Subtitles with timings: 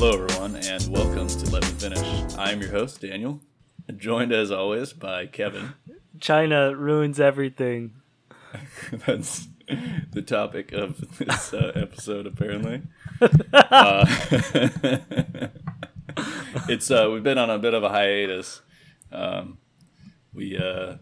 [0.00, 2.34] Hello, everyone, and welcome to Let Me Finish.
[2.38, 3.40] I'm your host, Daniel,
[3.96, 5.72] joined as always by Kevin.
[6.20, 7.94] China ruins everything.
[9.06, 9.48] That's
[10.12, 12.82] the topic of this uh, episode, apparently.
[13.52, 14.06] Uh,
[16.68, 18.60] it's uh, we've been on a bit of a hiatus.
[19.10, 19.58] Um,
[20.32, 20.98] we uh,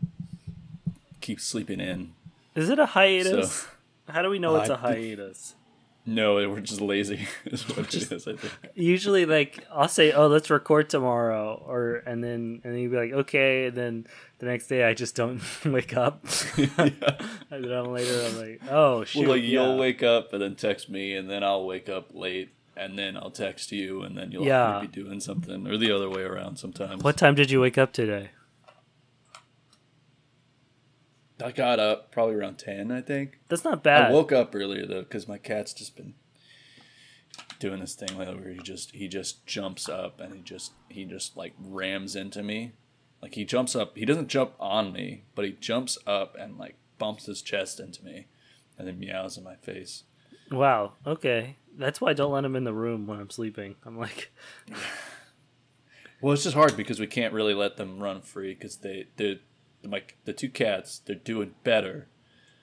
[1.21, 2.15] keep sleeping in.
[2.55, 3.53] Is it a hiatus?
[3.53, 3.69] So-
[4.09, 5.56] How do we know it's a hiatus?
[6.09, 7.27] No, we're just lazy.
[7.47, 8.29] is what it is.
[8.29, 8.53] I think.
[8.75, 12.97] Usually, like I'll say, "Oh, let's record tomorrow," or and then and then you'd be
[12.97, 14.07] like, "Okay," and then
[14.39, 16.25] the next day I just don't wake up.
[16.57, 16.95] and
[17.51, 19.49] then I'm later, I'm like, "Oh shoot!" Well, like yeah.
[19.49, 23.17] you'll wake up and then text me, and then I'll wake up late, and then
[23.17, 24.79] I'll text you, and then you'll Yeah.
[24.81, 26.59] be doing something, or the other way around.
[26.59, 27.03] Sometimes.
[27.03, 28.31] What time did you wake up today?
[31.43, 33.41] I got up probably around ten, I think.
[33.49, 34.11] That's not bad.
[34.11, 36.15] I woke up earlier though because my cat's just been
[37.59, 41.05] doing this thing lately where he just he just jumps up and he just he
[41.05, 42.73] just like rams into me.
[43.21, 46.77] Like he jumps up, he doesn't jump on me, but he jumps up and like
[46.99, 48.27] bumps his chest into me,
[48.79, 50.05] and then meows in my face.
[50.51, 50.93] Wow.
[51.07, 51.57] Okay.
[51.77, 53.75] That's why I don't let him in the room when I'm sleeping.
[53.85, 54.31] I'm like,
[56.21, 59.41] Well, it's just hard because we can't really let them run free because they they
[59.91, 62.09] my the two cats they're doing better,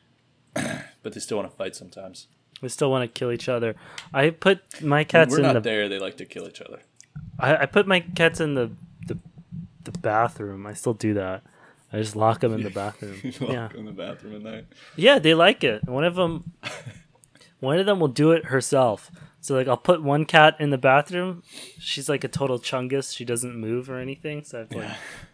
[0.54, 2.28] but they still want to fight sometimes.
[2.62, 3.76] we still want to kill each other.
[4.14, 5.90] I put my When cats we're in not the there.
[5.90, 6.80] They like to kill each other.
[7.40, 8.72] I, I put my cats in the,
[9.08, 9.18] the
[9.84, 10.66] the bathroom.
[10.68, 11.44] I still do that.
[11.92, 13.20] I just lock them in the bathroom.
[13.40, 14.66] Yeah, in the bathroom at night.
[14.96, 15.84] yeah, they like it.
[15.88, 16.54] One of them,
[17.60, 19.12] one of them will do it herself.
[19.44, 21.44] So like, I'll put one cat in the bathroom.
[21.78, 23.14] She's like a total chungus.
[23.14, 24.46] She doesn't move or anything.
[24.46, 24.88] So I have to like,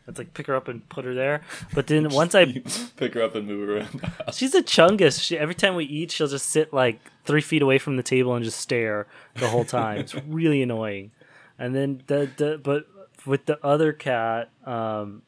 [0.08, 1.42] have to like pick her up and put her there.
[1.76, 2.64] But then once I
[2.98, 4.02] pick her up and move her around.
[4.02, 4.36] the house.
[4.36, 5.22] She's a chungus.
[5.22, 8.34] She, every time we eat, she'll just sit like three feet away from the table
[8.34, 10.00] and just stare the whole time.
[10.00, 11.12] it's really annoying.
[11.60, 12.88] And then the, the but
[13.28, 15.22] with the other cat, um,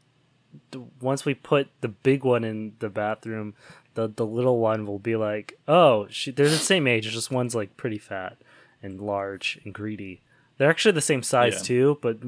[0.72, 3.54] the, once we put the big one in the bathroom,
[3.94, 7.08] the the little one will be like, oh, she, they're the same age.
[7.12, 8.38] Just one's like pretty fat
[8.82, 10.22] and large and greedy.
[10.58, 11.60] They're actually the same size Yeah.
[11.64, 12.20] too, but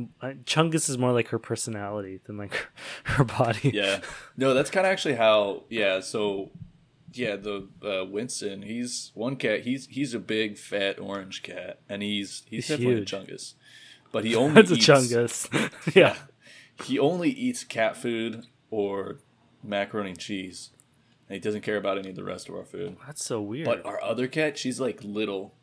[0.45, 2.67] Chungus is more like her personality than like her,
[3.17, 3.69] her body.
[3.73, 3.99] yeah.
[4.37, 5.63] No, that's kind of actually how.
[5.69, 5.99] Yeah.
[5.99, 6.49] So,
[7.11, 8.63] yeah, the uh, Winston.
[8.63, 9.61] He's one cat.
[9.61, 13.13] He's he's a big fat orange cat, and he's he's, He's definitely huge.
[13.13, 13.53] a chungus.
[14.11, 15.95] But he only That's a Chungus.
[15.95, 16.15] yeah.
[16.83, 19.19] He only eats cat food or
[19.63, 20.71] macaroni and cheese,
[21.29, 22.97] and he doesn't care about any of the rest of our food.
[23.05, 23.65] That's so weird.
[23.65, 25.53] But our other cat, she's like little.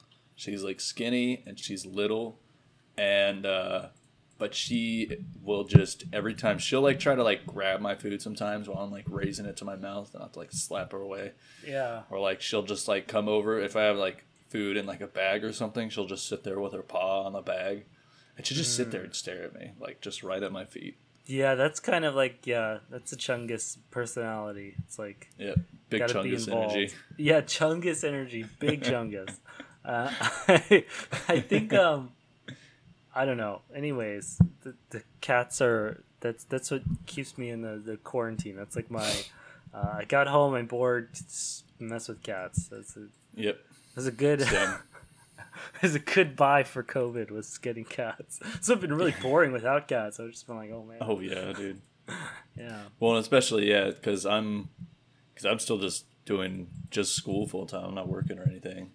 [0.41, 2.39] She's like skinny and she's little,
[2.97, 3.89] and uh,
[4.39, 8.67] but she will just every time she'll like try to like grab my food sometimes
[8.67, 10.99] while I'm like raising it to my mouth, and I have to like slap her
[10.99, 11.33] away,
[11.67, 12.05] yeah.
[12.09, 15.07] or like she'll just like come over if I have like food in like a
[15.07, 17.85] bag or something, she'll just sit there with her paw on the bag,
[18.39, 20.97] and she'll just sit there and stare at me like just right at my feet.
[21.27, 24.75] Yeah, that's kind of like yeah, that's a Chungus personality.
[24.87, 25.57] It's like Yeah,
[25.91, 26.95] big chungus energy.
[27.19, 29.37] Yeah, Chungus energy, big Chungus.
[29.91, 30.11] Uh,
[30.49, 30.85] I,
[31.29, 32.13] I think um,
[33.15, 33.63] I don't know.
[33.75, 38.57] Anyways, the, the cats are that's that's what keeps me in the, the quarantine.
[38.57, 39.11] That's like my.
[39.75, 41.09] Uh, I got home, I'm bored.
[41.79, 42.69] Mess with cats.
[42.69, 43.07] That's a
[43.37, 43.59] Yep.
[43.95, 44.45] that's a good.
[45.83, 48.41] It's a good buy for COVID was getting cats.
[48.61, 50.19] So I've been really boring without cats.
[50.21, 51.81] I've just been like, oh man, Oh yeah, dude.
[52.57, 52.83] yeah.
[52.99, 54.69] Well, especially yeah, because I'm
[55.35, 57.85] because I'm still just doing just school full time.
[57.87, 58.91] I'm not working or anything,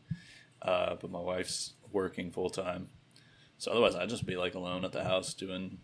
[0.62, 2.90] uh, but my wife's working full time.
[3.58, 5.80] So otherwise, I'd just be like alone at the house doing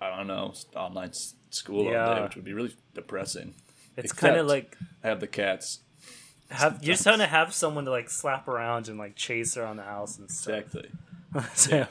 [0.00, 3.54] I don't know online s- school all day, which would be really depressing.
[3.96, 5.80] It's kind of like I have the cats
[6.50, 9.76] have you just want to have someone to like slap around and like chase around
[9.76, 10.54] the house and stuff.
[10.54, 10.90] exactly.
[11.54, 11.86] so,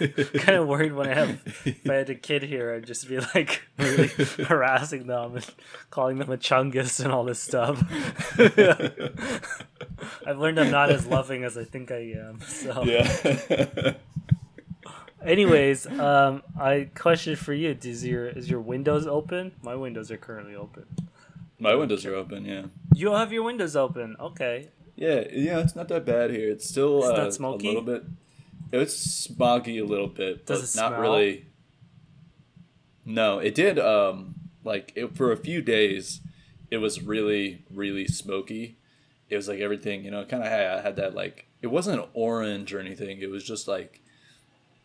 [0.00, 3.08] I'm kind of worried when I have if I had a kid here, I'd just
[3.08, 4.08] be like really
[4.44, 5.46] harassing them and
[5.90, 7.82] calling them a chungus and all this stuff.
[10.26, 12.40] I've learned I'm not as loving as I think I am.
[12.40, 13.94] So, yeah.
[15.24, 19.52] anyways, um, I question for you: Is your is your windows open?
[19.62, 20.86] My windows are currently open.
[21.60, 22.44] My windows are open.
[22.44, 22.64] Yeah.
[22.94, 24.16] You have your windows open.
[24.18, 24.70] Okay.
[24.96, 26.50] Yeah, yeah, it's not that bad here.
[26.50, 28.04] It's still It's uh, a little bit.
[28.72, 31.00] It's smoggy a little bit, but Does it not smell?
[31.00, 31.46] really.
[33.04, 33.78] No, it did.
[33.78, 34.34] Um,
[34.64, 36.20] like it, for a few days,
[36.70, 38.78] it was really, really smoky.
[39.28, 42.72] It was like everything, you know, kind of had, had that like it wasn't orange
[42.72, 43.20] or anything.
[43.20, 44.00] It was just like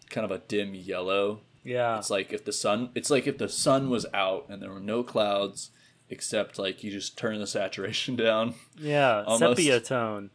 [0.10, 1.42] kind of a dim yellow.
[1.64, 1.98] Yeah.
[1.98, 4.80] It's like if the sun, it's like if the sun was out and there were
[4.80, 5.72] no clouds,
[6.10, 8.56] except like you just turn the saturation down.
[8.78, 9.24] Yeah.
[9.26, 9.58] Almost.
[9.58, 10.30] Sepia tone.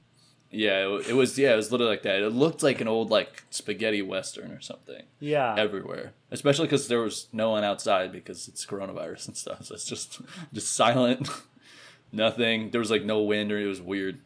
[0.52, 1.38] Yeah, it, it was.
[1.38, 2.22] Yeah, it was literally like that.
[2.22, 5.54] It looked like an old like spaghetti western or something Yeah.
[5.56, 9.64] everywhere, especially because there was no one outside because it's coronavirus and stuff.
[9.66, 10.20] So it's just
[10.52, 11.28] just silent,
[12.12, 12.70] nothing.
[12.70, 14.18] There was like no wind or it was weird.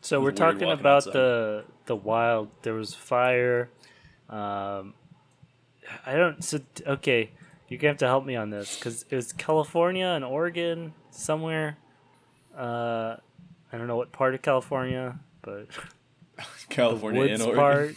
[0.00, 1.12] So It we're weird talking about outside.
[1.14, 2.50] the the wild.
[2.62, 3.68] There was fire.
[4.30, 4.94] Um,
[6.04, 6.42] I don't.
[6.44, 7.30] So okay,
[7.68, 11.78] you're gonna have to help me on this because it was California and Oregon somewhere.
[12.56, 13.16] Uh,
[13.76, 15.66] I don't know what part of California, but
[16.70, 17.56] California and Oregon.
[17.60, 17.94] part.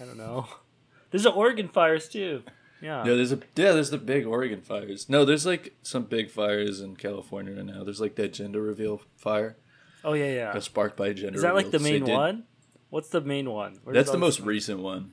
[0.00, 0.46] I don't know.
[1.10, 2.44] There's the Oregon fires too.
[2.80, 3.04] Yeah.
[3.04, 5.08] Yeah, there's a yeah, there's the big Oregon fires.
[5.08, 7.82] No, there's like some big fires in California right now.
[7.82, 9.56] There's like that gender reveal fire
[10.04, 10.52] Oh yeah, yeah.
[10.52, 11.34] got sparked by gender.
[11.36, 12.44] Is that like the main did- one?
[12.90, 13.80] What's the main one?
[13.82, 15.12] Where That's the most recent one.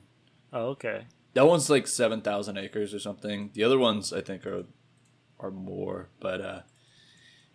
[0.52, 1.06] Oh, okay.
[1.32, 3.50] That one's like seven thousand acres or something.
[3.54, 4.64] The other ones I think are
[5.40, 6.60] are more, but uh,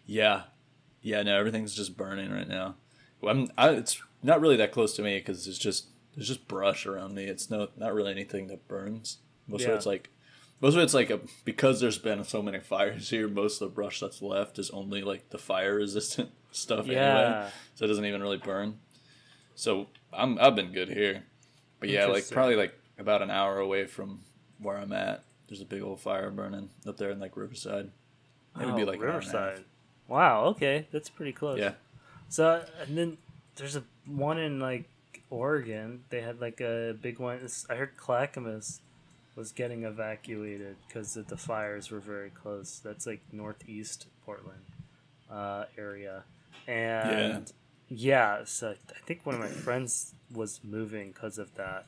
[0.06, 0.44] yeah,
[1.02, 1.22] yeah.
[1.24, 2.76] No, everything's just burning right now.
[3.22, 6.48] Well, I'm, I, it's not really that close to me because it's just there's just
[6.48, 7.26] brush around me.
[7.26, 9.18] It's no not really anything that burns.
[9.48, 9.70] Most Yeah.
[9.70, 10.10] of it's like
[10.62, 13.28] most of it's like a, because there's been so many fires here.
[13.28, 17.86] Most of the brush that's left is only like the fire resistant stuff anyway, so
[17.86, 18.80] it doesn't even really burn.
[19.56, 21.24] So I'm I've been good here,
[21.80, 24.22] but yeah, like probably like about an hour away from
[24.60, 25.24] where I'm at.
[25.48, 27.92] There's a big old fire burning up there in like Riverside.
[28.60, 29.34] It would be Oh, like an hour and a half.
[29.34, 29.66] Riverside.
[30.10, 30.46] Wow.
[30.46, 31.60] Okay, that's pretty close.
[31.60, 31.74] Yeah,
[32.28, 33.18] So and then
[33.56, 34.86] there's a one in like
[35.30, 36.04] Oregon.
[36.10, 37.48] They had like a big one.
[37.70, 38.82] I heard Clackamas
[39.36, 42.82] was getting evacuated because the fires were very close.
[42.84, 44.66] That's like northeast Portland
[45.32, 46.24] uh, area,
[46.68, 47.52] and
[47.88, 48.44] yeah.
[48.46, 51.86] So I think one of my friends was moving because of that,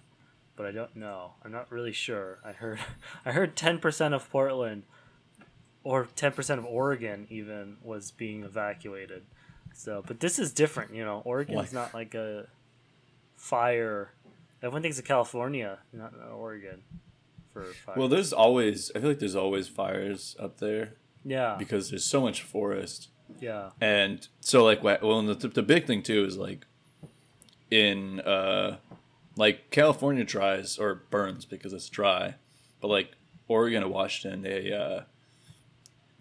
[0.56, 1.34] but I don't know.
[1.44, 2.40] I'm not really sure.
[2.46, 2.80] I heard
[3.26, 4.84] I heard ten percent of Portland
[5.84, 9.24] or 10% of Oregon even was being evacuated.
[9.74, 11.22] So, but this is different, you know.
[11.26, 12.48] Oregon's not like a
[13.36, 14.12] fire.
[14.62, 16.84] Everyone thinks of California, not not Oregon
[17.52, 17.96] for fire.
[17.98, 20.94] Well, there's always I feel like there's always fires up there
[21.24, 23.10] yeah, because there's so much forest.
[23.40, 26.66] yeah, And so like well, and the, the big thing too is like
[27.70, 28.78] in uh
[29.38, 32.36] like California dries or burns because it's dry,
[32.82, 33.14] but like
[33.48, 35.02] Oregon and Washington, they uh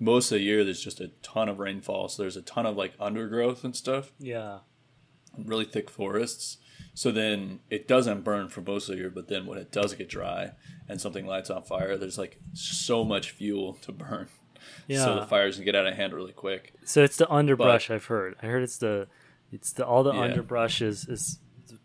[0.00, 2.76] most of the year there's just a ton of rainfall, so there's a ton of
[2.76, 4.58] like undergrowth and stuff, yeah,
[5.38, 6.56] really thick forests.
[6.94, 9.94] So then it doesn't burn for most of the year, but then when it does
[9.94, 10.52] get dry
[10.88, 14.28] and something lights on fire, there's like so much fuel to burn.
[14.88, 14.98] yeah.
[15.04, 16.74] So the fires can get out of hand really quick.
[16.84, 17.90] So it's the underbrush.
[17.90, 18.34] I've heard.
[18.42, 19.06] I heard it's the,
[19.52, 20.20] it's the all the Yeah.
[20.22, 21.38] underbrush is is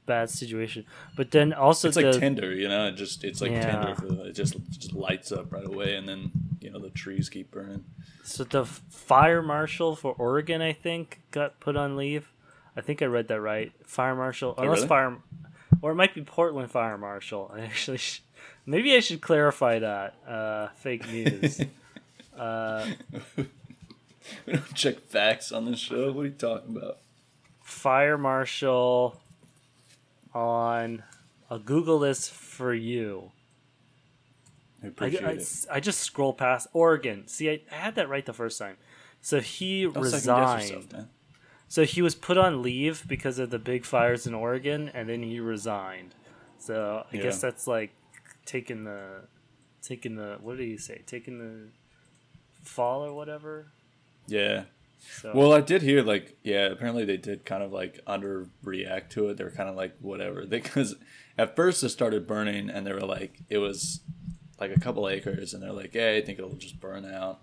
[0.06, 0.86] bad situation.
[1.16, 2.88] But then also It's the like tinder, you know.
[2.88, 3.72] It just it's like Yeah.
[3.72, 6.32] tinder for the, it just it just lights up right away, and then
[6.62, 7.84] you know the trees keep burning.
[8.24, 12.32] So the fire marshal for Oregon, I think, got put on leave.
[12.78, 13.72] I think I read that right.
[13.86, 14.88] Fire marshal, unless Oh, really?
[14.88, 15.18] fire,
[15.82, 17.52] or it might be Portland fire marshal.
[17.56, 18.22] I actually, sh-
[18.66, 20.16] maybe I should clarify that.
[20.28, 21.62] Uh, fake news.
[22.38, 22.86] uh,
[23.38, 26.12] we don't check facts on this show.
[26.12, 26.98] What are you talking about?
[27.62, 29.20] fire marshal
[30.36, 31.04] on.
[31.50, 33.32] I'll Google this for you.
[34.84, 35.66] I I, appreciate I, it.
[35.72, 37.28] I just scroll past Oregon.
[37.28, 38.78] See, I, I had that right the first time.
[39.22, 40.70] So he Don't resigned.
[40.70, 41.06] yourself.
[41.68, 45.24] So he was put on leave because of the big fires in Oregon, and then
[45.24, 46.14] he resigned.
[46.60, 47.92] So I guess that's like
[48.46, 49.22] taking the,
[49.82, 51.02] taking the what did he say?
[51.08, 51.70] Taking the
[52.64, 53.72] fall or whatever.
[54.28, 54.66] Yeah.
[55.22, 56.66] So Well, I did hear like yeah.
[56.68, 59.38] Apparently, they did kind of like underreact to it.
[59.38, 60.46] They were kind of like whatever.
[60.50, 60.96] Because
[61.38, 64.02] at first it started burning, and they were like it was
[64.60, 67.42] like a couple acres, and they're like, yeah, I think it'll just burn out.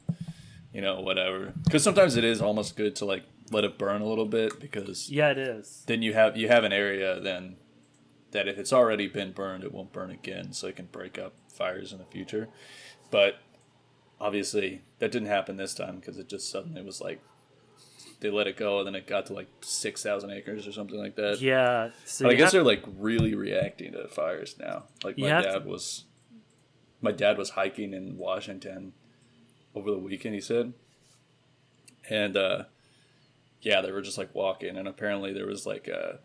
[0.73, 1.53] You know, whatever.
[1.65, 5.11] Because sometimes it is almost good to like let it burn a little bit because
[5.11, 5.85] yeah, it is.
[5.87, 7.57] then you have you have an area then
[8.31, 11.35] that if it's already been burned, it won't burn again, so it can break up
[11.49, 12.49] fires in the future.
[13.11, 13.37] But
[14.21, 17.21] obviously, that didn't happen this time because it just suddenly was like
[18.23, 20.99] they let it go, and then it got to like six thousand acres or something
[20.99, 21.41] like that.
[21.43, 21.91] Yeah.
[22.07, 24.85] So But I guess have- they're like really reacting to fires now.
[25.05, 26.05] Like my dad to- was,
[27.03, 28.95] my dad was hiking in Washington
[29.75, 30.35] over the weekend.
[30.35, 30.73] He said,
[32.09, 32.65] and uh,
[33.61, 36.19] yeah, they were just like walking, and apparently there was like a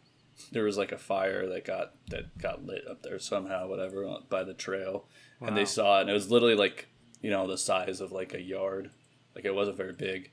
[0.51, 4.17] there was like a fire that got that got lit up there somehow, whatever, uh,
[4.29, 5.05] by the trail,
[5.41, 6.87] and they saw it, and it was literally like
[7.21, 8.91] you know the size of like a yard,
[9.35, 10.31] like it wasn't very big,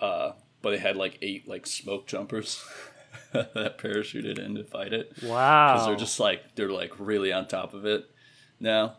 [0.00, 0.32] uh,
[0.66, 2.64] but it had like eight like smoke jumpers.
[3.32, 5.74] that parachuted in to fight it wow.
[5.74, 8.10] because they're just like they're like really on top of it
[8.58, 8.96] now.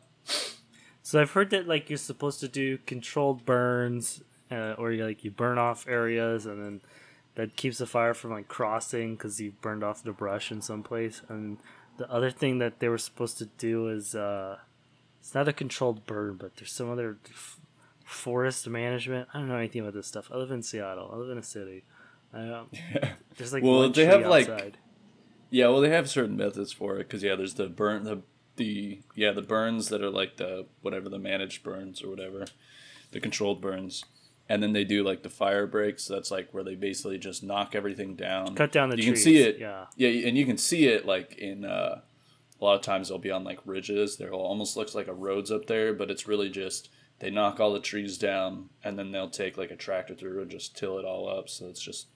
[1.03, 5.25] So I've heard that like you're supposed to do controlled burns, uh, or you like
[5.25, 6.81] you burn off areas, and then
[7.35, 10.83] that keeps the fire from like crossing because you've burned off the brush in some
[10.83, 11.21] place.
[11.27, 11.57] And
[11.97, 14.55] the other thing that they were supposed to do is uh,
[15.19, 17.59] it's not a controlled burn, but there's some other f-
[18.07, 19.27] forest management.
[19.33, 20.31] I don't know anything about this stuff.
[20.33, 21.09] I live in Seattle.
[21.13, 21.83] I live in a city.
[22.33, 22.69] Um,
[23.37, 24.49] there's like Well, they have, like.
[25.49, 28.21] Yeah, well, they have certain methods for it because yeah, there's the burn the
[28.55, 32.45] the yeah the burns that are like the whatever the managed burns or whatever,
[33.11, 34.03] the controlled burns,
[34.49, 36.05] and then they do like the fire breaks.
[36.05, 39.23] That's like where they basically just knock everything down, cut down the you trees.
[39.23, 39.57] can see it.
[39.59, 39.85] Yeah.
[39.95, 42.01] Yeah, and you can see it like in uh,
[42.59, 44.17] a lot of times they'll be on like ridges.
[44.17, 47.73] There almost looks like a roads up there, but it's really just they knock all
[47.73, 51.05] the trees down and then they'll take like a tractor through and just till it
[51.05, 51.49] all up.
[51.49, 52.07] So it's just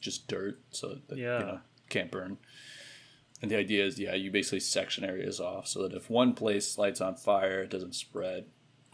[0.00, 1.38] just dirt, so that Yeah.
[1.38, 2.38] you know can't burn.
[3.40, 6.78] And the idea is, yeah, you basically section areas off so that if one place
[6.78, 8.46] lights on fire, it doesn't spread.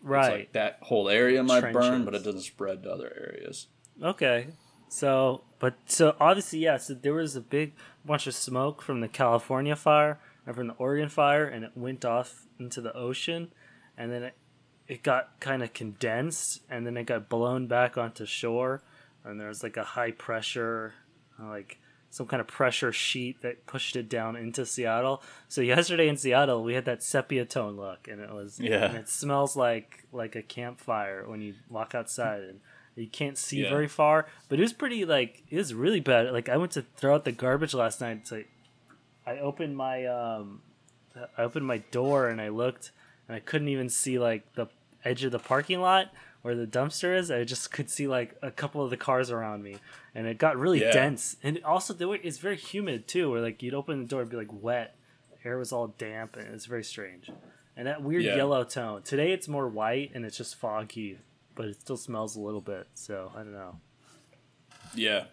[0.02, 0.30] Right.
[0.32, 3.66] like that whole area might burn, but it doesn't spread to other areas.
[4.02, 4.48] Okay.
[4.88, 6.76] So, but so obviously, yeah.
[6.78, 10.74] So there was a big bunch of smoke from the California fire and from the
[10.74, 13.52] Oregon fire, and it went off into the ocean,
[13.96, 14.34] and then it
[14.88, 18.82] it got kind of condensed, and then it got blown back onto shore,
[19.24, 20.94] and there was like a high pressure,
[21.38, 21.78] like
[22.10, 25.22] some kind of pressure sheet that pushed it down into Seattle.
[25.46, 28.86] So yesterday in Seattle, we had that sepia tone look, and it was Yeah.
[28.86, 32.60] and it smells like like a campfire when you walk outside and
[32.96, 33.68] you can't see Yeah.
[33.68, 34.26] very far.
[34.48, 36.32] But it was pretty like it was really bad.
[36.32, 38.26] Like I went to throw out the garbage last night.
[38.26, 38.42] So
[39.26, 40.62] I opened my um,
[41.36, 42.90] I opened my door and I looked
[43.28, 44.66] and I couldn't even see like the
[45.08, 46.12] edge of the parking lot
[46.42, 47.30] where the dumpster is.
[47.30, 49.76] I just could see like a couple of the cars around me,
[50.14, 50.92] and it got really Yeah.
[50.92, 51.36] dense.
[51.42, 53.30] And also, the way it's very humid too.
[53.30, 54.96] Where like you'd open the door, it'd be like wet.
[55.44, 57.30] Air was all damp, and it's very strange.
[57.76, 58.36] And that weird Yeah.
[58.36, 59.02] yellow tone.
[59.02, 61.18] Today it's more white and it's just foggy,
[61.54, 62.86] but it still smells a little bit.
[62.94, 63.80] So I don't know.
[64.94, 65.26] Yeah.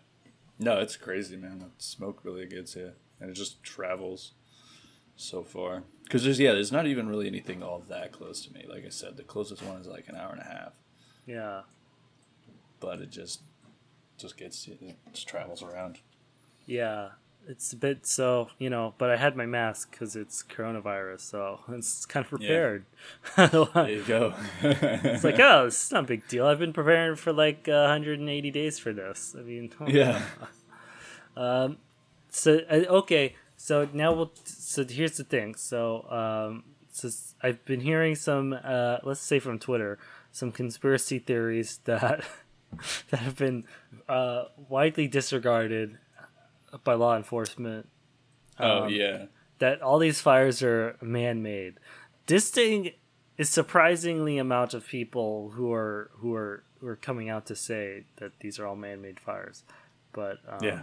[0.60, 1.60] No, it's crazy, man.
[1.60, 4.34] That smoke really gets you, and it just travels
[5.16, 5.84] so far.
[6.06, 8.66] Because there's yeah, there's not even really anything all that close to me.
[8.70, 10.72] Like I said, the closest one is like an hour and a half,
[11.28, 11.62] Yeah.
[12.80, 13.42] but it just
[14.18, 14.68] just gets.
[14.68, 14.80] It
[15.14, 16.00] just travels around.
[16.68, 17.10] Yeah,
[17.48, 21.60] it's a bit so you know, but I had my mask because it's coronavirus, so
[21.70, 22.86] it's kind of prepared.
[23.36, 24.34] There you go.
[24.62, 26.46] it's like, oh, it's not a big deal.
[26.46, 29.36] I've been preparing for like uh, 180 days for this.
[29.38, 30.22] I mean, yeah,
[32.30, 33.36] So uh, okay,
[33.66, 34.32] so now we'll.
[34.44, 35.56] So here's the thing.
[35.56, 37.10] So um, so
[37.42, 39.98] I've been hearing some, uh, let's say from Twitter,
[40.32, 42.24] some conspiracy theories that
[43.10, 43.66] that have been
[44.08, 45.98] uh, widely disregarded
[46.84, 47.90] by law enforcement.
[48.60, 49.26] oh Um, yeah,
[49.58, 51.80] that all these fires are man-made.
[52.28, 52.92] This thing
[53.36, 58.04] is surprisingly amount of people who are who are who are coming out to say
[58.18, 59.64] that these are all man-made fires,
[60.14, 60.82] but um, yeah.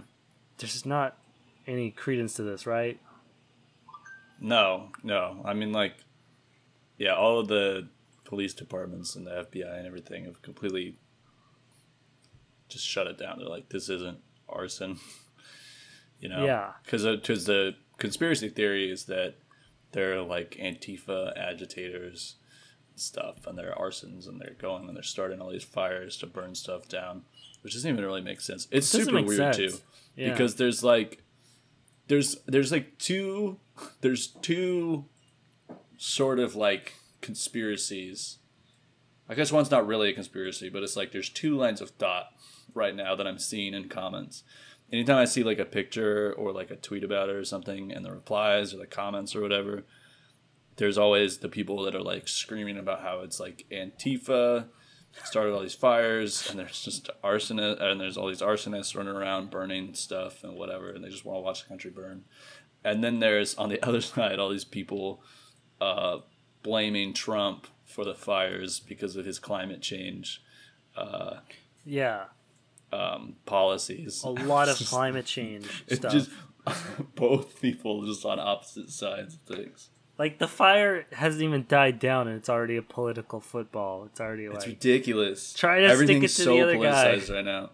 [0.58, 1.21] there's just not
[1.66, 3.00] any credence to this, right?
[4.40, 5.40] No, no.
[5.44, 5.94] I mean, like,
[6.98, 7.88] yeah, all of the
[8.24, 10.96] police departments and the FBI and everything have completely
[12.68, 13.38] just shut it down.
[13.38, 14.98] They're like, this isn't arson,
[16.20, 16.44] you know?
[16.44, 16.72] Yeah.
[16.84, 19.34] Because because uh, the conspiracy theory is that
[19.92, 22.36] they're like Antifa agitators
[22.90, 26.26] and stuff, and they're arsons, and they're going and they're starting all these fires to
[26.26, 27.22] burn stuff down,
[27.62, 28.66] which doesn't even really make sense.
[28.70, 29.56] It's super weird sense.
[29.56, 29.78] too
[30.16, 30.30] Yeah.
[30.30, 31.21] because there's like
[32.08, 33.58] there's there's like two
[34.00, 35.06] there's two
[35.96, 38.38] sort of like conspiracies.
[39.28, 42.26] I guess one's not really a conspiracy but it's like there's two lines of thought
[42.74, 44.44] right now that i'm seeing in comments.
[44.92, 48.04] Anytime i see like a picture or like a tweet about it or something and
[48.04, 49.84] the replies or the comments or whatever
[50.76, 54.66] there's always the people that are like screaming about how it's like antifa
[55.24, 59.50] started all these fires and there's just arsonist and there's all these arsonists running around
[59.50, 62.24] burning stuff and whatever and they just want to watch the country burn.
[62.84, 65.22] And then there's on the other side all these people
[65.80, 66.18] uh,
[66.62, 70.42] blaming trump for the fires because of his climate change
[70.96, 71.36] uh,
[71.84, 72.24] Yeah,
[72.92, 74.22] um, policies.
[74.24, 76.12] A lot of climate change it's stuff.
[76.12, 76.30] just
[77.16, 82.28] both people just on opposite sides of things like the fire hasn't even died down,
[82.28, 84.04] and it's already a political football.
[84.04, 87.16] It's already it's like ridiculous Try to stick it to so the other guy.
[87.16, 87.70] right now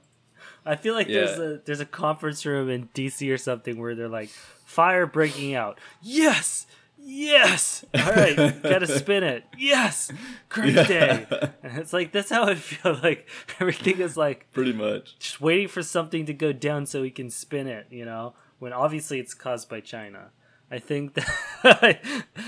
[0.64, 4.08] I feel like there's a there's a conference room in DC or something where they're
[4.08, 5.78] like fire breaking out.
[6.02, 6.66] Yes,
[6.98, 7.84] yes.
[7.94, 9.44] All right, gotta spin it.
[9.56, 10.12] Yes,
[10.48, 10.82] great Yeah.
[10.84, 11.26] day.
[11.62, 12.98] And it's like that's how I feel.
[13.02, 13.28] Like
[13.60, 17.30] everything is like pretty much just waiting for something to go down so we can
[17.30, 17.86] spin it.
[17.90, 20.30] You know, when obviously it's caused by China.
[20.70, 21.14] I think
[21.62, 22.00] that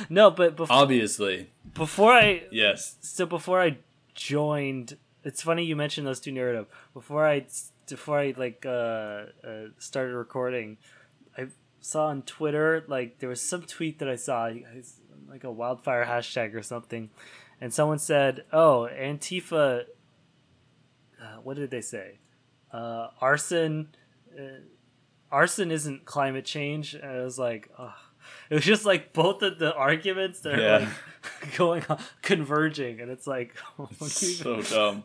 [0.08, 3.78] no, but before obviously before I yes so before I
[4.14, 6.66] joined, it's funny you mentioned those two narrative.
[6.92, 7.46] Before I
[7.88, 10.76] before I like uh, uh, started recording,
[11.36, 11.46] I
[11.80, 14.50] saw on Twitter like there was some tweet that I saw
[15.28, 17.10] like a wildfire hashtag or something,
[17.60, 19.84] and someone said, "Oh, Antifa."
[21.20, 22.18] Uh, what did they say?
[22.72, 23.88] Uh, arson.
[24.38, 24.60] Uh,
[25.30, 26.94] arson isn't climate change.
[26.94, 27.94] And I was like, oh.
[28.50, 30.76] it was just like both of the arguments that Yeah.
[30.76, 30.88] are like
[31.56, 33.54] going on, converging, and it's like,
[33.98, 35.04] do so dumb.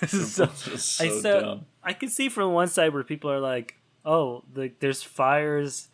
[0.00, 1.66] this is so, It's just I so dumb.
[1.82, 5.88] I can see from one side where people are like, oh, the, there's fires,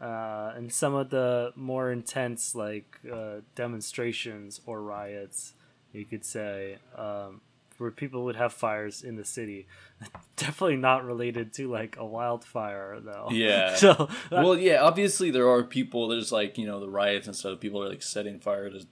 [0.00, 5.54] uh, and some of the more intense like uh, demonstrations or riots,
[5.92, 7.40] you could say, um,
[7.78, 9.66] where people would have fires in the city.
[10.36, 13.28] Definitely not related to like a wildfire though.
[13.30, 13.74] Yeah.
[13.76, 16.08] So uh, well, yeah, obviously there are people.
[16.08, 17.60] There's like you know the riots and stuff.
[17.60, 18.86] People are like setting fire to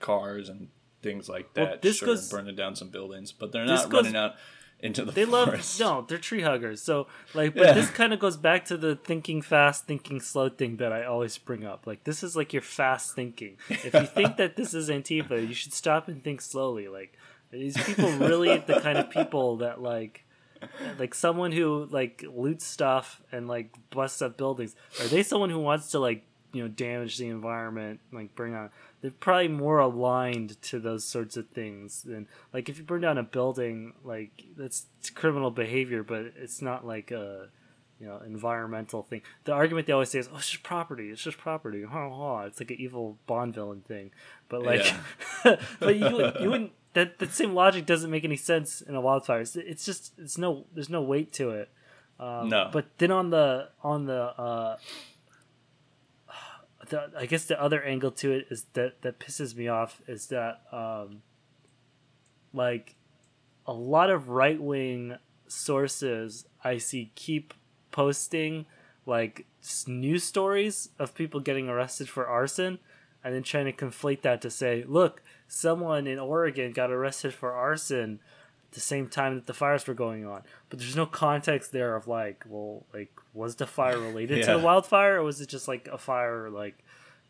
[0.00, 0.68] cars and
[1.02, 1.82] things like Well, that.
[1.82, 4.34] this sure, goes- burning down some buildings, but they're not goes- running out
[4.80, 5.80] into the they love forest.
[5.80, 7.72] no they're tree huggers so like but Yeah.
[7.74, 11.38] this kind of goes back to the thinking fast thinking slow thing that i always
[11.38, 14.90] bring up like this is like your fast thinking if you think that this is
[14.90, 17.16] antifa you should stop and think slowly like
[17.54, 20.24] these people really the kind of people that like
[20.98, 24.74] like someone who like loots stuff and like busts up buildings.
[25.00, 28.70] Are they someone who wants to like you know damage the environment like bring on
[29.02, 33.18] they're probably more aligned to those sorts of things than like if you burn down
[33.18, 37.48] a building like that's criminal behavior but it's not like a
[38.00, 39.22] you know environmental thing.
[39.44, 42.42] The argument they always say is oh it's just property it's just property ha, ha.
[42.42, 44.10] it's like an evil bond villain thing.
[44.48, 44.86] But like
[45.80, 49.40] but you, you wouldn't that that same logic doesn't make any sense in a wildfire
[49.40, 51.68] it's, it's just it's no there's no weight to it
[52.18, 52.70] um, No.
[52.72, 54.76] but then on the on the uh
[56.88, 60.26] the, I guess the other angle to it is that that pisses me off is
[60.28, 61.22] that um,
[62.52, 62.96] like
[63.66, 65.16] a lot of right wing
[65.48, 67.54] sources I see keep
[67.90, 68.66] posting
[69.06, 69.46] like
[69.86, 72.78] news stories of people getting arrested for arson
[73.22, 77.52] and then trying to conflate that to say, look, someone in Oregon got arrested for
[77.52, 78.20] arson
[78.68, 80.42] at the same time that the fires were going on.
[80.68, 84.58] But there's no context there of like, well, like was the fire related to the
[84.64, 86.84] wildfire or was it just like a fire like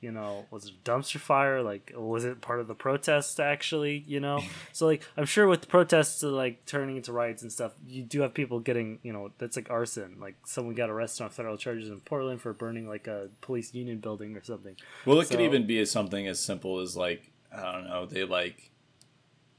[0.04, 1.62] you know, was it a dumpster fire?
[1.62, 4.04] Like, was it part of the protests actually?
[4.06, 4.40] You know,
[4.72, 8.02] so like, I'm sure with the protests uh, like turning into riots and stuff, you
[8.02, 10.18] do have people getting, you know, that's like arson.
[10.20, 13.98] Like, someone got arrested on federal charges in Portland for burning like a police union
[13.98, 14.76] building or something.
[15.06, 18.06] Well, it could even be as something as simple as like I don't know.
[18.06, 18.70] They like,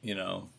[0.01, 0.49] you know,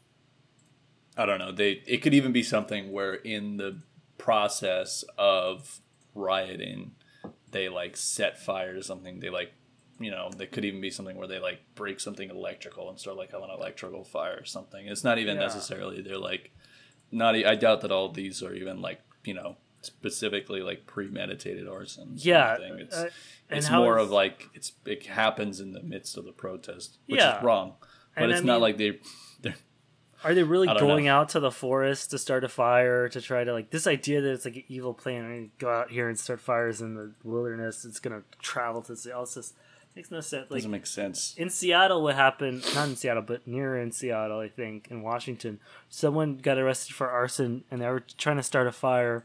[1.16, 1.52] I don't know.
[1.52, 3.80] They it could even be something where in the
[4.18, 5.80] process of
[6.14, 6.92] rioting,
[7.50, 9.20] they like set fire to something.
[9.20, 9.52] They like,
[9.98, 13.16] you know, they could even be something where they like break something electrical and start
[13.16, 14.86] like having an electrical fire or something.
[14.86, 15.42] It's not even Yeah.
[15.42, 16.50] necessarily they're like,
[17.10, 17.34] not.
[17.34, 22.12] I doubt that all these are even like you know specifically like premeditated arson.
[22.16, 22.78] Yeah, thing.
[22.80, 23.10] It's, uh,
[23.50, 27.38] it's more of like it's it happens in the midst of the protest, which Yeah.
[27.38, 27.74] is wrong.
[28.14, 28.98] But And it's I not mean- like they
[29.40, 29.54] they're
[30.24, 31.12] Are they really going know.
[31.14, 34.32] out to the forest to start a fire to try to like this idea that
[34.32, 37.84] it's like an evil plan and go out here and start fires in the wilderness?
[37.84, 39.54] It's gonna travel to the all this just
[39.94, 40.50] makes no sense.
[40.50, 41.34] Like doesn't make sense.
[41.38, 42.64] in Seattle, what happened?
[42.74, 45.60] Not in Seattle, but near in Seattle, I think, in Washington.
[45.88, 49.24] Someone got arrested for arson, and they were trying to start a fire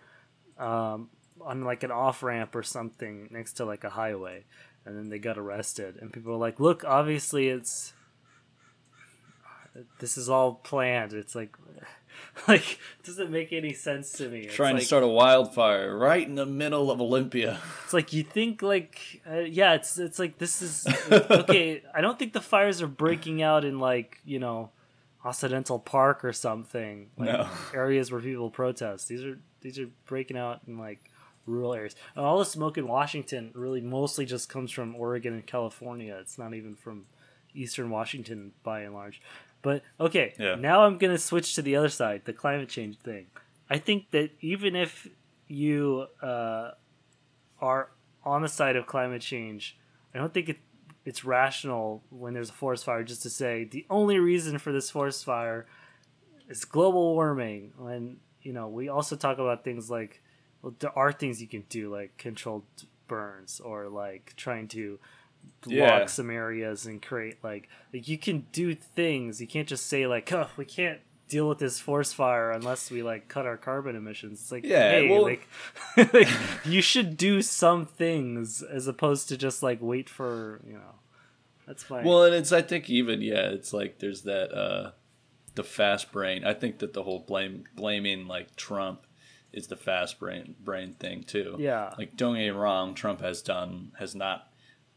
[0.61, 1.09] um,
[1.41, 4.45] on like an off ramp or something next to like a highway,
[4.85, 5.97] and then they got arrested.
[5.99, 7.93] And people were like, "Look, obviously it's
[9.99, 11.57] this is all planned." It's like,
[12.47, 14.41] like doesn't make any sense to me.
[14.41, 17.59] It's Trying like, to start a wildfire right in the middle of Olympia.
[17.83, 21.81] It's like you think like uh, yeah, it's it's like this is okay.
[21.93, 24.69] I don't think the fires are breaking out in like you know,
[25.23, 27.09] Occidental Park or something.
[27.17, 27.47] Like No.
[27.73, 29.07] areas where people protest.
[29.07, 31.09] These are these are breaking out in like
[31.45, 31.95] rural areas.
[32.15, 36.17] And all the smoke in Washington really mostly just comes from Oregon and California.
[36.19, 37.05] It's not even from
[37.53, 39.21] Eastern Washington by and large.
[39.61, 40.55] But okay, Yeah.
[40.55, 43.27] now I'm gonna switch to the other side, the climate change thing.
[43.69, 45.07] I think that even if
[45.47, 46.71] you uh,
[47.59, 47.91] are
[48.23, 49.77] on the side of climate change,
[50.13, 50.57] I don't think it,
[51.05, 54.89] it's rational when there's a forest fire just to say the only reason for this
[54.89, 55.65] forest fire
[56.49, 57.73] is global warming.
[57.77, 60.21] When you know we also talk about things like
[60.61, 62.63] well, there are things you can do like controlled
[63.07, 64.99] burns or like trying to
[65.65, 66.05] Yeah.
[66.05, 69.41] some areas and create like like you can do things.
[69.41, 70.99] You can't just say like oh we can't
[71.31, 74.41] deal with this forest fire unless we like cut our carbon emissions.
[74.41, 75.47] It's like Yeah, hey, well- like,
[76.13, 76.27] like
[76.65, 80.95] you should do some things as opposed to just like wait for you know.
[81.65, 82.03] That's fine.
[82.03, 84.91] Well, and it's I think even yeah, it's like there's that uh
[85.55, 86.43] the fast brain.
[86.45, 89.05] I think that the whole blame blaming like Trump
[89.53, 91.55] is the fast brain brain thing too.
[91.59, 91.93] Yeah.
[91.97, 94.49] Like don't get me wrong, Trump has done has not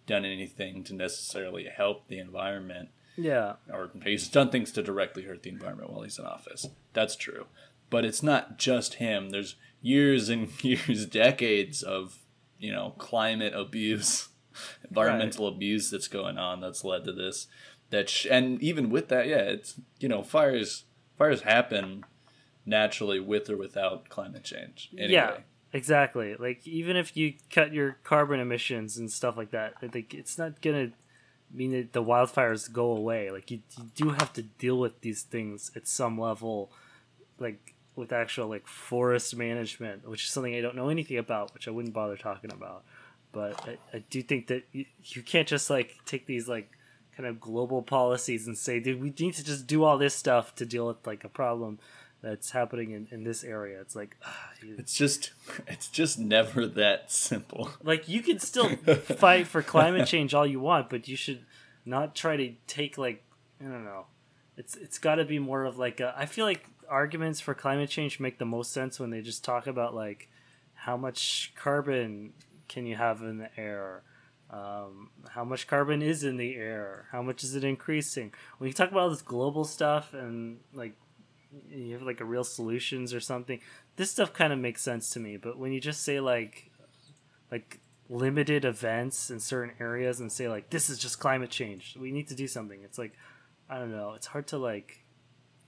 [0.07, 3.55] done anything to necessarily help the environment Yeah.
[3.73, 6.67] or he's done things to directly hurt the environment while he's in office.
[6.93, 7.47] That's true.
[7.91, 9.31] But it's not just him.
[9.31, 12.19] There's years and years, decades of,
[12.59, 14.29] you know, climate abuse,
[14.89, 17.47] environmental abuse that's going on that's led to this.
[17.91, 20.85] That sh- and even with that, yeah, it's you know, fires
[21.17, 22.05] fires happen
[22.67, 24.91] naturally with or without climate change.
[24.95, 25.13] Anyway.
[25.13, 25.37] Yeah.
[25.73, 26.37] Exactly.
[26.37, 30.39] Like even if you cut your carbon emissions and stuff like that, I think it's
[30.39, 30.93] not gonna
[31.55, 33.31] mean that the wildfires go away.
[33.31, 36.71] Like you, you do have to deal with these things at some level,
[37.39, 41.69] like with actual like forest management, which is something I don't know anything about, which
[41.69, 42.85] I wouldn't bother talking about.
[43.33, 46.71] But I, I do think that you, you can't just like take these like
[47.17, 50.55] kind of global policies and say, dude, we need to just do all this stuff
[50.57, 51.79] to deal with like a problem
[52.25, 53.81] that's happening in, in this area.
[53.81, 55.33] It's like, ah, It's just
[55.69, 57.71] it's just never that simple.
[57.83, 61.45] like you can still fight for climate change all you want, but you should
[61.85, 63.23] not try to take like
[63.61, 64.07] I don't know.
[64.57, 67.91] It's it's got to be more of like a, I feel like arguments for climate
[67.91, 70.29] change make the most sense when they just talk about like
[70.75, 72.33] how much carbon
[72.69, 74.03] can you have in the air.
[74.51, 77.07] Um, how much carbon is in the air?
[77.11, 78.33] How much is it increasing?
[78.59, 80.93] When you talk about all this global stuff and like
[81.71, 83.61] you have like a real solutions or something,
[83.97, 85.37] this stuff kind of makes sense to me.
[85.37, 86.71] But when you just say like
[87.51, 92.13] like limited events in certain areas and say like this is just climate change we
[92.13, 93.13] need to do something it's like
[93.71, 95.03] i don't know it's hard to like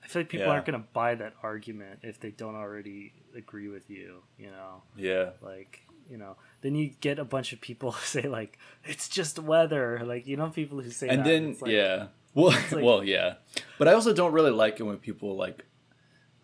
[0.04, 0.52] i feel like people Yeah.
[0.52, 4.82] aren't going to buy that argument if they don't already agree with you you know
[4.98, 5.30] Yeah.
[5.40, 9.38] like you know then you get a bunch of people who say like it's just
[9.38, 13.02] weather like you know people who say and that, then like, yeah well like- well
[13.02, 13.34] yeah
[13.78, 15.64] but i also don't really like it when people like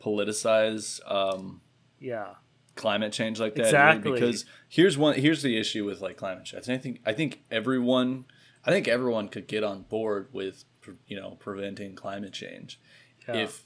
[0.03, 1.61] politicize um
[2.01, 2.35] yeah.
[2.75, 4.13] climate change like that Exactly.
[4.13, 6.69] because here's one here's the issue with like climate change.
[6.69, 8.25] I think i think everyone
[8.65, 10.65] i think everyone could get on board with
[11.07, 12.81] you know preventing climate change
[13.29, 13.37] yeah.
[13.37, 13.65] if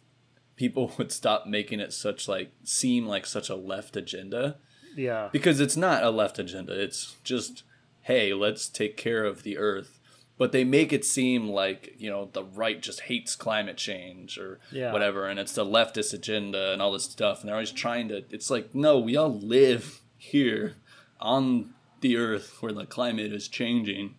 [0.56, 4.56] people would stop making it such like seem like such a left agenda.
[4.96, 5.28] Yeah.
[5.30, 6.78] Because it's not a left agenda.
[6.80, 7.62] It's just
[8.02, 9.95] hey let's take care of the earth
[10.38, 14.58] but they make it seem like you know the right just hates climate change or
[14.70, 14.92] Yeah.
[14.92, 18.24] whatever and it's the leftist agenda and all this stuff and they're always trying to
[18.30, 20.74] it's like no we all live here
[21.20, 24.14] on the earth where the climate is changing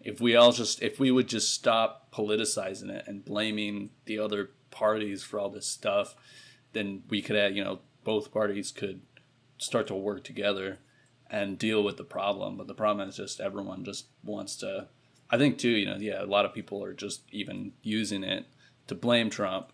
[0.00, 4.50] if we all just if we would just stop politicizing it and blaming the other
[4.70, 6.16] parties for all this stuff
[6.72, 9.02] then we could have you know both parties could
[9.58, 10.78] start to work together
[11.30, 12.56] and deal with the problem.
[12.56, 14.88] But the problem is just everyone just wants to.
[15.30, 18.46] I think too, you know, yeah, a lot of people are just even using it
[18.88, 19.72] to blame Trump,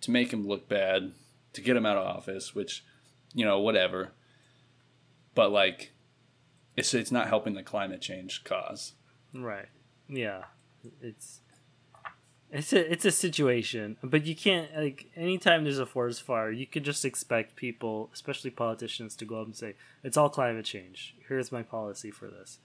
[0.00, 1.12] to make him look bad,
[1.52, 2.84] to get him out of office, which,
[3.34, 4.12] you know, whatever.
[5.34, 5.92] But like,
[6.76, 8.92] it's it's not helping the climate change cause.
[9.34, 9.68] Right.
[10.08, 10.44] Yeah.
[11.00, 11.40] It's
[12.50, 16.66] it's a it's a situation, but you can't like anytime there's a forest fire, you
[16.66, 21.16] can just expect people, especially politicians, to go up and say it's all climate change.
[21.28, 22.58] Here's my policy for this,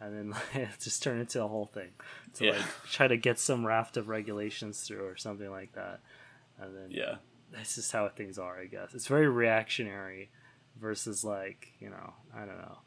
[0.00, 1.90] and then like, just turn into a whole thing
[2.34, 2.50] to Yeah.
[2.52, 6.00] like try to get some raft of regulations through or something like that,
[6.60, 7.16] and then Yeah,
[7.52, 8.94] that's just how things are, I guess.
[8.94, 10.30] It's very reactionary
[10.80, 12.78] versus like, you know, I don't know.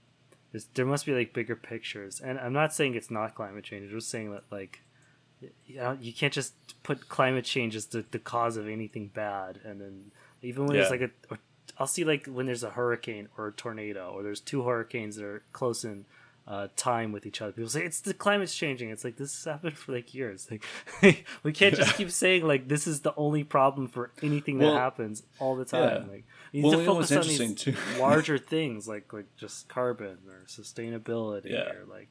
[0.52, 2.20] There's, there must be like bigger pictures.
[2.20, 3.92] And I'm not saying it's not climate change.
[3.92, 4.82] I'm just saying that like
[5.66, 9.60] you, know, you can't just put climate change as the, the cause of anything bad
[9.64, 11.40] and then even when there's like a or
[11.78, 15.24] I'll see like when there's a hurricane or a tornado or there's two hurricanes that
[15.24, 16.06] are close in
[16.50, 17.52] uh, time with each other.
[17.52, 18.90] People say it's the climate's changing.
[18.90, 20.50] It's like this has happened for like years.
[21.02, 24.74] Like we can't just keep saying like this is the only problem for anything that
[24.74, 26.06] happens all the time.
[26.08, 26.12] yeah.
[26.12, 27.76] Like you need you to focus on these too?
[28.00, 31.72] larger things like like just carbon or sustainability Yeah.
[31.72, 32.10] or like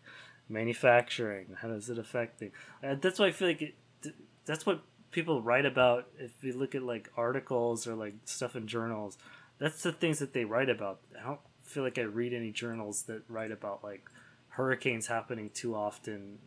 [0.48, 1.56] manufacturing.
[1.60, 2.52] How does it affect things?
[2.82, 4.14] Uh, that's why I feel like it, th-
[4.46, 6.06] that's what people write about.
[6.18, 9.18] If you look at like articles or like stuff in journals,
[9.58, 11.00] that's the things that they write about.
[11.20, 14.08] I don't feel like I read any journals that write about like
[14.58, 16.38] hurricanes happening too often.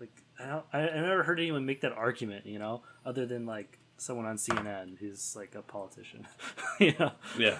[0.00, 2.46] Like I don't, I, I never heard anyone make that argument.
[2.46, 6.26] You know, other than like someone on CNN who's like a politician.
[6.80, 7.12] you know.
[7.38, 7.58] yeah,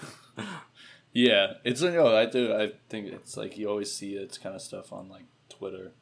[1.13, 1.53] yeah.
[1.63, 2.55] It's like oh, I do.
[2.55, 5.93] I think it's like you always see it's kind of stuff on like Twitter,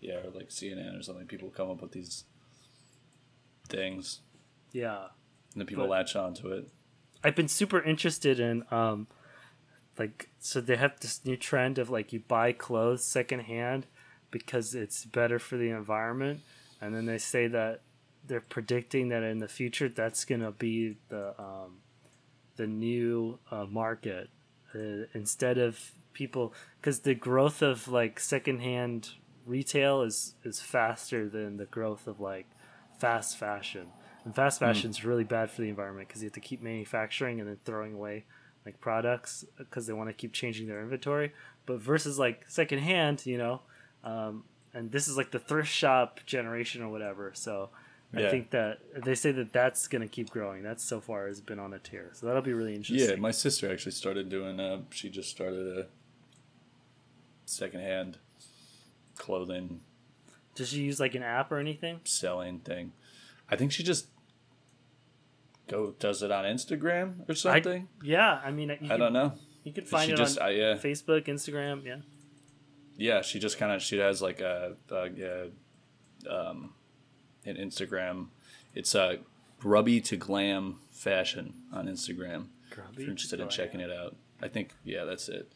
[0.00, 1.26] yeah, or like CNN or something.
[1.26, 2.24] People come up with these
[3.68, 4.20] things,
[4.72, 4.98] Yeah.
[5.52, 6.68] and then people But- latch onto it.
[7.24, 9.08] I've been super interested in um
[9.98, 13.86] like so they have this new trend of like you buy clothes secondhand
[14.30, 16.40] because it's better for the environment
[16.80, 17.80] and then they say that
[18.26, 21.78] they're predicting that in the future that's going to be the um
[22.56, 24.28] the new uh, market
[24.74, 29.10] uh, instead of people because the growth of like secondhand
[29.46, 32.46] retail is is faster than the growth of like
[32.98, 33.86] fast fashion.
[34.24, 37.40] And fast fashion is really bad for the environment because you have to keep manufacturing
[37.40, 38.24] and then throwing away
[38.68, 41.32] like products because they want to keep changing their inventory
[41.66, 43.60] but versus like secondhand you know
[44.04, 47.70] um, and this is like the thrift shop generation or whatever so
[48.14, 48.30] I Yeah.
[48.30, 50.62] think that they say that that's going to keep growing.
[50.62, 53.10] That's so far has been on a tear, so that'll be really interesting.
[53.10, 54.58] Yeah, my sister actually started doing.
[54.58, 55.86] Uh, she just started a
[57.44, 58.16] secondhand
[59.16, 59.80] clothing
[60.54, 62.00] Does she use like an app or anything?
[62.04, 62.92] selling thing.
[63.50, 64.06] I think she just
[65.68, 67.88] go does it on Instagram or I, something.
[68.02, 69.32] yeah, I mean, I, can, don't know.
[69.64, 71.84] You can find she it just, on I, yeah, Facebook, Instagram.
[71.84, 71.96] Yeah,
[72.96, 73.22] yeah.
[73.22, 75.44] She just kind of she has like a, a yeah,
[76.30, 76.74] um,
[77.44, 78.28] an Instagram.
[78.74, 79.16] It's uh,
[79.58, 82.46] grubby to glam fashion on Instagram.
[82.70, 84.16] if you're interested in checking it out.
[84.42, 85.52] I think yeah, that's it.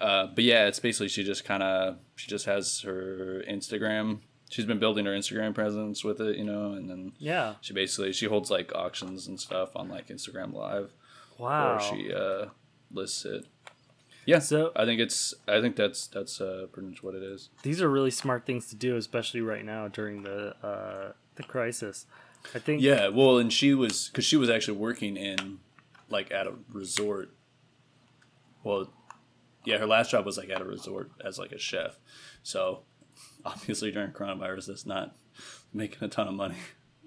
[0.00, 4.20] Uh, but yeah, it's basically she just kind of she just has her Instagram.
[4.50, 7.54] She's been building her Instagram presence with it, you know, and then Yeah.
[7.60, 10.92] she basically she holds like auctions and stuff on like Instagram Live,
[11.38, 11.76] Wow.
[11.76, 12.46] or she uh,
[12.90, 13.44] lists it.
[14.24, 17.50] Yeah, So- I think it's I think that's that's uh, pretty much what it is.
[17.62, 22.06] These are really smart things to do, especially right now during the uh, the crisis.
[22.54, 22.80] I think.
[22.82, 25.58] Yeah, well, and she was because she was actually working in
[26.08, 27.30] like at a resort.
[28.64, 28.90] Well,
[29.64, 31.98] yeah, her last job was like at a resort as like a chef.
[32.42, 32.82] So
[33.48, 35.16] obviously during coronavirus, that's not
[35.72, 36.56] making a ton of money.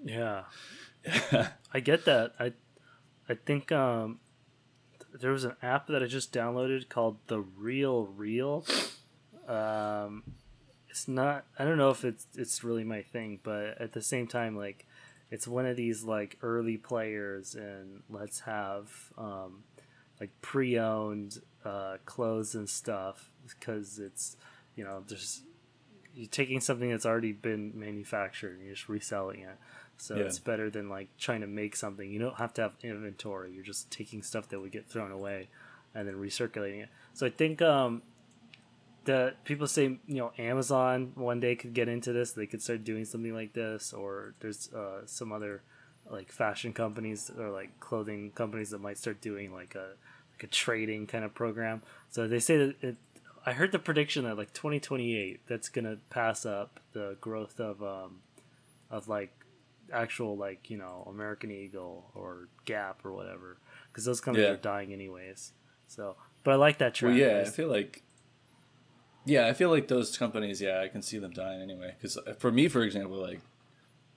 [0.04, 0.44] Yeah.
[1.72, 2.34] I get that.
[2.38, 2.52] I
[3.28, 4.20] I think um
[5.12, 8.64] there was an app that I just downloaded called The Real Real.
[9.48, 10.24] Um
[10.88, 14.26] it's not I don't know if it's it's really my thing, but at the same
[14.26, 14.86] time like
[15.30, 19.64] it's one of these like early players and let's have um
[20.20, 24.36] like pre-owned uh clothes and stuff because it's
[24.76, 25.42] you know there's
[26.14, 29.56] you're taking something that's already been manufactured and you're just reselling it.
[29.98, 30.24] So Yeah.
[30.24, 32.10] it's better than like trying to make something.
[32.10, 33.52] You don't have to have inventory.
[33.52, 35.48] You're just taking stuff that would get thrown away
[35.94, 36.88] and then recirculating it.
[37.14, 38.02] So I think um,
[39.04, 42.32] that people say you know Amazon one day could get into this.
[42.32, 45.62] They could start doing something like this, or there's uh, some other
[46.10, 49.94] like fashion companies or like clothing companies that might start doing like a
[50.34, 51.82] like a trading kind of program.
[52.10, 52.96] So they say that it.
[53.44, 58.20] I heard the prediction that like 2028 that's gonna pass up the growth of um
[58.90, 59.32] of like
[59.92, 64.54] actual like you know American Eagle or Gap or whatever because those companies Yeah.
[64.54, 65.52] are dying anyways.
[65.88, 67.18] So, but I like that Well, trend.
[67.18, 68.02] yeah, I feel like.
[69.24, 70.60] Yeah, I feel like those companies.
[70.60, 71.94] Yeah, I can see them dying anyway.
[71.96, 73.40] Because for me, for example, like,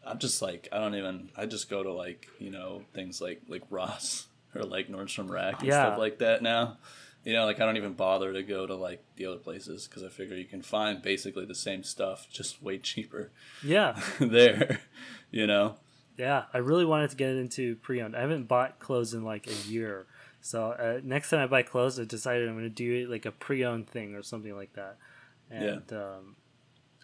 [0.06, 1.30] I'm just like I don't even.
[1.36, 5.60] I just go to like you know things like like Ross or like Nordstrom Rack
[5.60, 5.82] and Yeah.
[5.88, 6.78] stuff like that now.
[7.26, 10.04] You know, like I don't even bother to go to like the other places because
[10.04, 13.32] I figure you can find basically the same stuff, just way cheaper
[13.64, 14.80] yeah, there.
[15.32, 15.76] You know.
[16.18, 16.44] yeah.
[16.54, 18.16] I really wanted to get into pre-owned.
[18.16, 20.06] I haven't bought clothes in like a year.
[20.42, 23.32] So uh, next time I buy clothes, I decided I'm going to do like a
[23.32, 24.98] pre-owned thing or something like that.
[25.50, 26.36] And um,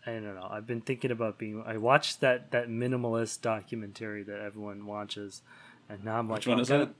[0.05, 0.47] I don't know.
[0.49, 1.63] I've been thinking about being.
[1.65, 5.41] I watched that that minimalist documentary that everyone watches,
[5.89, 6.93] and now I'm like, Which one I'm is gonna- that?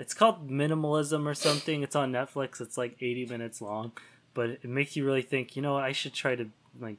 [0.00, 1.82] It's called Minimalism or something.
[1.82, 2.60] It's on Netflix.
[2.60, 3.92] It's like 80 minutes long,
[4.32, 5.56] but it makes you really think.
[5.56, 6.48] You know, I should try to
[6.80, 6.96] like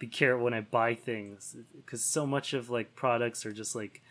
[0.00, 4.02] be careful when I buy things because so much of like products are just like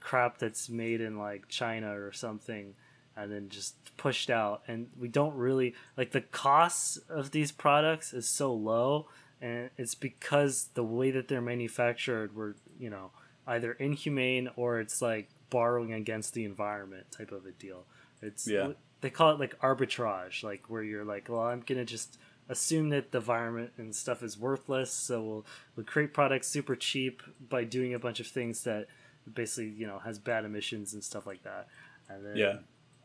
[0.00, 2.74] crap that's made in like China or something
[3.16, 8.12] and then just pushed out and we don't really like the costs of these products
[8.12, 9.08] is so low
[9.40, 13.10] and it's because the way that they're manufactured were you know
[13.46, 17.84] either inhumane or it's like borrowing against the environment type of a deal
[18.22, 18.72] it's Yeah.
[19.00, 23.12] they call it like arbitrage like where you're like well i'm gonna just assume that
[23.12, 27.94] the environment and stuff is worthless so we'll, we'll create products super cheap by doing
[27.94, 28.86] a bunch of things that
[29.32, 31.68] basically you know has bad emissions and stuff like that
[32.08, 32.56] and then Yeah.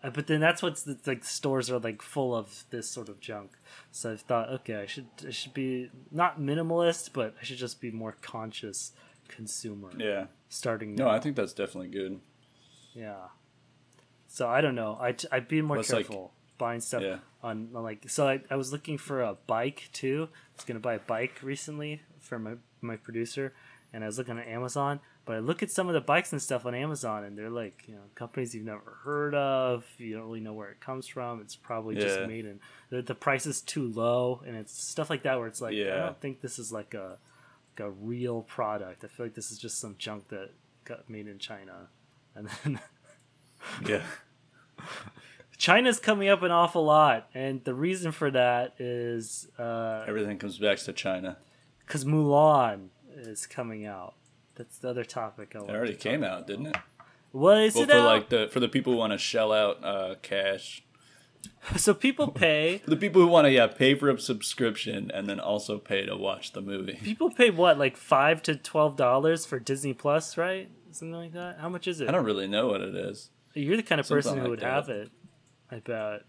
[0.01, 3.19] uh, but then that's what's the, like stores are like full of this sort of
[3.19, 3.51] junk.
[3.91, 7.81] So I thought, okay, I should I should be not minimalist, but I should just
[7.81, 8.93] be more conscious
[9.27, 9.89] consumer.
[9.97, 10.27] Yeah.
[10.49, 11.11] Starting No, now.
[11.11, 12.19] I think that's definitely good.
[12.93, 13.27] Yeah.
[14.27, 14.97] So I don't know.
[14.99, 17.17] I I'd be more it's like- careful buying stuff Yeah.
[17.41, 18.09] on on, like.
[18.09, 20.29] So I, I was looking for a bike too.
[20.31, 23.53] I was gonna buy a bike recently for my my producer,
[23.91, 24.99] and I was looking at Amazon.
[25.25, 27.85] But I look at some of the bikes and stuff on Amazon, and they're like,
[27.87, 29.85] you know, companies you've never heard of.
[29.97, 31.39] You don't really know where it comes from.
[31.39, 35.23] It's probably just made in the, the price is too low, and it's stuff like
[35.23, 35.93] that where it's like, yeah.
[35.95, 37.17] I don't think this is like a
[37.77, 39.03] like a real product.
[39.05, 40.49] I feel like this is just some junk that
[40.83, 41.87] got made in China,
[42.35, 42.79] and then
[43.87, 44.01] Yeah.
[45.57, 50.57] China's coming up an awful lot, and the reason for that is uh, Everything comes
[50.57, 51.37] back to China.
[51.85, 54.15] because Mulan is coming out.
[54.55, 55.53] That's the other topic.
[55.55, 56.75] I It already to came out, didn't it?
[57.31, 58.05] What is Well, it for out?
[58.05, 60.83] like the for the people who want to shell out uh, cash,
[61.77, 62.81] so people pay.
[62.85, 66.15] the people who want to yeah pay for a subscription and then also pay to
[66.17, 66.99] watch the movie.
[67.03, 70.69] People pay what, like five to twelve dollars for Disney Plus, right?
[70.93, 71.59] Something like that.
[71.59, 72.09] How much is it?
[72.09, 73.29] I don't really know what it is.
[73.53, 74.73] You're the kind of Something person who like would that.
[74.73, 75.09] have it.
[75.71, 76.21] I bet.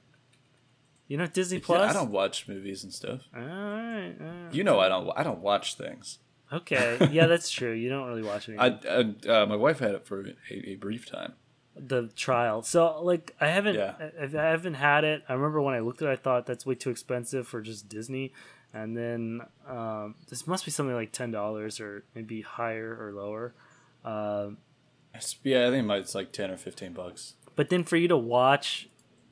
[1.08, 1.90] You know Disney Yeah, Plus.
[1.90, 3.22] I don't watch movies and stuff.
[3.34, 4.14] All right.
[4.20, 4.54] all right.
[4.54, 6.18] You know I don't I don't watch things.
[6.52, 7.08] Okay.
[7.12, 7.72] Yeah, that's true.
[7.72, 9.16] You don't really watch I, anything.
[9.26, 11.34] I uh, my wife had it for a, a brief time.
[11.76, 12.62] the trial.
[12.62, 13.94] So like I haven't Yeah.
[14.20, 15.22] I, I haven't had it.
[15.28, 17.88] I remember when I looked at it I thought that's way too expensive for just
[17.88, 18.32] Disney.
[18.72, 23.54] And then um, this must be something like ten dollars or maybe higher or lower.
[24.04, 24.50] Uh,
[25.14, 27.34] it's- yeah, I think it's like ten or fifteen bucks.
[27.56, 28.88] but then for you to watch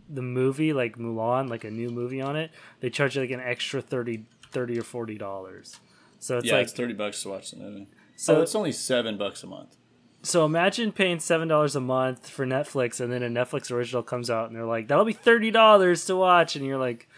[0.09, 3.41] the movie like Mulan, like a new movie on it, they charge you like an
[3.41, 5.81] extra 30, 30 or forty dollars.
[6.19, 7.89] So it's yeah, like it's thirty bucks to watch the movie.
[8.17, 9.77] so oh, it's only seven bucks a month.
[10.25, 14.31] So imagine paying seven dollars a month for Netflix, and then a Netflix original comes
[14.31, 17.09] out, and they're like, "That'll be thirty dollars to watch," and you're like,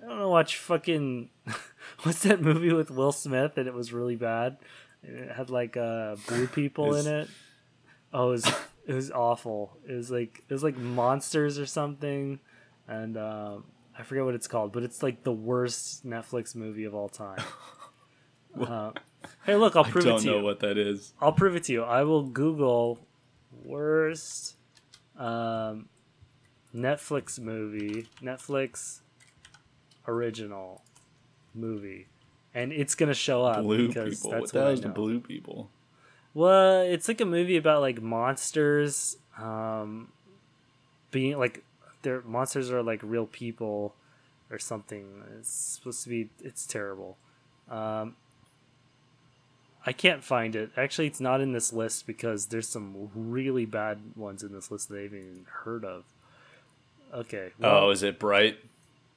[0.00, 1.30] "I don't know, watch fucking
[2.04, 4.58] what's that movie with Will Smith?" And it was really bad.
[5.02, 7.28] It had like uh, blue people in it.
[8.12, 8.52] Oh, it was
[8.86, 9.76] it was awful.
[9.88, 12.40] It was like it was like monsters or something,
[12.88, 13.64] and um,
[13.98, 17.42] I forget what it's called, but it's like the worst Netflix movie of all time.
[18.60, 18.92] Uh,
[19.46, 20.12] hey, look, I'll prove it to you.
[20.12, 20.44] I don't know you.
[20.44, 21.14] what that is.
[21.22, 21.82] I'll prove it to you.
[21.82, 22.98] I will Google
[23.64, 24.56] worst
[25.16, 25.88] um,
[26.74, 29.00] Netflix movie, Netflix
[30.06, 30.84] original
[31.54, 32.08] movie,
[32.54, 34.30] and it's gonna show up Blue because people.
[34.30, 35.70] that's What the what the blue people?
[36.34, 40.08] Well, it's like a movie about like monsters, um,
[41.10, 41.62] being like
[42.02, 43.94] their monsters are like real people
[44.50, 45.22] or something.
[45.38, 46.30] It's supposed to be.
[46.42, 47.16] It's terrible.
[47.70, 48.16] Um,
[49.84, 50.70] I can't find it.
[50.76, 54.88] Actually, it's not in this list because there's some really bad ones in this list
[54.88, 56.04] that I haven't even heard of.
[57.12, 57.50] Okay.
[57.58, 58.58] well, Oh, is it bright?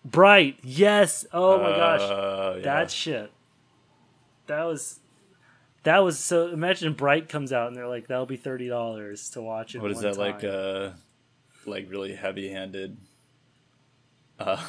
[0.05, 0.59] Bright.
[0.63, 1.25] Yes.
[1.33, 2.01] Oh my gosh.
[2.01, 2.63] Uh, yeah.
[2.63, 3.31] That shit.
[4.45, 4.99] That was.
[5.83, 6.47] That was so.
[6.49, 9.91] Imagine Bright comes out and they're like, "That'll be thirty dollars to watch it." what
[9.91, 10.43] is that like?
[10.43, 10.91] Uh,
[11.65, 12.97] like really heavy-handed.
[14.39, 14.63] Uh,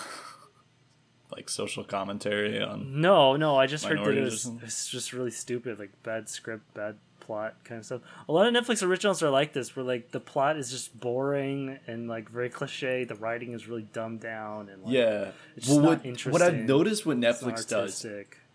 [1.30, 3.00] like social commentary on.
[3.00, 3.56] No, no.
[3.56, 4.50] I just heard that it was.
[4.62, 8.00] It's just really stupid, like bad script, bad plot, kind of stuff.
[8.28, 11.78] A lot of Netflix originals are like this, where like the plot is just boring
[11.86, 13.04] and like very cliche.
[13.04, 15.30] The writing is really dumbed down and like, Yeah.
[15.68, 18.06] Well, not what, what I've noticed what Netflix does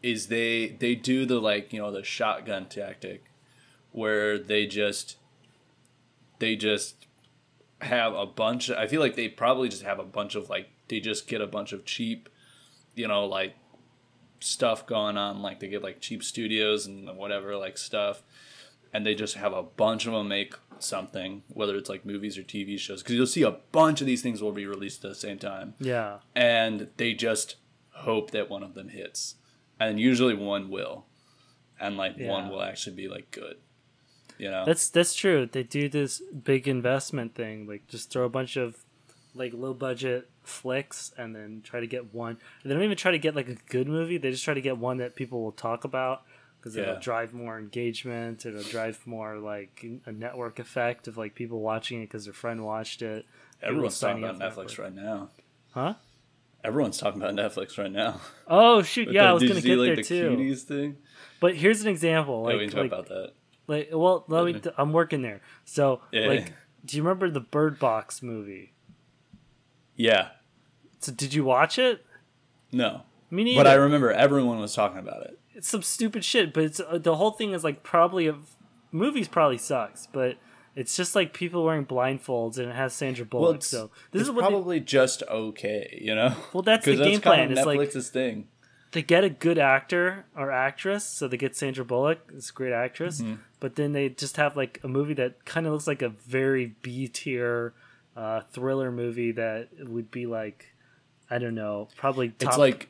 [0.01, 3.25] is they they do the like you know the shotgun tactic
[3.91, 5.17] where they just
[6.39, 7.05] they just
[7.81, 10.99] have a bunch i feel like they probably just have a bunch of like they
[10.99, 12.29] just get a bunch of cheap
[12.95, 13.55] you know like
[14.39, 18.23] stuff going on like they get like cheap studios and whatever like stuff
[18.93, 22.43] and they just have a bunch of them make something whether it's like movies or
[22.43, 25.15] tv shows because you'll see a bunch of these things will be released at the
[25.15, 26.17] same time Yeah.
[26.35, 27.55] and they just
[27.91, 29.35] hope that one of them hits
[29.79, 31.05] and usually one will
[31.79, 33.57] and like one will actually be like good
[34.39, 35.47] you know That's that's true.
[35.51, 38.83] They do this big investment thing, like just throw a bunch of
[39.35, 42.37] like low budget flicks and then try to get one.
[42.63, 44.17] They don't even try to get like a good movie.
[44.17, 46.23] They just try to get one that people will talk about
[46.61, 48.45] because it'll drive more engagement.
[48.45, 52.63] It'll drive more like a network effect of like people watching it because their friend
[52.63, 53.25] watched it.
[53.63, 55.29] Everyone's talking about netflix right now
[55.71, 55.95] Huh?
[56.63, 59.09] everyone's talking about netflix right now Oh shoot!
[59.11, 60.29] Yeah, the- I was gonna get like, there the too.
[60.37, 60.97] cuties thing
[61.39, 62.43] But here's an example.
[62.47, 63.31] yeah, we Like, can talk like about that
[63.67, 64.61] Like, well, let me.
[64.77, 65.41] I'm working there.
[65.65, 66.27] So, Yeah.
[66.27, 66.53] like,
[66.85, 68.73] do you remember the Bird Box movie?
[69.95, 70.29] yeah
[70.99, 72.05] So, did you watch it?
[72.71, 73.59] no Me neither.
[73.63, 76.97] but i remember everyone was talking about it it's some stupid shit, but it's uh,
[76.97, 78.35] the whole thing is like probably a
[78.91, 80.37] movies probably sucks, but
[80.75, 83.51] it's just like people wearing blindfolds and it has Sandra Bullock.
[83.53, 87.21] well so this is what they, probably just okay you know Well, that's the game
[87.21, 88.47] kind plan, of it's like- netflix's thing
[88.93, 92.73] they get a good actor or actress, so they get Sandra Bullock, it's a great
[92.73, 93.35] actress, Mm-hmm.
[93.61, 96.75] but then they just have like a movie that kind of looks like a very
[96.81, 97.73] B tier
[98.17, 100.73] uh, thriller movie that would be like,
[101.29, 102.89] I don't know, probably top, it's like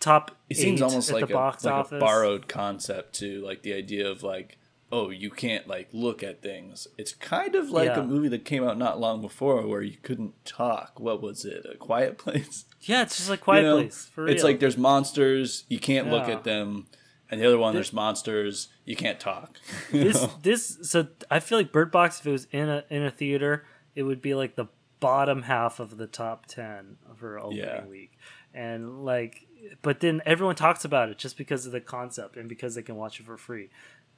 [0.00, 0.36] top.
[0.48, 4.58] it seems almost like, a, like a borrowed concept to like the idea of like
[4.92, 8.00] oh you can't like look at things it's kind of like Yeah.
[8.00, 11.66] a movie that came out not long before where you couldn't talk what was it
[11.72, 13.76] a quiet place Yeah, it's just like Quiet You know?
[13.78, 14.10] Place.
[14.18, 16.86] It's like there's monsters you can't look at them
[17.28, 19.58] and the other one there's monsters you can't talk
[19.92, 20.30] You this know?
[20.42, 23.64] this so I feel like Bird Box if it was in a in a theater,
[23.96, 24.66] it would be like the
[25.00, 27.84] bottom half of the top 10 for opening Yeah.
[27.86, 28.12] week.
[28.54, 29.46] And like
[29.82, 32.96] but then everyone talks about it just because of the concept and because they can
[32.96, 33.68] watch it for free.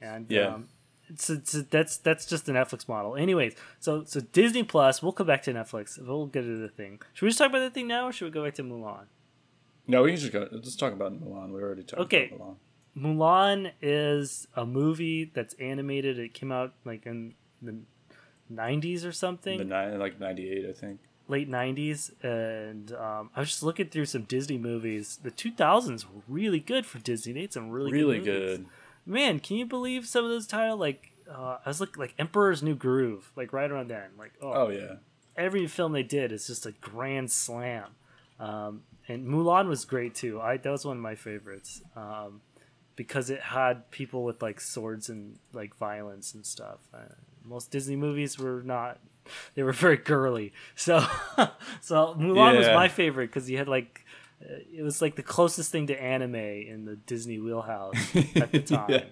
[0.01, 0.55] And Yeah.
[0.55, 0.69] um
[1.11, 3.15] it's, it's that's that's just the Netflix model.
[3.15, 5.97] Anyways, so so Disney Plus, we'll come back to Netflix.
[5.99, 7.01] We'll get to the thing.
[7.13, 9.05] Should we just talk about the thing now or should we go back to Mulan?
[9.87, 10.47] No, we can just go.
[10.51, 11.51] Let's talk about Mulan.
[11.51, 12.27] We already talked Okay.
[12.35, 12.57] about
[12.95, 13.65] Milan.
[13.65, 16.19] Mulan is a movie that's animated.
[16.19, 17.75] It came out like in the
[18.51, 19.57] 90s or something.
[19.57, 20.99] The nine, like '98, I think.
[21.29, 25.19] Late 90s and um, i was just looking through some disney movies.
[25.21, 27.33] The 2000s were really good for disney.
[27.33, 28.57] They had some really, Really good, movies.
[28.57, 28.65] good.
[29.05, 30.79] man can you believe some of those titles?
[30.79, 34.09] Like uh, i was looking like emperor's new groove like right around then.
[34.17, 34.95] Like oh, Oh yeah.
[35.37, 37.85] every film they did is just a grand slam.
[38.39, 40.41] Um, and mulan was great too.
[40.41, 42.41] I that was one of my favorites um,
[42.95, 46.79] because it had people with like swords and like violence and stuff.
[46.93, 46.99] Uh,
[47.45, 48.97] most disney movies were not
[49.55, 50.99] they were very girly so
[51.81, 54.05] so mulan was my favorite because you had like
[54.41, 57.93] uh, it was like the closest thing to anime in the disney wheelhouse
[58.35, 59.03] at the time Yeah.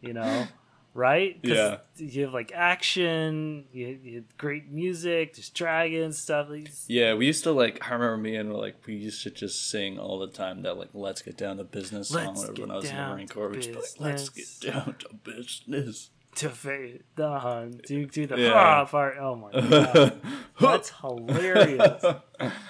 [0.00, 0.46] you know
[0.94, 1.78] right 'Cause Yeah.
[1.96, 7.26] you have like action you, you have great music there's dragons stuff like, Yeah, we
[7.26, 7.86] used to like.
[7.86, 10.88] I remember me and like we used to just sing all the time that like
[10.94, 12.34] "Let's get down to business" song.
[12.36, 15.08] Whenever when I was in the Marine Corps, we just like, "Let's get down to
[15.22, 18.84] business." To fade the hun do do the Yeah.
[18.90, 20.20] part oh my god
[20.60, 22.04] that's hilarious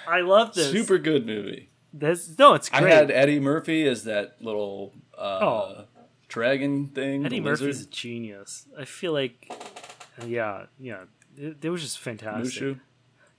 [0.07, 1.69] i love this Super good movie.
[1.93, 5.85] this no it's I great had Eddie Murphy as that little uh, Oh.
[6.27, 7.25] dragon thing.
[7.25, 9.51] eddie murphy's a genius i feel like
[10.25, 11.03] yeah yeah
[11.37, 12.79] it, it was just fantastic Mushu.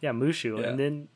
[0.00, 0.60] Yeah, Mushu.
[0.60, 0.68] Yeah.
[0.68, 1.08] And then,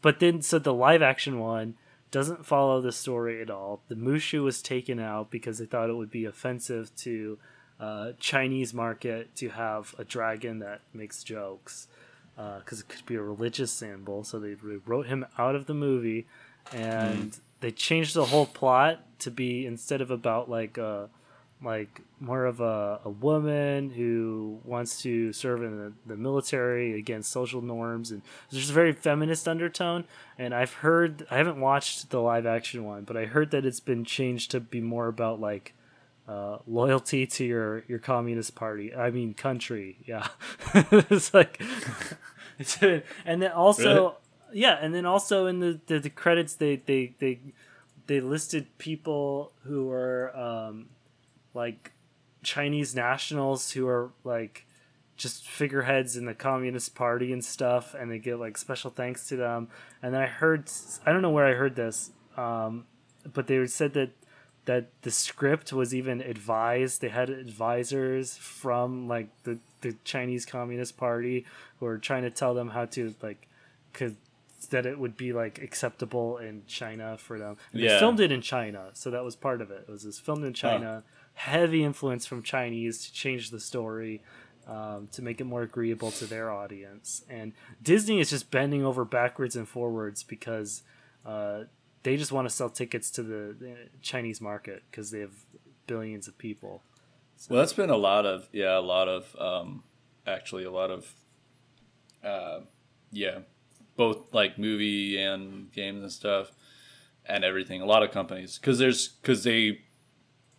[0.00, 1.74] but then, so the live action one
[2.12, 3.82] doesn't follow the story at all.
[3.88, 7.40] The Mushu was taken out because they thought it would be offensive to
[7.80, 11.88] uh, Chinese market to have a dragon that makes jokes
[12.36, 14.24] because it could be a religious symbol.
[14.24, 16.26] So they they wrote him out of the movie,
[16.72, 21.06] and they changed the whole plot to be instead of about like uh
[21.62, 27.32] like more of a, a woman who wants to serve in the, the military against
[27.32, 30.04] social norms and there's a very feminist undertone
[30.38, 33.80] and i've heard i haven't watched the live action one but i heard that it's
[33.80, 35.74] been changed to be more about like
[36.28, 38.94] uh, loyalty to your your communist party.
[38.94, 39.98] I mean country.
[40.06, 40.28] Yeah.
[41.10, 41.60] It's like
[43.24, 44.16] and then also
[44.52, 47.40] yeah and then also in the, the, the credits they they they
[48.08, 50.88] they listed people who were um,
[51.54, 51.92] like
[52.42, 54.66] Chinese nationals who are like
[55.16, 59.36] just figureheads in the Communist Party and stuff, and they give like special thanks to
[59.36, 59.68] them.
[60.02, 60.70] And then I heard,
[61.04, 62.86] I don't know where I heard this, um,
[63.32, 64.10] but they said that
[64.68, 67.00] that the script was even advised.
[67.00, 71.46] They had advisors from like the the Chinese Communist Party
[71.80, 73.48] who were trying to tell them how to like,
[73.94, 74.12] cause
[74.68, 77.56] that it would be like acceptable in China for them.
[77.72, 79.86] And They filmed it in China, so that was part of it.
[79.88, 81.02] It was this filmed in China,
[81.32, 84.20] heavy influence from Chinese to change the story.
[84.66, 89.02] Um, to make it more agreeable to their audience, and Disney is just bending over
[89.06, 90.82] backwards and forwards because
[91.24, 91.60] uh,
[92.02, 95.44] they just want to sell tickets to the, the Chinese market because they have
[95.86, 96.82] billions of people.
[97.48, 99.84] Well, that's been a lot of yeah, a lot of um,
[100.26, 101.14] actually a lot of
[102.24, 102.60] uh,
[103.10, 103.40] yeah,
[103.96, 106.52] both like movie and games and stuff
[107.24, 107.80] and everything.
[107.80, 109.82] A lot of companies because there's because they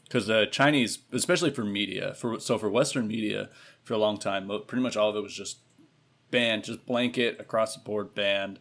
[0.03, 3.49] because the Chinese, especially for media, for so for Western media,
[3.83, 5.59] for a long time, pretty much all of it was just
[6.31, 8.59] banned, just blanket across the board banned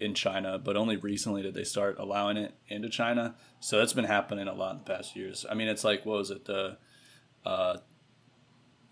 [0.00, 0.58] in China.
[0.58, 3.34] But only recently did they start allowing it into China.
[3.60, 5.46] So that's been happening a lot in the past years.
[5.50, 6.78] I mean, it's like what was it the
[7.44, 7.78] uh,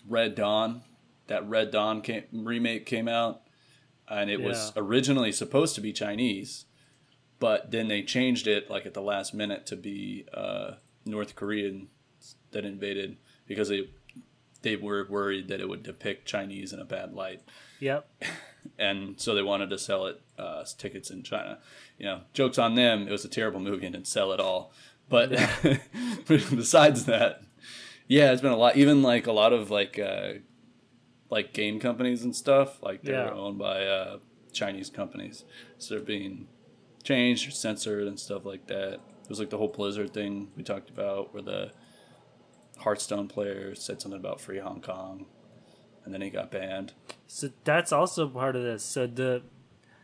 [0.09, 0.83] Red Dawn?
[1.29, 3.43] That Red Dawn came, remake came out,
[4.09, 6.67] and it was originally supposed to be Chinese,
[7.39, 10.73] but then they changed it like at the last minute to be uh,
[11.07, 11.89] North Korean
[12.51, 13.89] that invaded because they
[14.63, 17.43] they were worried that it would depict Chinese in a bad light,
[17.83, 18.09] Yep.
[18.79, 21.59] and so they wanted to sell it uh, as tickets in China.
[21.99, 23.09] You know, jokes on them.
[23.09, 24.73] It was a terrible movie and didn't sell at all.
[25.09, 25.31] But
[26.27, 27.43] besides that,
[28.09, 28.77] yeah, it's been a lot.
[28.77, 30.35] Even like a lot of like uh,
[31.29, 32.83] like game companies and stuff.
[32.83, 33.33] Like they're Yeah.
[33.33, 34.19] owned by uh,
[34.53, 35.45] Chinese companies,
[35.79, 36.47] so they're being
[37.03, 38.95] changed or censored and stuff like that.
[38.95, 41.73] It was like the whole Blizzard thing we talked about, where the
[42.79, 45.27] Hearthstone player said something about free Hong Kong,
[46.05, 46.93] and then he got banned.
[47.27, 48.83] So that's also part of this.
[48.83, 49.43] So the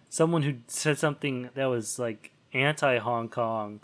[0.09, 3.81] someone who said something that was like anti Hong Kong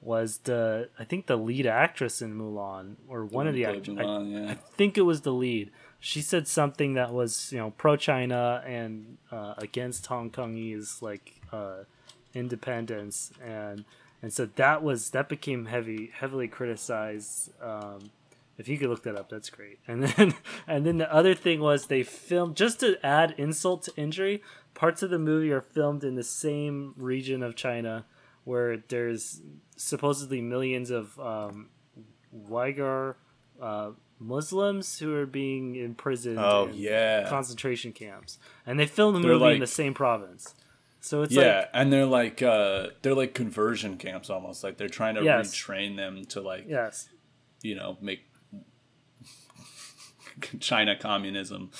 [0.00, 3.96] was the I think the lead actress in Mulan or one of the actors.
[3.98, 4.50] I, yeah.
[4.50, 5.70] I think it was the lead.
[6.00, 11.40] she said something that was you know pro China and uh, against Hong Kongese like
[11.52, 11.84] uh,
[12.34, 13.84] independence and
[14.22, 17.50] and so that was that became heavy heavily criticized.
[17.62, 18.10] Um,
[18.58, 19.78] if you could look that up, that's great.
[19.88, 20.34] And then
[20.66, 24.42] and then the other thing was they filmed just to add insult to injury.
[24.74, 28.04] Parts of the movie are filmed in the same region of China
[28.44, 29.40] where there's
[29.76, 31.68] supposedly millions of um,
[32.48, 33.14] Uyghur
[33.60, 37.28] uh, Muslims who are being imprisoned Oh, in yeah.
[37.28, 40.54] concentration camps, and they filmed the They're movie in the same province.
[41.00, 44.64] So it's yeah, like and they're like uh they're like conversion camps almost.
[44.64, 45.54] Like they're trying to Yes.
[45.54, 47.08] retrain them to like yes,
[47.62, 48.20] you know make
[50.60, 51.70] China communism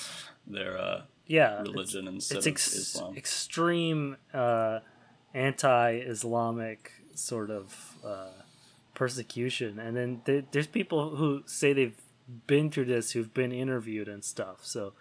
[0.47, 3.15] their uh yeah, religion instead it's ex- Islam.
[3.15, 4.79] extreme uh,
[5.35, 8.31] anti-Islamic sort of uh,
[8.95, 12.01] persecution, and then there, there's people who say they've
[12.47, 14.65] been through this, who've been interviewed and stuff.
[14.65, 14.93] So,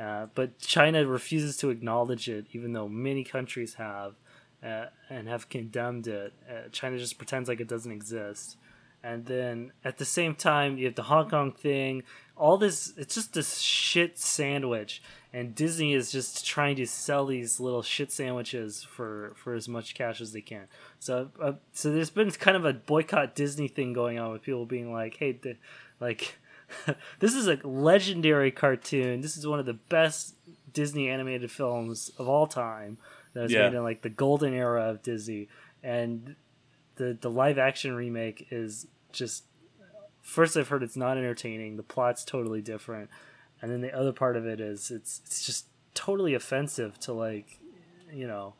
[0.00, 4.14] uh, but China refuses to acknowledge it, even though many countries have
[4.62, 6.32] uh, and have condemned it.
[6.48, 8.56] Uh, China just pretends like it doesn't exist.
[9.04, 12.04] And then at the same time, you have the Hong Kong thing.
[12.36, 15.02] All this, it's just this shit sandwich.
[15.30, 19.94] And Disney is just trying to sell these little shit sandwiches for, for as much
[19.94, 20.68] cash as they can.
[21.00, 24.64] So, uh, so there's been kind of a boycott Disney thing going on with people
[24.64, 25.56] being like, "Hey, the,
[26.00, 26.38] like,
[27.18, 29.20] this is a legendary cartoon.
[29.20, 30.34] This is one of the best
[30.72, 32.96] Disney animated films of all time.
[33.34, 33.68] That was Yeah.
[33.68, 35.48] made in like the golden era of Disney,
[35.82, 36.36] and
[36.96, 39.44] the the live action remake is just
[40.20, 41.76] first I've heard it's not entertaining.
[41.76, 43.08] The plot's totally different,
[43.62, 47.58] and then the other part of it is it's it's just totally offensive to like
[48.12, 48.54] you know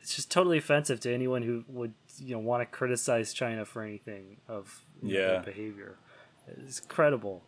[0.00, 3.82] it's just totally offensive to anyone who would you know want to criticize China for
[3.82, 5.38] anything of Yeah.
[5.38, 5.96] behavior.
[6.46, 7.42] It's credible.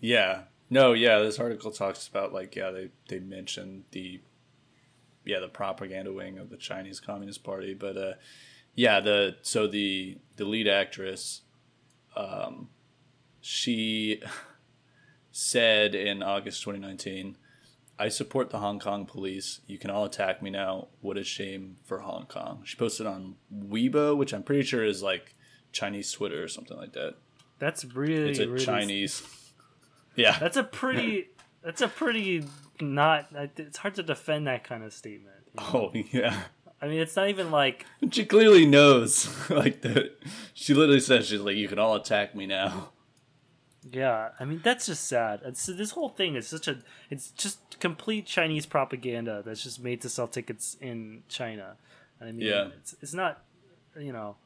[0.00, 0.42] Yeah.
[0.70, 4.20] No, yeah, this article talks about like yeah, they they mentioned the
[5.24, 8.12] yeah, the propaganda wing of the Chinese Communist Party, but uh
[8.74, 11.42] yeah, the so the the lead actress
[12.16, 12.68] um
[13.40, 14.20] she
[15.30, 17.36] said in August 2019,
[17.98, 19.60] I support the Hong Kong police.
[19.66, 20.88] You can all attack me now.
[21.00, 22.62] What a shame for Hong Kong.
[22.64, 25.34] She posted on Weibo, which I'm pretty sure is like
[25.72, 27.14] Chinese Twitter or something like that.
[27.58, 29.22] That's really It's a really Chinese.
[30.14, 30.38] Yeah.
[30.38, 31.28] That's a pretty.
[31.62, 32.44] that's a pretty
[32.80, 33.28] not.
[33.56, 35.36] It's hard to defend that kind of statement.
[35.54, 35.70] you know?
[35.72, 36.42] Oh yeah.
[36.80, 39.28] I mean, it's not even like She clearly knows.
[39.50, 40.16] like that
[40.54, 42.90] she literally says she's like, You can all attack me now.
[43.90, 45.40] Yeah, I mean that's just sad.
[45.42, 46.78] And so this whole thing is such a
[47.10, 51.76] it's just complete Chinese propaganda that's just made to sell tickets in China.
[52.20, 52.68] I mean, Yeah.
[52.78, 53.42] it's it's not
[53.98, 54.36] you know.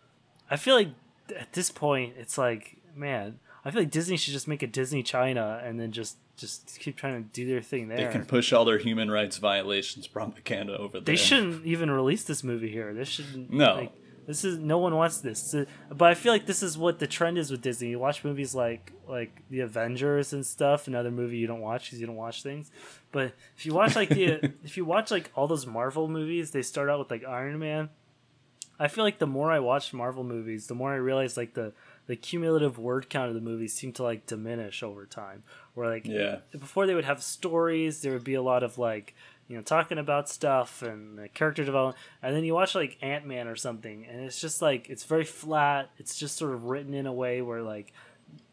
[0.50, 0.90] I feel like
[1.36, 5.02] at this point it's like man, I feel like Disney should just make a Disney
[5.02, 7.98] China and then just just keep trying to do their thing there.
[7.98, 11.02] They can push all their human rights violations propaganda over there.
[11.02, 12.92] They shouldn't even release this movie here.
[12.94, 13.50] This shouldn't.
[13.50, 13.74] No.
[13.74, 13.92] Like,
[14.26, 15.54] this is no one wants this.
[15.90, 17.90] But I feel like this is what the trend is with Disney.
[17.90, 20.86] You watch movies like like the Avengers and stuff.
[20.86, 22.70] Another movie you don't watch because you don't watch things.
[23.10, 26.62] But if you watch like the if you watch like all those Marvel movies, they
[26.62, 27.90] start out with like Iron Man.
[28.78, 31.72] I feel like the more I watch Marvel movies, the more I realize like the
[32.06, 35.42] the cumulative word count of the movies seem to like diminish over time.
[35.74, 36.38] Where like Yeah.
[36.52, 39.14] before they would have stories, there would be a lot of like
[39.48, 43.26] you know talking about stuff and uh, character development, and then you watch like Ant
[43.26, 45.90] Man or something, and it's just like it's very flat.
[45.98, 47.92] It's just sort of written in a way where like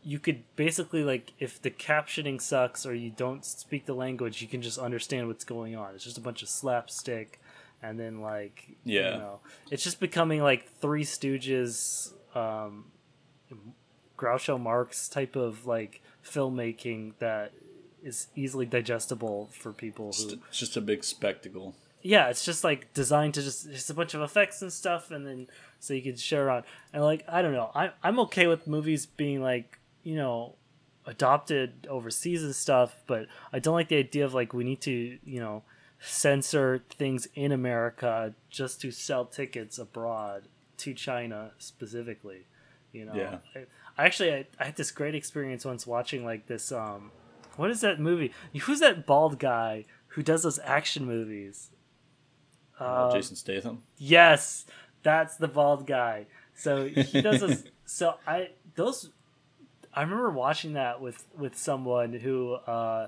[0.04, 4.48] you could basically like if the captioning sucks or you don't speak the language, you
[4.48, 5.96] can just understand what's going on.
[5.96, 7.40] It's just a bunch of slapstick,
[7.82, 9.14] and then like Yeah.
[9.14, 9.40] you know,
[9.72, 12.86] it's just becoming like Three Stooges, um,
[14.18, 17.54] Groucho Marx type of like filmmaking that
[18.04, 21.76] is easily digestible for people It's who just- it's just a big spectacle.
[22.02, 25.26] yeah, it's just like designed to just just a bunch of effects and stuff, and
[25.26, 25.48] then
[25.80, 26.64] so you can share on.
[26.94, 30.56] And like I don't know, I I'm okay with movies being like you know
[31.06, 35.18] adopted overseas and stuff, but I don't like the idea of like we need to
[35.24, 35.64] you know
[36.02, 40.44] censor things in America just to sell tickets abroad
[40.78, 42.46] to China specifically.
[42.92, 43.38] You know, Yeah.
[43.56, 43.60] I,
[43.98, 47.12] I actually I, I had this great experience once watching like this um
[47.56, 48.32] what is that movie?
[48.62, 51.70] Who's that bald guy who does those action movies?
[52.80, 53.84] Uh, Um, Jason Statham.
[53.98, 54.66] Yes,
[55.04, 56.28] that's the bald guy.
[56.56, 57.64] So he does this.
[57.86, 59.10] so I those
[59.94, 63.08] I remember watching that with with someone who uh,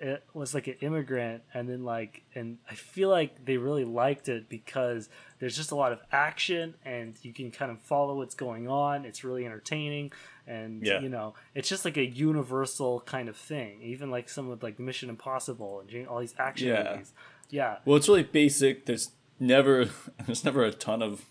[0.00, 4.28] it was like an immigrant, and then like, and I feel like they really liked
[4.28, 8.34] it because there's just a lot of action, and you can kind of follow what's
[8.34, 9.04] going on.
[9.04, 10.12] It's really entertaining,
[10.46, 11.00] and Yeah.
[11.00, 13.82] you know it's just like a universal kind of thing.
[13.82, 16.90] Even like some with like Mission Impossible and all these action Yeah.
[16.92, 17.12] movies.
[17.50, 18.86] Yeah, Well, it's really basic.
[18.86, 19.90] There's never
[20.26, 21.24] there's never a ton of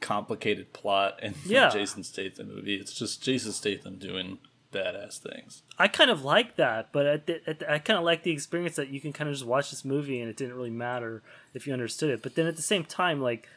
[0.00, 1.70] complicated plot in Yeah.
[1.70, 2.76] Jason Statham movie.
[2.76, 4.38] It's just Jason Statham doing
[4.74, 5.62] badass things.
[5.78, 9.00] I kind of like that, but the, I kind of like the experience that you
[9.00, 11.22] can kind of just watch this movie and it didn't really matter
[11.54, 12.22] if you understood it.
[12.22, 13.48] But then at the same time, like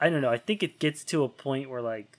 [0.00, 2.18] I don't know, I think it gets to a point where like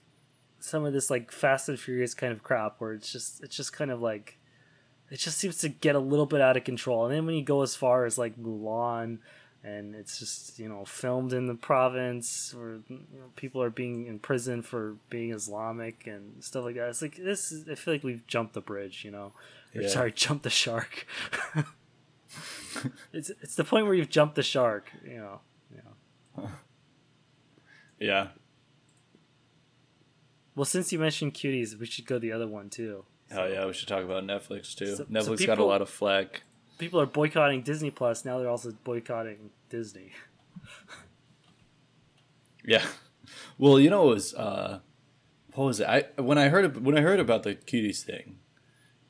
[0.58, 3.72] some of this like Fast and Furious kind of crap, where it's just it's just
[3.72, 4.38] kind of like
[5.10, 7.04] it just seems to get a little bit out of control.
[7.04, 9.18] And then when you go as far as like Mulan.
[9.66, 14.06] And it's just you know filmed in the province where you know, people are being
[14.06, 16.88] in prison for being Islamic and stuff like that.
[16.88, 17.50] It's like this.
[17.50, 19.32] Is, I feel like we've jumped the bridge, you know.
[19.74, 19.88] Or, Yeah.
[19.88, 21.06] Sorry, jumped the shark.
[23.12, 25.40] it's it's the point where you've jumped the shark, you know.
[26.36, 26.50] Know.
[27.98, 28.28] Yeah.
[30.54, 33.04] Well, since you mentioned cuties, we should go the other one too.
[33.32, 34.94] Oh yeah, we should talk about Netflix too.
[34.94, 36.42] So- so Netflix got a lot of flack.
[36.78, 38.38] People are boycotting Disney Plus now.
[38.38, 40.12] They're also boycotting Disney.
[42.64, 42.84] Yeah.
[43.58, 44.80] Well, you know, it was uh,
[45.54, 45.86] what was it?
[45.88, 48.38] I when I heard when I heard about the cuties thing,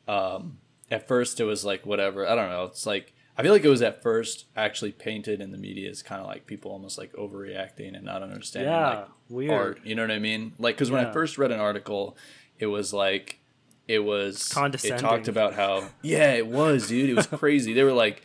[0.07, 0.59] um,
[0.91, 2.27] at first it was like whatever.
[2.29, 2.65] I don't know.
[2.65, 6.03] It's like I feel like it was at first actually painted in the media as
[6.03, 9.51] kind of like people almost like overreacting and not understanding Yeah, like weird.
[9.53, 9.81] art.
[9.85, 10.53] You know what I mean?
[10.59, 12.17] Like because when I first read an article,
[12.59, 13.41] it was like
[13.89, 14.99] it was condescending.
[14.99, 17.73] it talked about how yeah it was dude it was crazy.
[17.73, 18.23] they were like,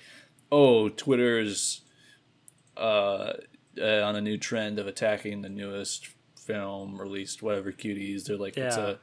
[0.52, 1.81] oh Twitter's
[2.78, 3.34] uh,
[3.80, 6.08] uh, on a new trend of attacking the newest
[6.38, 8.26] film released, whatever cuties.
[8.26, 8.88] They're like it's Yeah.
[8.88, 8.96] a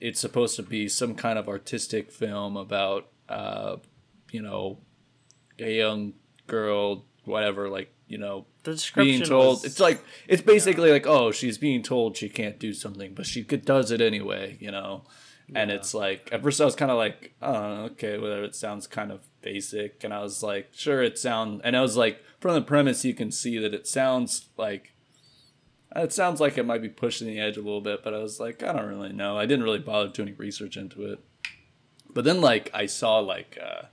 [0.00, 3.76] it's supposed to be some kind of artistic film about uh,
[4.30, 4.78] you know
[5.58, 6.14] a young
[6.46, 11.06] girl, whatever, like you know The description being told was- it's like it's basically like
[11.06, 15.04] oh she's being told she can't do something but she does it anyway you know
[15.54, 18.86] and it's like at first i was kind of like oh okay whatever it sounds
[18.86, 22.54] kind of basic and i was like sure it sounds and i was like from
[22.54, 24.92] the premise you can see that it sounds like
[25.94, 28.40] it sounds like it might be pushing the edge a little bit but i was
[28.40, 29.38] like i don't really know.
[29.38, 31.20] I didn't really bother doing any research into it.
[32.12, 33.86] But then like i saw like uh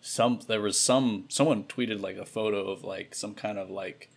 [0.00, 4.10] some there was some someone tweeted like a photo of like some kind of like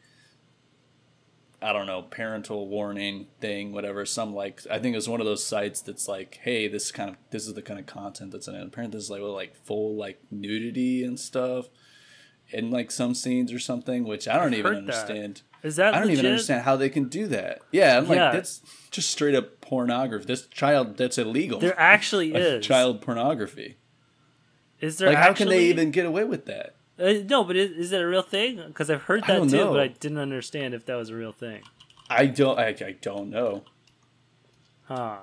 [1.64, 4.06] I don't know, parental warning thing, whatever.
[4.06, 7.10] Some like I think it was one of those sites that's like, hey, this kind
[7.10, 8.68] of this is the kind of content that's in it.
[8.68, 11.70] Apparently, this is like with like full like nudity and stuff
[12.50, 15.42] in like some scenes or something, which I don't I've even understand.
[15.64, 17.62] Is that I don't even understand how they can do that.
[17.72, 18.62] Yeah, I'm like that's
[18.92, 20.26] just straight up pornography.
[20.26, 21.60] This child that's illegal.
[21.60, 23.78] There actually Like, is child pornography.
[24.82, 26.76] Is there Like, how can they even get away with that?
[27.00, 28.62] Uh, no, but is, is that a real thing?
[28.68, 29.72] Because I've heard that too, know.
[29.72, 31.64] but I didn't understand if that was a real thing.
[32.10, 32.60] I don't.
[32.60, 33.64] I, I don't know.
[34.84, 35.18] Huh.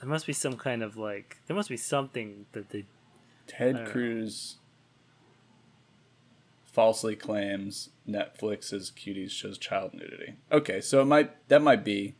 [0.00, 2.84] There must be some kind of like there must be something that they
[3.46, 3.90] Ted don't know.
[3.90, 4.56] Cruz
[6.64, 10.34] falsely claims Netflix's Cuties shows child nudity.
[10.52, 12.14] Okay, so it might that might be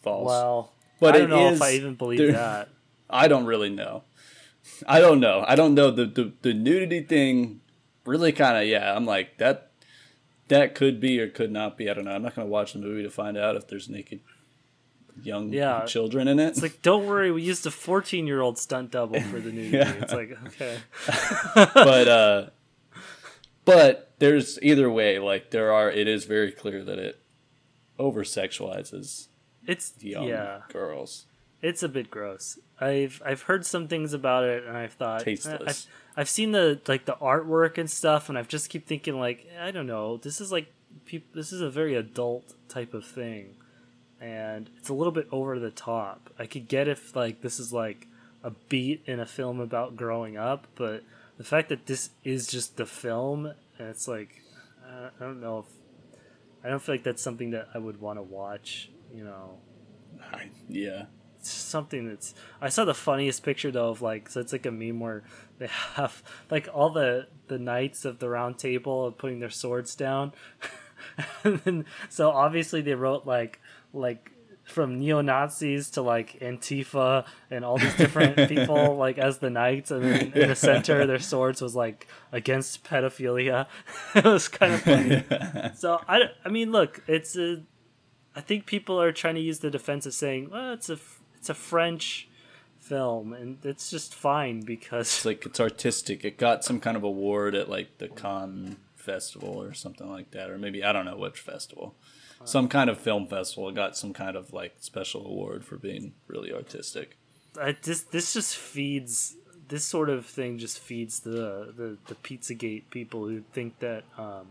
[0.00, 0.26] false.
[0.26, 2.68] well But I don't know is- if I even believe that.
[3.10, 4.04] I don't really know.
[4.86, 5.44] I don't know.
[5.46, 7.60] I don't know the the, the nudity thing.
[8.04, 8.94] Really, kind of yeah.
[8.94, 9.70] I'm like that.
[10.48, 11.90] That could be or could not be.
[11.90, 12.12] I don't know.
[12.12, 14.20] I'm not gonna watch the movie to find out if there's naked
[15.22, 15.84] young Yeah.
[15.84, 16.48] children in it.
[16.48, 19.76] It's like don't worry, we used a 14 year old stunt double for the nudity.
[19.76, 19.92] Yeah.
[20.00, 20.78] It's like okay,
[21.74, 22.46] but uh
[23.64, 27.20] but there's either way like there are it is very clear that it
[27.98, 29.26] over sexualizes
[29.66, 31.26] it's young yeah, girls
[31.62, 32.58] it's a bit gross.
[32.80, 35.86] I've I've heard some things about it, and I've thought eh, Tasteless.
[36.16, 39.46] I've, I've seen the like the artwork and stuff, and I've just keep thinking like
[39.60, 40.72] I don't know, this is like
[41.04, 43.56] peop this is a very adult type of thing,
[44.20, 46.30] and it's a little bit over the top.
[46.38, 48.06] I could get if like this is like
[48.44, 51.02] a beat in a film about growing up, but
[51.38, 54.42] the fact that this is just the film, and it's like
[54.88, 58.20] uh, I don't know if I don't feel like that's something that I would want
[58.20, 58.90] to watch.
[59.12, 59.58] You know,
[60.32, 61.06] I, yeah
[61.40, 65.00] something that's I saw the funniest picture though of like so it's like a meme
[65.00, 65.22] where
[65.58, 70.32] they have like all the the knights of the round table putting their swords down.
[71.44, 73.60] And then so obviously they wrote like
[73.92, 74.32] like
[74.64, 80.04] from neo-nazis to like antifa and all these different people like as the knights and
[80.04, 83.66] then in the center their swords was like against pedophilia.
[84.14, 85.24] It was kind of funny.
[85.76, 87.62] So I, I mean look it's a
[88.38, 90.96] I think people are trying to use the defense of saying, well, it's a
[91.48, 92.28] it's a French
[92.80, 97.02] film, and it's just fine because it's like it's artistic it got some kind of
[97.02, 101.16] award at like the Cannes festival or something like that or maybe I don't know
[101.16, 101.94] which festival
[102.44, 103.68] some kind of film festival.
[103.68, 107.16] It got some kind of like special award for being really artistic.
[107.60, 109.36] I, this this just feeds
[109.68, 114.48] this sort of thing just feeds the the, the Pizzagate people who think that um,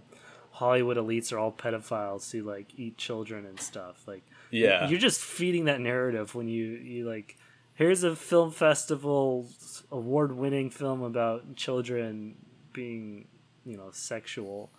[0.51, 4.03] Hollywood elites are all pedophiles who like eat children and stuff.
[4.07, 4.87] Like Yeah.
[4.89, 7.37] you're just feeding that narrative when you you like
[7.73, 9.47] here's a film festival
[9.91, 12.35] award winning film about children
[12.73, 13.27] being
[13.65, 14.71] you know sexual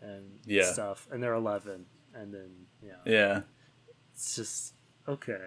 [0.00, 0.64] and Yeah.
[0.64, 2.50] stuff and they're 11 and then
[2.82, 3.40] yeah Yeah.
[4.12, 4.74] it's just
[5.08, 5.40] okay.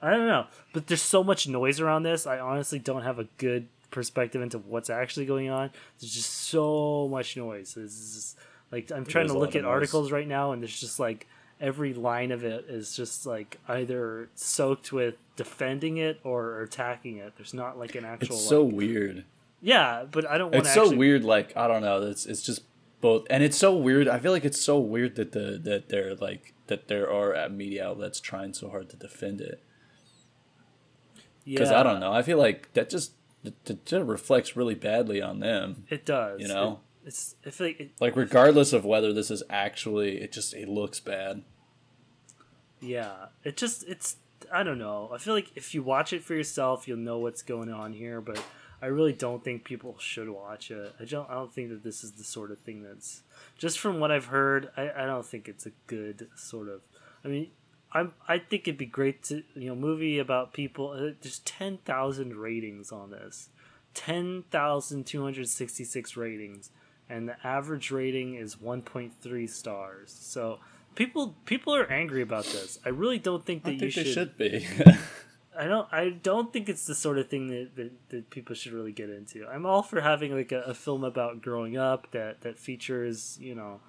[0.00, 2.24] I don't know, but there's so much noise around this.
[2.24, 5.70] I honestly don't have a good perspective into what's actually going on.
[5.98, 7.76] There's just so much noise.
[7.76, 8.38] It's just,
[8.70, 11.26] like I'm trying to look at articles right now, and there's just like
[11.60, 17.34] every line of it is just like either soaked with defending it or attacking it.
[17.36, 18.36] There's not like an actual.
[18.36, 19.24] It's so like- weird.
[19.60, 21.24] yeah, but I don't want It's so actually, weird.
[21.24, 22.02] Like I don't know.
[22.02, 22.62] It's it's just
[23.00, 24.08] both, and it's so weird.
[24.08, 27.48] I feel like it's so weird that the that they're like that there are uh,
[27.48, 29.62] media outlets trying so hard to defend it.
[31.44, 32.12] Because Yeah, I don't know.
[32.12, 35.84] I feel like that just that, that reflects really badly on them.
[35.88, 36.40] It does.
[36.40, 36.72] You know?
[36.72, 36.78] It-
[37.08, 37.34] it's.
[37.44, 41.00] I feel like it, Like regardless of whether this is actually, it just it looks
[41.00, 41.42] bad.
[42.80, 44.16] Yeah, it just it's
[44.52, 45.10] I don't know.
[45.12, 48.20] I feel like if you watch it for yourself, you'll know what's going on here.
[48.20, 48.40] But
[48.80, 50.94] I really don't think people should watch it.
[51.00, 51.28] I don't.
[51.28, 53.22] I don't think that this is the sort of thing that's
[53.56, 54.70] just from what I've heard.
[54.76, 56.82] I, I don't think it's a good sort of.
[57.24, 57.48] I mean,
[57.92, 58.12] I'm.
[58.28, 60.90] I think it'd be great to you know movie about people.
[60.90, 63.48] uh, There's ten thousand ratings on this,
[63.94, 66.70] ten thousand two hundred sixty six ratings,
[67.08, 70.14] and the average rating is one point three stars.
[70.18, 70.58] So
[70.94, 72.78] people people are angry about this.
[72.84, 74.34] I really don't think that I you think should.
[74.38, 74.94] they should be.
[75.58, 75.88] I don't.
[75.90, 79.10] I don't think it's the sort of thing that, that, that people should really get
[79.10, 79.44] into.
[79.46, 83.56] I'm all for having like a, a film about growing up that that features you
[83.56, 83.80] know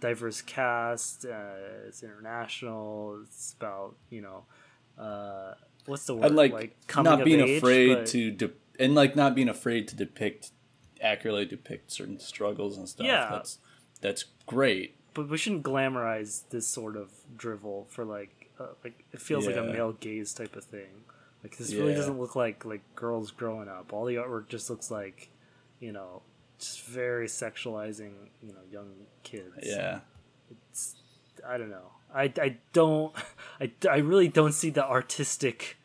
[0.00, 1.24] diverse cast.
[1.24, 3.22] Uh, it's international.
[3.24, 4.44] It's about you know
[5.02, 5.54] uh,
[5.86, 9.16] what's the word and like, coming not being age, afraid but- to de- and like
[9.16, 10.50] not being afraid to depict
[11.00, 13.06] accurately depict certain struggles and stuff.
[13.06, 13.28] Yeah.
[13.30, 13.58] That's
[14.00, 14.96] that's great.
[15.14, 19.56] but we shouldn't glamorize this sort of drivel for like uh, like it feels like
[19.56, 21.04] a male gaze type of thing.
[21.42, 23.92] Like this really doesn't look like like girls growing up.
[23.92, 25.30] All the artwork just looks like,
[25.80, 26.22] you know,
[26.58, 28.90] just very sexualizing, you know, young
[29.22, 29.54] kids.
[29.62, 30.00] Yeah.
[30.70, 30.96] It's
[31.46, 31.90] I don't know.
[32.14, 33.14] I, I don't
[33.60, 35.76] I, I really don't see the artistic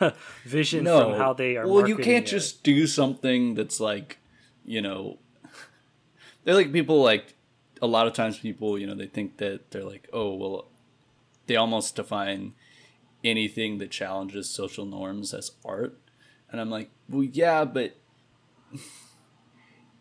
[0.44, 1.66] vision from how they are.
[1.68, 2.30] Well, you can't it.
[2.30, 4.18] just do something that's like,
[4.70, 5.18] you know,
[6.44, 7.34] they're like people like
[7.82, 10.68] a lot of times people, you know, they think that they're like, oh, well,
[11.46, 12.52] they almost define
[13.24, 15.98] anything that challenges social norms as art,
[16.50, 17.96] and I'm like, well, yeah, but.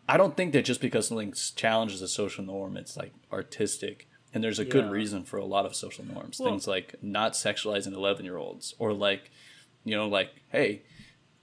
[0.08, 4.08] I don't think that just because something challenges a social norm, it's like artistic.
[4.34, 6.40] And there's a good reason for a lot of social norms.
[6.40, 9.30] Well- Things like not sexualizing 11 year olds, or like,
[9.84, 10.82] you know, like, hey,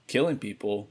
[0.07, 0.89] killing people,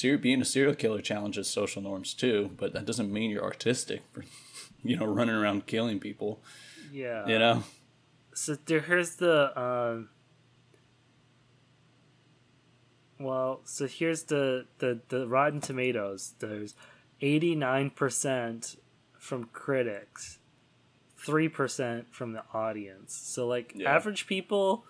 [0.00, 4.24] being a serial killer challenges social norms too, but that doesn't mean you're artistic for,
[4.82, 6.40] you know, running around killing people,
[6.92, 7.26] yeah.
[7.26, 7.62] you know?
[8.34, 10.08] so here's the um
[13.20, 16.74] well so here's the the the rotten tomatoes there's
[17.20, 18.76] 89%
[19.18, 20.38] from critics
[21.22, 23.94] 3% from the audience so like Yeah.
[23.94, 24.86] average people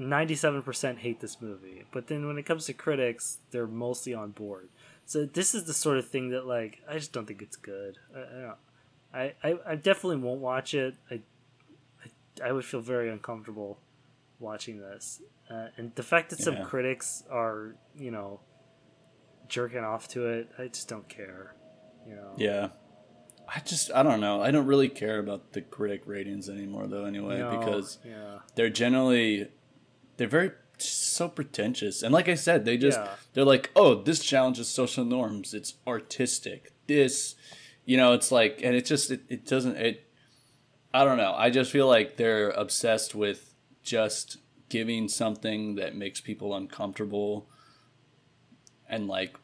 [0.00, 4.68] 97% hate this movie but then when it comes to critics they're mostly on board
[5.04, 7.98] so this is the sort of thing that like i just don't think it's good
[8.16, 8.52] i, I
[9.12, 10.94] I, I, I definitely won't watch it.
[11.10, 11.20] I
[12.42, 13.78] I would feel very uncomfortable
[14.38, 15.20] watching this.
[15.50, 18.40] Uh, and the fact that some critics are, you know,
[19.48, 21.54] jerking off to it, I just don't care.
[22.06, 22.32] You know.
[22.36, 22.68] Yeah.
[23.52, 24.40] I just, I don't know.
[24.40, 28.38] I don't really care about the critic ratings anymore, though, anyway, No, because yeah.
[28.54, 29.48] they're generally,
[30.20, 32.02] they're very so pretentious.
[32.02, 33.08] And like I said, they just, Yeah.
[33.32, 35.54] they're like, oh, this challenges social norms.
[35.54, 36.72] It's artistic.
[36.86, 37.36] This,
[37.86, 40.06] you know, it's like, and it just, it, it doesn't, it,
[40.92, 41.32] I don't know.
[41.34, 44.36] I just feel like they're obsessed with just
[44.68, 47.48] giving something that makes people uncomfortable
[48.86, 49.34] and like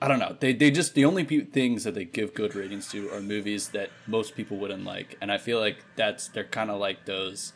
[0.00, 0.36] I don't know.
[0.38, 3.68] They they just the only pe- things that they give good ratings to are movies
[3.70, 7.52] that most people wouldn't like, and I feel like that's they're kind of like those,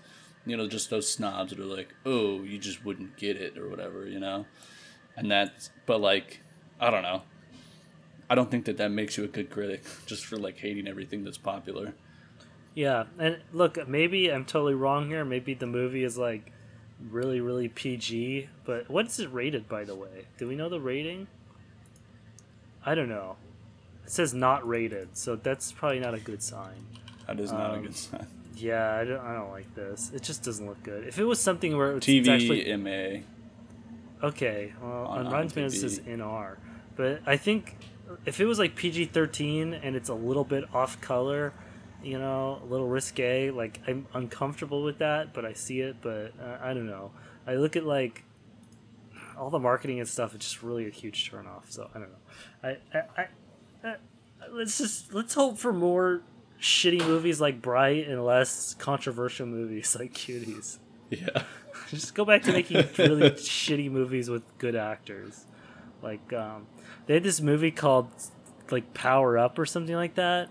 [0.47, 3.69] you know, just those snobs that are like, oh, you just wouldn't get it or
[3.69, 4.47] whatever, you know,
[5.17, 6.41] and that's but like
[6.81, 7.23] I don't know.
[8.29, 11.25] I don't think that that makes you a good critic just for like hating everything
[11.25, 11.95] that's popular.
[12.75, 15.25] Yeah, and look, maybe I'm totally wrong here.
[15.25, 16.53] Maybe the movie is like
[17.11, 18.49] really, really PG.
[18.65, 20.27] But what is it rated, by the way?
[20.39, 21.27] Do we know the rating?
[22.85, 23.37] I don't know.
[24.05, 26.87] It says not rated, so that's probably not a good sign.
[27.27, 28.27] That is not a Um, good sign.
[28.57, 30.11] Yeah, I don't, I don't like this.
[30.15, 31.07] It just doesn't look good.
[31.07, 33.23] If it was something where it's, it's actually TVMA.
[34.23, 36.57] okay, well, On- on, on Rotten Tomatoes it says NR,
[36.97, 37.77] but I think
[38.25, 41.53] if it was like PG thirteen and it's a little bit off color,
[42.03, 45.97] you know, a little risque, like I'm uncomfortable with that, but I see it.
[46.01, 47.11] But uh, I don't know.
[47.47, 48.23] I look at like
[49.37, 50.35] all the marketing and stuff.
[50.35, 51.65] It's just really a huge turnoff.
[51.71, 52.17] So I don't know.
[52.63, 53.27] I, I, I,
[53.91, 53.97] I
[54.51, 56.23] let's just let's hope for more
[56.67, 60.79] shitty movies like Bright and less controversial movies like Cuties.
[61.11, 61.45] Yeah.
[61.91, 65.45] Just go back to making really shitty movies with good actors.
[66.03, 66.67] Like um,
[67.07, 68.09] they had this movie called
[68.71, 70.51] like Power Up or something like that,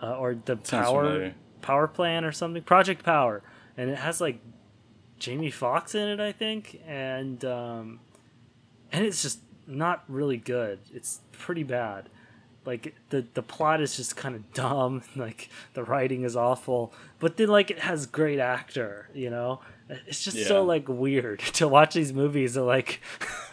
[0.00, 1.34] uh, or the Sounds Power familiar.
[1.62, 3.42] Power Plan or something, Project Power,
[3.76, 4.40] and it has like
[5.18, 8.00] Jamie Foxx in it, I think, and um,
[8.92, 10.78] and it's just not really good.
[10.92, 12.08] It's pretty bad.
[12.66, 15.02] Like the the plot is just kind of dumb.
[15.16, 19.08] Like the writing is awful, but then like it has great actor.
[19.14, 19.60] You know,
[20.06, 22.54] it's just so like weird to watch these movies.
[22.54, 23.00] That like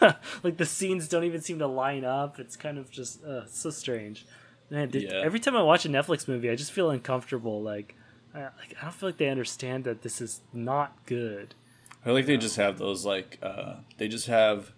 [0.42, 2.38] like the scenes don't even seem to line up.
[2.38, 4.26] It's kind of just uh, so strange.
[4.70, 5.20] Man, Yeah.
[5.22, 7.60] every time I watch a Netflix movie, I just feel uncomfortable.
[7.62, 7.94] Like
[8.34, 11.54] I, like I don't feel like they understand that this is not good.
[12.00, 14.72] I feel like they just have those like uh, they just have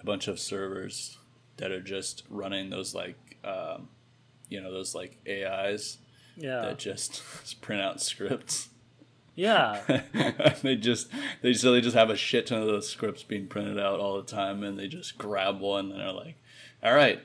[0.00, 1.18] a bunch of servers
[1.58, 3.88] that are just running those like um,
[4.48, 5.98] you know those like AIs
[6.36, 7.22] Yeah, that just
[7.60, 8.68] print out scripts.
[9.34, 9.80] yeah.
[10.62, 11.08] they just
[11.42, 14.16] they so they just have a shit ton of those scripts being printed out all
[14.16, 16.36] the time, and they just grab one and they're like,
[16.82, 17.20] "All right,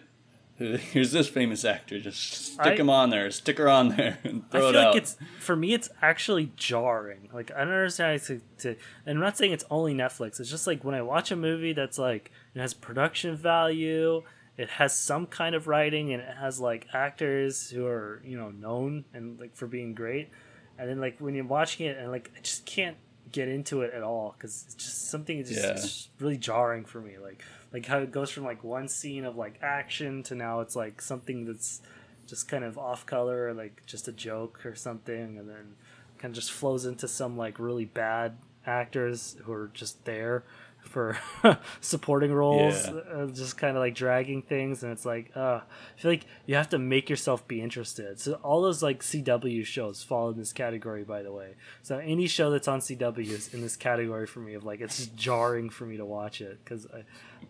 [0.58, 2.00] here's this famous actor.
[2.00, 4.76] Just stick I- him on there, stick her on there, and I throw feel it
[4.76, 5.74] like out." it's for me.
[5.74, 7.30] It's actually jarring.
[7.34, 8.70] Like I don't understand to, to.
[9.06, 10.40] And I'm not saying it's only Netflix.
[10.40, 14.22] It's just like when I watch a movie that's like it has production value,
[14.58, 18.50] it has some kind of writing, and it has like actors who are you know
[18.50, 20.30] known and like for being great.
[20.78, 22.98] And then like when you're watching it and like I just can't
[23.32, 25.72] get into it at all because it's just something is just, Yeah.
[25.72, 27.18] it's just really jarring for me.
[27.18, 30.76] Like like how it goes from like one scene of like action to now it's
[30.76, 31.82] like something that's
[32.28, 35.76] just kind of off color or like just a joke or something and then
[36.20, 40.44] kind of just flows into some like really bad actors who are just there
[40.84, 41.18] for
[41.82, 42.94] supporting roles Yeah.
[43.14, 46.56] uh, just kind of like dragging things and it's like uh i feel like you
[46.56, 48.20] have to make yourself be interested.
[48.20, 51.56] So all those like cw shows fall in this category by the way.
[51.82, 54.98] So any show that's on cw is in this category for me of like it's
[54.98, 56.88] just jarring for me to watch it because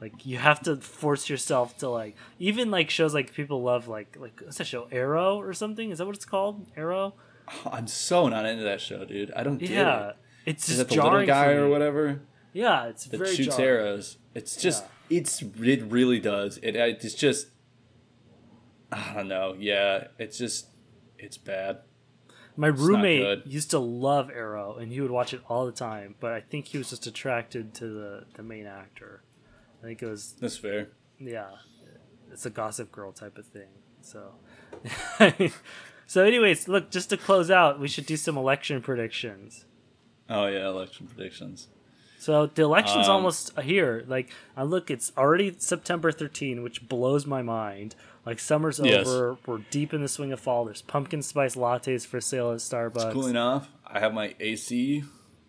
[0.02, 4.16] like you have to force yourself to like even like shows like people love like
[4.20, 5.92] like what's that show arrow or something?
[5.92, 6.66] Is that what it's called?
[6.78, 7.14] Arrow?
[7.70, 9.32] I'm so not into that show, dude.
[9.36, 10.10] I don't get yeah.
[10.10, 10.16] it.
[10.46, 12.22] it's Is just that the little guy or whatever
[12.54, 13.76] yeah it's that very shoots jarring.
[13.76, 14.18] arrows?
[14.34, 16.58] It's just it's it really does.
[16.64, 17.48] It it's just
[18.92, 19.56] I don't know.
[19.58, 20.68] Yeah, it's just
[21.18, 21.80] it's bad.
[22.56, 26.16] My not roommate used to love Arrow, and he would watch it all the time.
[26.20, 29.24] But I think he was just attracted to the the main actor.
[29.82, 30.90] I think it was That's fair.
[31.20, 31.50] yeah,
[32.32, 33.70] it's a Gossip Girl type of thing.
[34.02, 34.36] So,
[36.06, 39.66] so anyways, look, just to close out, we should do some election predictions.
[40.30, 41.68] Oh yeah, election predictions.
[42.24, 44.06] So the election's Um, almost here.
[44.08, 47.96] Like, I look, it's already September 13, which blows my mind.
[48.26, 49.06] Like, summer's Yes.
[49.06, 49.38] over.
[49.46, 50.64] We're deep in the swing of fall.
[50.64, 52.96] There's pumpkin spice lattes for sale at Starbucks.
[53.08, 53.68] It's Cooling off.
[53.86, 55.04] I have my AC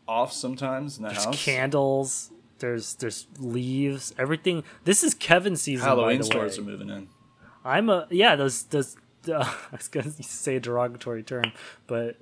[0.08, 1.44] off sometimes in the There's house.
[1.44, 2.30] candles.
[2.58, 4.12] There's there's leaves.
[4.18, 4.64] Everything.
[4.84, 5.86] This is Kevin season.
[5.86, 6.64] Halloween by the stores way.
[6.64, 7.08] are moving in.
[7.64, 8.34] I'm a yeah.
[8.36, 8.96] Those those.
[9.28, 11.52] Uh, I was gonna say a derogatory term,
[11.86, 12.18] but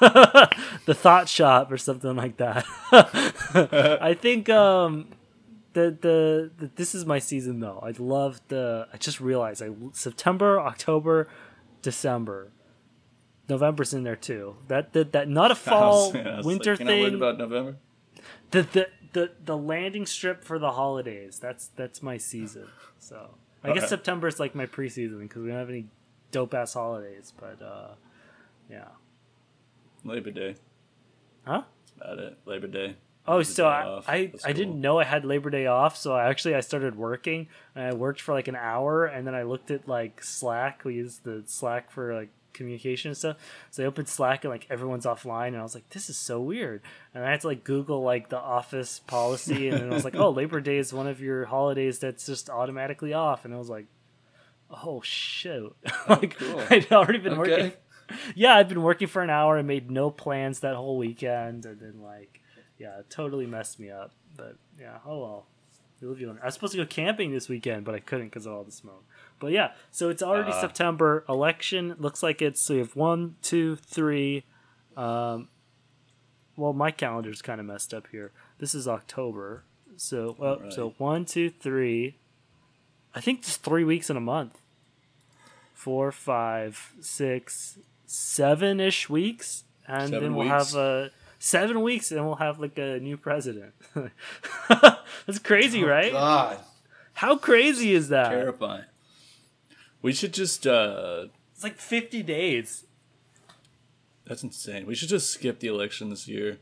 [0.00, 2.64] the thought shop or something like that.
[4.00, 5.08] I think um,
[5.72, 7.80] the, the the this is my season though.
[7.82, 8.88] I love the.
[8.92, 11.28] I just realized I September, October,
[11.82, 12.52] December,
[13.48, 14.56] November's in there too.
[14.68, 17.14] That that, that not a fall was winter like, you're not worried thing.
[17.14, 17.76] about November.
[18.50, 21.38] the, the the the landing strip for the holidays.
[21.38, 22.68] That's that's my season.
[22.98, 25.86] So I guess September is like my preseason because we don't have any
[26.34, 27.32] dope ass holidays.
[27.38, 27.94] But uh,
[28.68, 28.88] yeah,
[30.04, 30.56] Labor Day.
[31.46, 31.62] huh?
[31.80, 32.38] That's about it.
[32.44, 32.96] Labor Day.
[33.26, 34.02] Oh, Labor so Day I.
[34.16, 35.96] I, That's I didn't know I had Labor Day off.
[35.96, 39.34] So I actually I started working and I worked for like an hour and then
[39.34, 40.84] I looked at like Slack.
[40.84, 43.36] We use the Slack for like communication and stuff.
[43.70, 46.40] So I opened Slack and like everyone's offline and I was like, this is so
[46.40, 46.82] weird.
[47.14, 50.16] And I had to like Google like the office policy and then I was like,
[50.18, 53.44] oh, Labor Day is one of your holidays that's just automatically off.
[53.44, 53.86] And I was like,
[54.84, 55.74] oh shoot,
[56.08, 56.62] like cool.
[56.70, 57.72] I'd already been working.
[58.34, 61.80] Yeah, I'd been working for an hour and made no plans that whole weekend, and
[61.80, 62.42] then like,
[62.78, 64.12] yeah, it totally messed me up.
[64.36, 65.46] But yeah, oh well.
[66.02, 66.38] You live, you.
[66.42, 68.72] I was supposed to go camping this weekend, but I couldn't because of all the
[68.72, 69.04] smoke.
[69.40, 70.60] But yeah, so it's already Uh.
[70.60, 71.24] September.
[71.30, 74.44] Election looks like it's so you have one, two, three,
[74.98, 75.48] Um,
[76.56, 78.32] well, my calendar's kind of messed up here.
[78.58, 79.64] This is October,
[79.96, 80.72] so well, Right.
[80.72, 82.18] so one, two, three.
[83.14, 84.60] I think just three weeks in a month.
[85.84, 90.72] Four, five, six, seven ish weeks, and Seven then we'll weeks?
[90.72, 91.08] have uh,
[91.38, 93.74] seven weeks, and we'll have like a new president.
[95.26, 96.10] That's crazy, right?
[96.10, 96.58] God,
[97.12, 98.30] How crazy is that?
[98.30, 98.84] terrifying.
[100.00, 100.66] We should just.
[100.66, 102.84] uh It's like fifty days.
[104.26, 104.86] That's insane.
[104.86, 106.58] We should just skip the election this year,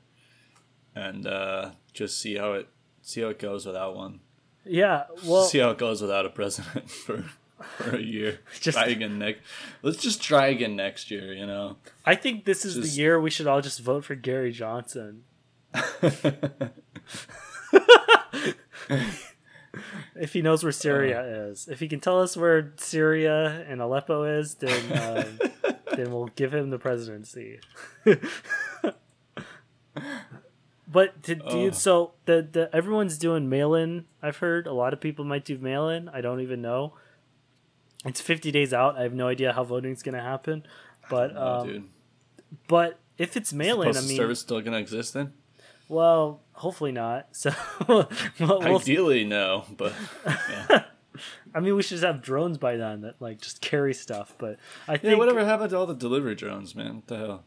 [0.96, 2.66] and uh just see how it
[3.02, 4.18] see how it goes without one.
[4.64, 7.24] Yeah, well, see how it goes without a president for
[7.78, 8.40] for a year.
[8.60, 9.40] Just- try again next.
[9.82, 11.32] Let's just try again next year.
[11.32, 11.76] You know.
[12.04, 15.24] I think this is Just- the year we should all just vote for Gary Johnson.
[20.14, 24.24] If he knows where Syria is, if he can tell us where Syria and Aleppo
[24.24, 27.58] is, then um, then we'll give him the presidency.
[30.86, 31.70] but to, do you, Oh.
[31.70, 34.04] so the, the everyone's doing mail in.
[34.22, 36.08] I've heard a lot of people might do mail in.
[36.10, 36.92] I don't even know.
[38.04, 38.96] It's fifty days out.
[38.96, 40.64] I have no idea how voting's going to happen.
[41.10, 41.90] But Oh, um,
[42.68, 45.32] but if it's mail in, I mean, service still gonna exist then?
[45.88, 47.28] well, hopefully not.
[47.32, 47.52] So,
[47.88, 48.08] we'll,
[48.40, 49.64] we'll- Ideally, no.
[49.76, 49.92] But
[50.26, 50.84] yeah.
[51.54, 54.34] I mean, we should just have drones by then that like just carry stuff.
[54.38, 56.96] But I yeah, think whatever happened to all the delivery drones, man?
[56.96, 57.44] What the hell?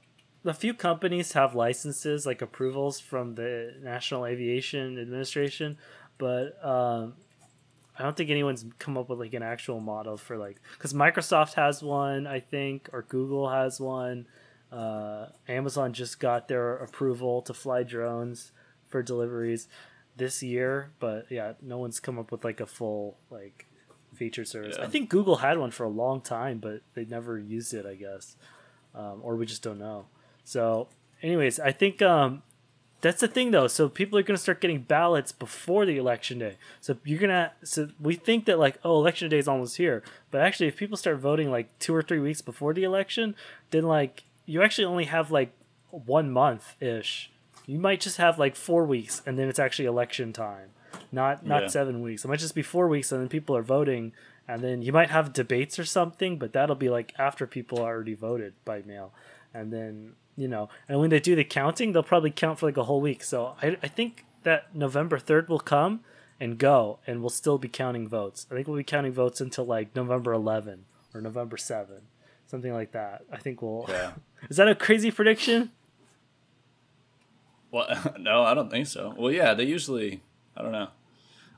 [0.47, 5.75] a few companies have licenses, like approvals from the National Aviation Administration,
[6.19, 7.13] but um,
[7.97, 11.53] I don't think anyone's come up with like an actual model for like because Microsoft
[11.53, 14.27] has one, I think, or Google has one.
[14.71, 18.51] Uh, Amazon just got their approval to fly drones
[18.87, 19.67] for deliveries
[20.17, 23.67] this year, but yeah, no one's come up with like a full like
[24.15, 24.77] feature service.
[24.77, 27.95] I think Google had one for a long time, but they never used it, I
[27.95, 28.35] guess,
[28.93, 30.07] um, or we just don't know.
[30.43, 30.87] So,
[31.21, 32.43] anyways, I think um,
[33.01, 33.67] that's the thing though.
[33.67, 36.57] So people are going to start getting ballots before the election day.
[36.81, 37.51] So you're gonna.
[37.63, 40.03] So we think that like, oh, election day is almost here.
[40.31, 43.35] But actually, if people start voting like two or three weeks before the election,
[43.71, 45.51] then like you actually only have like
[45.91, 47.31] one month ish.
[47.67, 50.69] You might just have like four weeks, and then it's actually election time.
[51.11, 51.67] Not not Yeah.
[51.67, 52.23] seven weeks.
[52.25, 54.13] It might just be four weeks, and then people are voting,
[54.47, 56.37] and then you might have debates or something.
[56.37, 59.13] But that'll be like after people already voted by mail,
[59.53, 62.77] and then you know, and when they do the counting, they'll probably count for like
[62.77, 63.23] a whole week.
[63.23, 66.01] So I, I think that November 3rd will come
[66.39, 68.45] and go, and we'll still be counting votes.
[68.51, 71.95] I think we'll be counting votes until like November 11 or November 7,
[72.47, 73.23] something like that.
[73.31, 73.85] I think we'll.
[73.87, 74.13] Yeah.
[74.49, 75.71] Is that a crazy prediction?
[77.71, 77.87] Well,
[78.19, 79.13] no, I don't think so.
[79.17, 80.21] Well, yeah, they usually.
[80.55, 80.89] I don't know.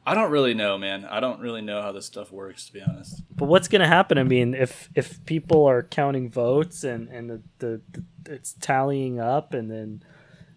[0.08, 1.04] I don't really know, man.
[1.04, 3.24] I don't really know how this stuff works, to be honest.
[3.36, 4.18] But what's going to happen?
[4.18, 9.20] I mean, if if people are counting votes and and the, the, the it's tallying
[9.20, 10.02] up, and then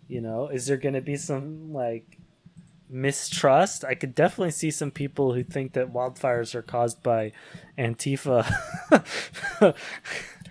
[0.06, 2.18] you know, is there going to be some like
[2.88, 3.84] mistrust?
[3.84, 7.32] I could definitely see some people who think that wildfires are caused by
[7.76, 8.46] Antifa.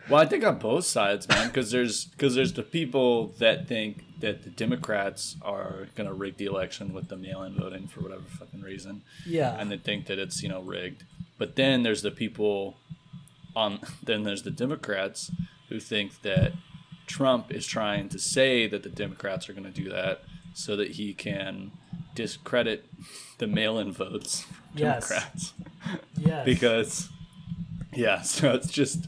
[0.10, 4.06] Well, I think on both sides, man, because there's because there's the people that think
[4.22, 8.62] that the Democrats are gonna rig the election with the mail-in voting for whatever fucking
[8.62, 11.04] reason, yeah, and they think that it's you know rigged.
[11.38, 12.78] But then there's the people
[13.56, 15.32] on then there's the Democrats
[15.70, 16.54] who think that
[17.06, 21.14] Trump is trying to say that the Democrats are gonna do that so that he
[21.14, 21.72] can
[22.16, 22.86] discredit
[23.38, 24.46] the mail-in votes.
[24.76, 25.08] Yes.
[25.08, 25.54] Democrats
[26.18, 26.46] yes.
[26.46, 27.10] because
[27.94, 29.08] yeah, so it's just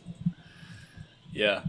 [1.31, 1.61] yeah.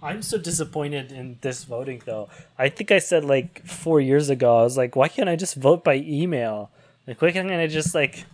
[0.00, 2.28] I'm so disappointed in this voting though.
[2.56, 5.56] I think I said like four years ago, I was like, why can't I just
[5.56, 6.70] vote by email?
[7.06, 8.24] Like, why can't I just like?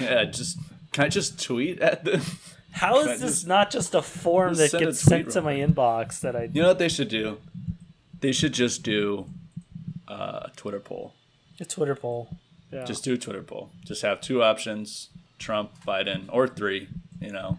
[0.00, 0.58] Yeah, just
[0.92, 2.20] can I just tweet at them?
[2.72, 6.20] How is this just- not just a form just that gets sent to my inbox
[6.20, 6.48] that I?
[6.52, 7.38] You know what they should do?
[8.20, 9.26] They should just do
[10.08, 11.14] uh, a Twitter poll.
[11.58, 12.28] A Twitter poll.
[12.72, 12.84] Yeah.
[12.84, 13.70] Just do a Twitter poll.
[13.84, 15.08] Just have two options:
[15.38, 16.86] Trump, Biden, or three.
[17.20, 17.58] You know,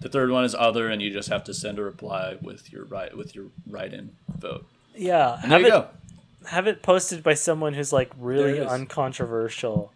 [0.00, 2.84] the third one is other, and you just have to send a reply with your
[2.84, 4.66] right with your write-in vote.
[4.94, 5.34] yeah.
[5.42, 5.88] And Have there you it go.
[6.48, 8.72] have it posted by someone who's like really There it is.
[8.72, 9.92] uncontroversial.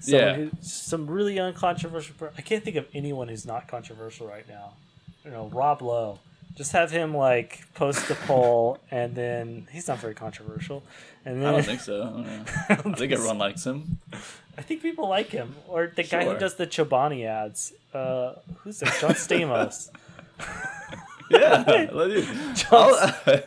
[0.00, 0.34] Someone Yeah.
[0.36, 2.14] who, some really uncontroversial.
[2.18, 4.72] Per- I can't think of anyone who's not controversial right now.
[5.24, 6.18] You know, Rob Lowe.
[6.54, 10.82] Just have him like post the poll, and then he's not very controversial.
[11.24, 12.02] And then I don't think so.
[12.02, 12.48] I, don't.
[12.68, 13.98] I don't think everyone likes him.
[14.58, 17.72] I think people like him, or the guy who does the Chobani ads.
[17.94, 18.96] Uh, who's that?
[19.00, 19.90] John Stamos.
[21.30, 21.64] Yeah,
[22.70, 23.42] I'll-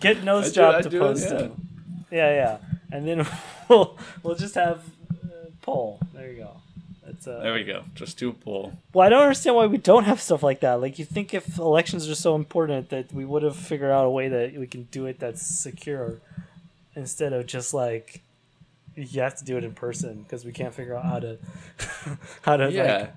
[0.00, 1.38] Get nose do- job I to do post yeah.
[1.38, 1.68] him.
[2.10, 2.58] Yeah, yeah,
[2.92, 3.26] and then
[3.68, 4.84] we'll we'll just have
[5.24, 5.98] uh, poll.
[6.12, 6.56] There you go.
[7.26, 7.84] Uh, There we go.
[7.94, 8.72] Just do a poll.
[8.92, 10.80] well, I don't understand why we don't have stuff like that.
[10.80, 14.10] Like, you think if elections are so important that we would have figured out a
[14.10, 16.20] way that we can do it that's secure
[16.94, 18.22] instead of just like
[18.96, 21.38] you have to do it in person because we can't figure out how to
[22.42, 23.08] how to Yeah.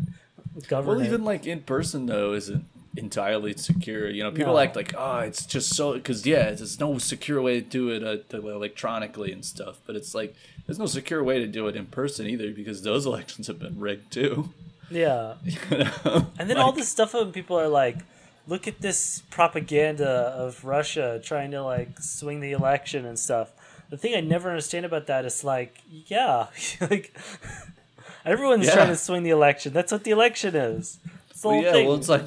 [0.55, 1.05] like govern Well, it.
[1.08, 2.66] even like in person though isn't
[2.98, 4.10] entirely secure.
[4.10, 4.60] You know, people No.
[4.60, 8.04] act like, oh, it's just so because yeah, there's no secure way to do it
[8.04, 9.80] uh, to- electronically and stuff.
[9.86, 10.36] But it's like
[10.66, 13.80] there's no secure way to do it in person either because those elections have been
[13.80, 14.50] rigged too.
[14.89, 15.36] yeah.
[15.45, 16.28] You know?
[16.39, 17.98] And then all this stuff when people are like,
[18.48, 23.52] look at this propaganda of Russia trying to like swing the election and stuff.
[23.89, 26.48] The thing I never understand about that is like, yeah,
[26.82, 27.14] like
[28.26, 28.74] everyone's Yeah.
[28.76, 29.74] trying to swing the election.
[29.74, 31.00] That's what the election is.
[31.30, 31.88] It's the well, yeah, thing.
[31.88, 32.26] well, it's like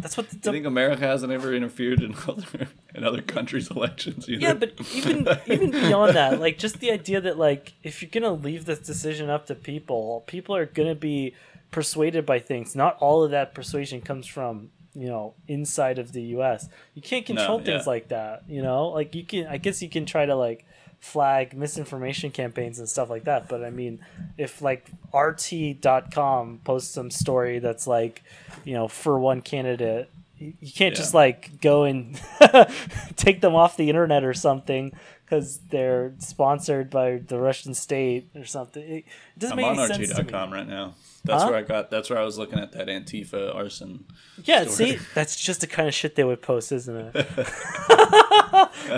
[0.00, 4.28] That's what I the, think America hasn't ever interfered in other in other countries' elections
[4.28, 4.40] either.
[4.40, 8.32] yeah, but even even beyond that, like just the idea that like if you're gonna
[8.32, 11.34] leave this decision up to people, people are gonna be
[11.70, 12.74] persuaded by things.
[12.74, 16.68] Not all of that persuasion comes from you know inside of the U.S.
[16.94, 18.42] You can't control No, things like that.
[18.48, 19.46] You know, like you can.
[19.46, 20.64] I guess you can try to like
[21.00, 23.48] flag misinformation campaigns and stuff like that.
[23.48, 24.00] But I mean,
[24.36, 28.22] if like RT.com posts some story that's like,
[28.64, 32.20] you know, for one candidate, you you can't just like go and
[33.16, 34.92] take them off the internet or something
[35.30, 38.82] because they're sponsored by the Russian state or something.
[38.82, 39.04] It
[39.38, 40.18] doesn't I'm make on sense.
[40.18, 40.94] RT.com right now.
[41.24, 41.50] That's Huh?
[41.50, 41.88] where I got.
[41.90, 44.06] That's where I was looking at that Antifa arson.
[44.44, 44.96] Yeah, story.
[44.96, 47.26] see, that's just the kind of shit they would post, isn't it?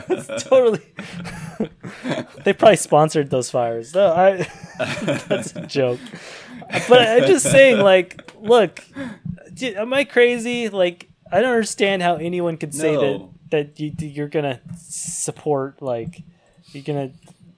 [0.09, 0.81] It's totally.
[2.45, 3.95] they probably sponsored those fires.
[3.95, 4.49] No, I.
[5.29, 6.01] that's a joke.
[6.89, 8.83] But I'm just saying, like, look,
[9.63, 10.69] am I crazy?
[10.71, 13.01] Like, I don't understand how anyone could say No.
[13.01, 16.23] that that you, you're gonna support, like,
[16.73, 17.13] you're gonna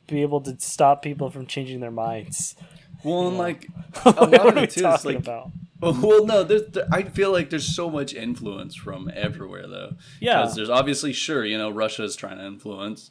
[0.07, 2.55] be able to stop people from changing their minds.
[3.03, 3.69] Well, and like
[4.05, 5.51] a what lot are of we it too is talking like about?
[5.83, 9.97] Oh, well, no, there's, there, I feel like there's so much influence from everywhere, though.
[10.19, 10.41] Yeah.
[10.41, 13.11] Because there's obviously, sure, you know, Russia is trying to influence.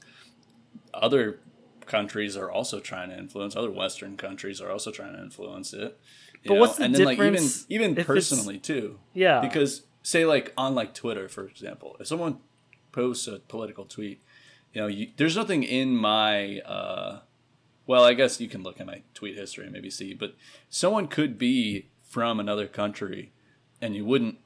[0.91, 1.39] Other
[1.86, 3.55] countries are also trying to influence.
[3.55, 5.99] Other Western countries are also trying to influence it.
[6.41, 6.59] you But know?
[6.61, 8.99] what's the and then, like, even difference even personally too.
[9.13, 9.41] Yeah.
[9.41, 12.38] Because say like on like Twitter, for example, if someone
[12.94, 14.24] posts a political tweet,
[14.72, 16.60] you know, you, there's nothing in my.
[16.60, 17.20] Uh,
[17.86, 20.36] well, I guess you can look at my tweet history and maybe see, but
[20.70, 23.34] someone could be from another country,
[23.82, 24.38] and you wouldn't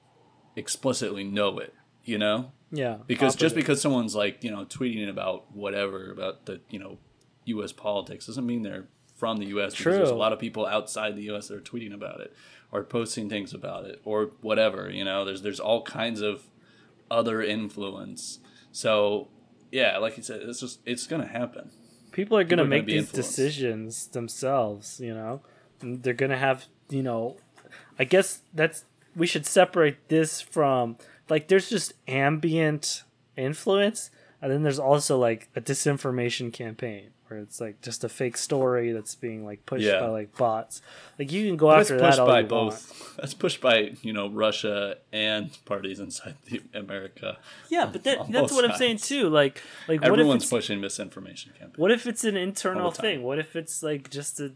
[0.55, 1.75] explicitly know it.
[2.03, 6.61] You know, Yeah, because just because someone's like you know tweeting about whatever about the
[6.69, 6.97] you know
[7.45, 7.71] U.S.
[7.71, 9.75] politics doesn't mean they're from the U.S.
[9.75, 11.47] because there's a lot of people outside the U.S.
[11.47, 12.33] that are tweeting about it
[12.71, 14.89] or posting things about it or whatever.
[14.89, 16.43] You know, there's there's all kinds of
[17.09, 18.39] other influence.
[18.71, 19.27] So
[19.71, 21.69] yeah, like you said, it's just it's gonna happen.
[22.11, 23.13] people are going People to are gonna make these influenced.
[23.35, 25.41] decisions themselves you know
[25.81, 27.37] And they're going to have you know
[27.99, 28.85] i guess that's
[29.15, 30.97] we should separate this from
[31.29, 33.03] like there's just ambient
[33.35, 34.09] influence
[34.41, 38.91] and then there's also like a disinformation campaign where it's like just a fake story
[38.91, 39.99] that's being like pushed Yeah.
[39.99, 40.81] by like bots
[41.19, 42.71] like you can go That's after pushed that all by you want.
[42.71, 43.15] both.
[43.17, 47.37] That's pushed by you know Russia and parties inside the America.
[47.69, 50.49] yeah but that, that's both what i'm saying too like like what if Everyone's it's
[50.51, 51.77] pushing misinformation campaigns.
[51.77, 53.03] What if it's an internal All the time.
[53.03, 53.23] thing?
[53.23, 54.51] What if it's like just a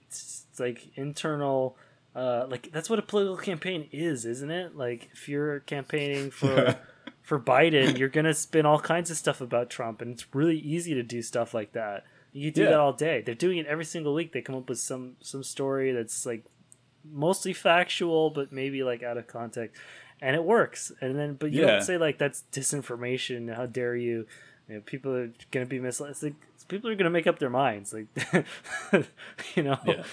[0.59, 1.75] like internal
[2.15, 4.75] uh like that's what a political campaign is, isn't it?
[4.75, 6.75] Like if you're campaigning for
[7.21, 10.93] for Biden, you're to spin all kinds of stuff about Trump and it's really easy
[10.93, 12.03] to do stuff like that.
[12.33, 12.69] You do Yeah.
[12.71, 13.21] that all day.
[13.21, 14.31] They're doing it every single week.
[14.31, 16.43] They come up with some some story that's like
[17.03, 19.81] mostly factual but maybe like out of context
[20.21, 20.91] and it works.
[21.01, 21.67] And then but you Yeah.
[21.67, 23.53] don't say like that's disinformation.
[23.55, 24.27] How dare you?
[24.69, 26.11] you know, people are going to be misled.
[26.11, 26.35] It's like
[26.69, 27.93] people are going to make up their minds.
[27.93, 28.05] Like,
[29.55, 30.03] you know, Yeah.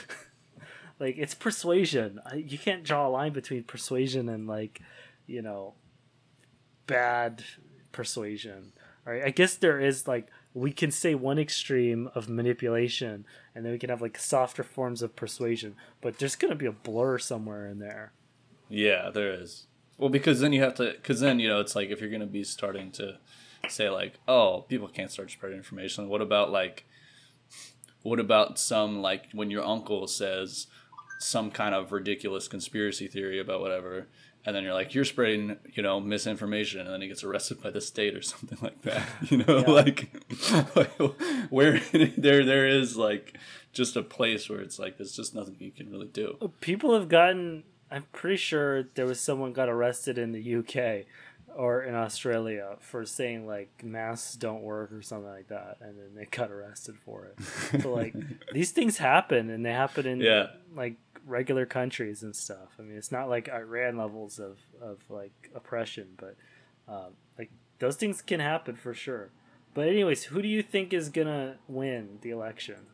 [0.98, 2.18] like it's persuasion.
[2.34, 4.80] You can't draw a line between persuasion and like,
[5.28, 5.74] you know,
[6.86, 7.44] bad
[7.92, 8.72] persuasion.
[9.06, 9.22] All right.
[9.24, 13.78] I guess there is like we can say one extreme of manipulation, and then we
[13.78, 15.76] can have like softer forms of persuasion.
[16.00, 18.12] But there's to be a blur somewhere in there.
[18.68, 19.66] Yeah, there is.
[19.96, 22.26] Well, because then you have to, because then you know it's like if you're gonna
[22.26, 23.18] be starting to
[23.68, 26.08] say like, oh, people can't start spreading information.
[26.08, 26.86] What about like,
[28.02, 30.66] what about some like when your uncle says
[31.20, 34.06] some kind of ridiculous conspiracy theory about whatever,
[34.46, 37.70] and then you're like, you're spreading, you know, misinformation, and then he gets arrested by
[37.70, 39.06] the state or something like that.
[39.30, 39.70] You know, Yeah.
[39.70, 40.10] like,
[40.76, 40.90] like
[41.50, 41.80] where
[42.16, 43.36] there there is like
[43.72, 46.36] just a place where it's like there's just nothing you can really do.
[46.60, 47.64] People have gotten.
[47.90, 51.06] I'm pretty sure there was someone got arrested in the UK
[51.56, 56.14] or in Australia for saying like masks don't work or something like that, and then
[56.14, 57.82] they got arrested for it.
[57.82, 58.14] so like
[58.52, 60.48] these things happen, and they happen in Yeah.
[60.74, 60.96] like
[61.26, 62.76] regular countries and stuff.
[62.78, 66.36] I mean, it's not like Iran levels of of like oppression, but
[66.88, 69.30] um, like those things can happen for sure.
[69.74, 72.86] But anyways, who do you think is gonna win the election?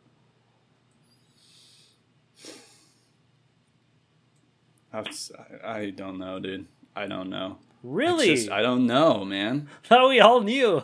[5.63, 6.67] I don't know, dude.
[6.95, 7.57] I don't know.
[7.87, 8.31] Really?
[8.31, 9.69] It's just- I don't know, man.
[9.83, 10.81] Thought we all knew.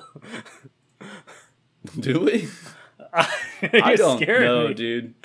[1.99, 2.47] Do we?
[3.13, 3.27] I
[3.73, 5.15] I don't know, dude.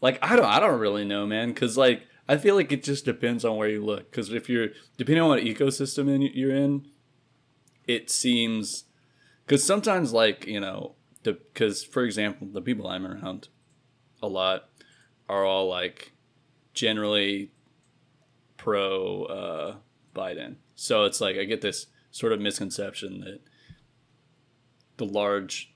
[0.00, 3.04] Like I don't I don't really know, man, cuz like I feel like it just
[3.04, 4.68] depends on where you look cuz if you're
[4.98, 6.86] depending on what ecosystem in, you're in,
[7.86, 8.84] it seems
[9.46, 13.48] cuz sometimes like, you know, the cuz for example, the people I'm around
[14.20, 14.68] a lot
[15.28, 16.12] are all like
[16.74, 17.52] generally
[18.56, 19.76] pro uh
[20.14, 20.56] Biden.
[20.74, 23.40] So it's like I get this sort of misconception that
[24.96, 25.72] the large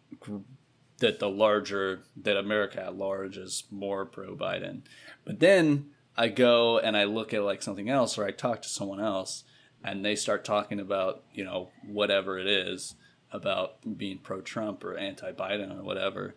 [0.99, 4.83] that the larger that America at large is more pro Biden.
[5.25, 8.69] But then I go and I look at like something else or I talk to
[8.69, 9.45] someone else
[9.85, 12.95] and they start talking about, you know, whatever it is
[13.31, 16.35] about being pro Trump or anti Biden or whatever.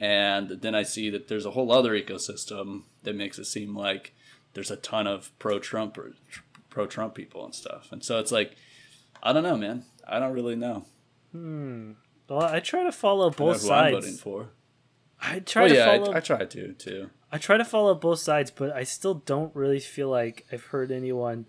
[0.00, 4.14] And then I see that there's a whole other ecosystem that makes it seem like
[4.54, 6.14] there's a ton of pro Trump or
[6.70, 7.88] pro Trump people and stuff.
[7.92, 8.56] And so it's like
[9.22, 9.84] I don't know, man.
[10.08, 10.86] I don't really know.
[11.32, 11.92] Hmm.
[12.28, 14.20] Well, I try to follow I both who I'm voting sides.
[14.20, 14.50] for.
[15.20, 16.12] I try Well, to yeah, follow.
[16.12, 17.10] I, I try to too.
[17.32, 20.90] I try to follow both sides, but I still don't really feel like I've heard
[20.90, 21.46] anyone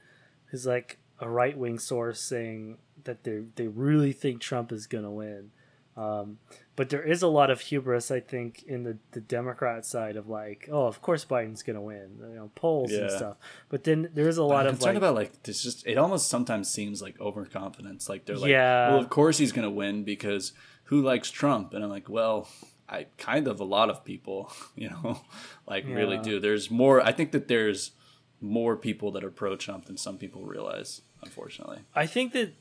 [0.48, 5.11] who's like a right wing source saying that they they really think Trump is gonna
[5.11, 5.52] win.
[5.97, 6.38] Um,
[6.77, 10.30] but there is a lot of hubris, I think, in the, the Democrat side of
[10.30, 13.38] like, oh, of course Biden's gonna win, you know, polls and stuff.
[13.69, 15.61] But then there is a lot I'm of concerned like, about like this.
[15.61, 18.07] Just it almost sometimes seems like overconfidence.
[18.07, 18.91] Like they're like, Yeah.
[18.91, 20.53] well, of course he's gonna win because
[20.85, 21.73] who likes Trump?
[21.73, 22.47] And I'm like, well,
[22.88, 25.22] I kind of a lot of people, you know,
[25.68, 26.39] like really do.
[26.39, 27.01] There's more.
[27.01, 27.91] I think that there's
[28.39, 31.01] more people that are pro Trump than some people realize.
[31.22, 32.53] Unfortunately, I think that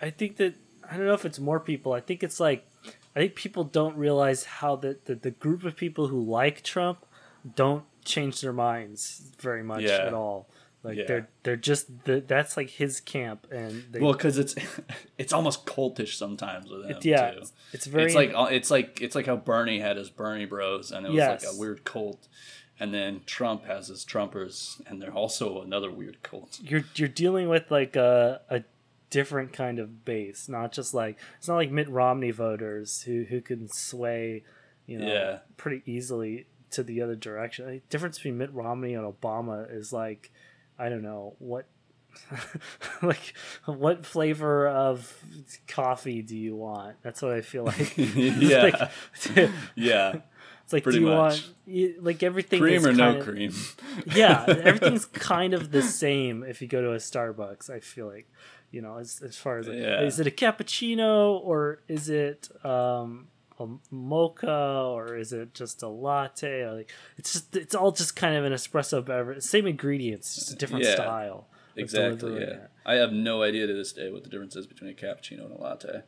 [0.00, 0.54] I think that
[0.90, 1.92] I don't know if it's more people.
[1.92, 2.64] I think it's like
[3.18, 7.04] I think people don't realize how the the, the group of people who like Trump
[7.56, 10.06] don't change their minds very much Yeah.
[10.06, 10.48] at all.
[10.84, 11.04] Like Yeah.
[11.08, 14.54] they're they're just the, that's like his camp and they, well, because it's
[15.18, 16.90] it's almost cultish sometimes with him.
[16.98, 17.38] it, yeah too.
[17.38, 20.46] it's, it's very it's like uh, it's like it's like how Bernie had his Bernie
[20.46, 21.44] Bros, and it was Yes.
[21.44, 22.28] like a weird cult.
[22.80, 26.60] And then Trump has his Trumpers, and they're also another weird cult.
[26.62, 28.62] you're you're dealing with like a a
[29.10, 33.40] different kind of base, not just like it's not like Mitt Romney voters who who
[33.40, 34.44] can sway,
[34.86, 35.38] you know, Yeah.
[35.56, 37.66] pretty easily to the other direction.
[37.66, 40.30] The difference between Mitt Romney and Obama is like
[40.78, 41.66] I don't know what
[43.02, 45.12] like what flavor of
[45.66, 46.96] coffee do you want?
[47.02, 47.94] That's what I feel like.
[47.96, 48.62] Yeah.
[48.62, 48.90] like,
[49.76, 50.16] Yeah,
[50.64, 51.48] it's like Pretty do you much.
[51.66, 53.52] want like everything cream or no kinda- cream.
[54.14, 57.70] yeah, everything's kind of the same if you go to a Starbucks.
[57.70, 58.28] I feel like,
[58.70, 60.02] you know, as as far as like, Yeah.
[60.02, 63.28] is it a cappuccino or is it um,
[63.58, 66.62] a mocha or is it just a latte?
[66.62, 70.52] Or like it's just it's all just kind of an espresso beverage, same ingredients, just
[70.52, 70.94] a different Yeah.
[70.94, 71.48] style.
[71.76, 72.40] Exactly.
[72.40, 72.66] Yeah.
[72.84, 75.52] I have no idea to this day what the difference is between a cappuccino and
[75.52, 76.02] a latte.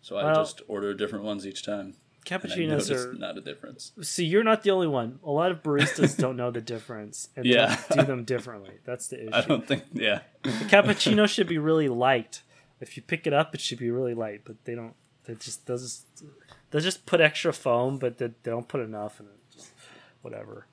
[0.00, 1.94] So I Well- just order different ones each time.
[2.24, 3.92] Cappuccinos are not a difference.
[4.02, 5.18] see, you're not the only one.
[5.24, 7.76] A lot of baristas don't know the difference and Yeah.
[7.90, 8.74] don't them differently.
[8.84, 9.30] That's the issue.
[9.32, 9.84] I don't think.
[9.92, 12.42] Yeah, The cappuccino should be really light.
[12.80, 14.42] If you pick it up, it should be really light.
[14.44, 14.94] But they don't.
[15.24, 16.04] They just does.
[16.70, 19.70] They just put extra foam, but they, they don't put enough, and it just
[20.22, 20.66] whatever.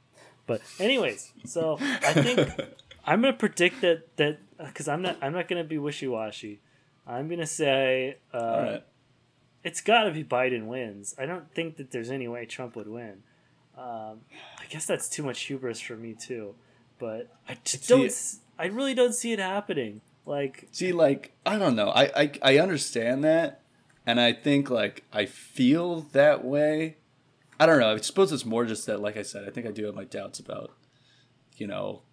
[0.48, 2.50] But anyways, so I think
[3.06, 6.62] I'm gonna predict that that because I'm not I'm not gonna be wishy washy.
[7.06, 8.84] I'm gonna say uh, all right.
[9.64, 11.16] It's got to be Biden wins.
[11.18, 13.24] I don't think that there's any way Trump would win.
[13.78, 14.22] Um,
[14.60, 16.56] I guess that's too much hubris for me too,
[16.98, 18.14] but I just See, don't.
[18.58, 20.02] I really don't see it happening.
[20.26, 21.90] Like See, like I don't know.
[21.90, 23.62] I, I I understand that,
[24.06, 26.98] and I think like I feel that way.
[27.60, 27.94] I don't know.
[27.94, 30.06] I suppose it's more just that, like I said, I think I do have my
[30.06, 30.72] doubts about,
[31.58, 32.04] you know,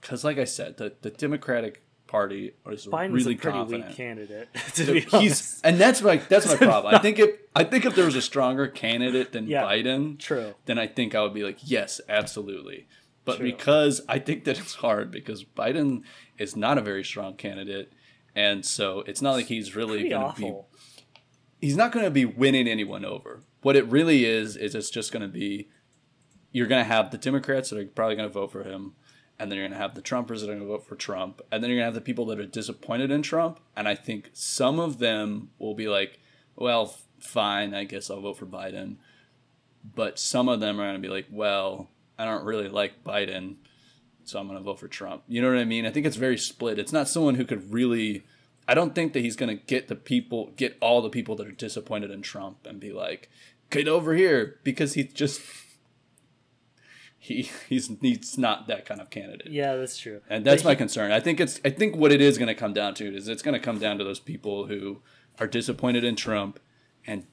[0.00, 3.88] because like I said, the the Democratic Party is Biden's really a pretty confident.
[3.88, 4.48] weak candidate.
[4.74, 6.94] To be He's and that's my that's my problem.
[6.94, 9.62] I think if I think if there was a stronger candidate than Yeah.
[9.64, 10.54] Biden, True.
[10.66, 12.86] then I think I would be like, yes, absolutely.
[13.24, 13.50] But True.
[13.50, 16.02] because I think that it's hard because Biden
[16.38, 17.92] is not a very strong candidate,
[18.36, 20.54] and so it's not like he's really going to be.
[21.60, 23.42] He's not going to be winning anyone over.
[23.62, 25.68] What it really is is it's just going to be,
[26.52, 28.92] you're going to have the Democrats that are probably going to vote for him,
[29.38, 31.70] and then you're gonna have the Trumpers that are gonna vote for Trump, and then
[31.70, 34.98] you're gonna have the people that are disappointed in Trump, and I think some of
[34.98, 36.18] them will be like,
[36.54, 38.96] well, fine, I guess I'll vote for Biden,
[39.94, 41.88] but some of them are gonna be like, well,
[42.18, 43.56] I don't really like Biden,
[44.24, 45.22] so I'm gonna vote for Trump.
[45.28, 45.86] You know what I mean?
[45.86, 46.78] I think it's very split.
[46.78, 48.24] It's not someone who could really.
[48.68, 51.52] I don't think that he's gonna get the people, get all the people that are
[51.52, 53.30] disappointed in Trump, and be like,
[53.70, 55.40] get over here, because he just
[57.26, 59.50] he he's he's not that kind of candidate.
[59.50, 60.20] Yeah, that's true.
[60.30, 61.10] And that's But my he- concern.
[61.12, 63.42] I think it's I think what it is going to come down to is it's
[63.42, 65.00] going to come down to those people who
[65.40, 66.60] are disappointed in Trump
[67.06, 67.24] and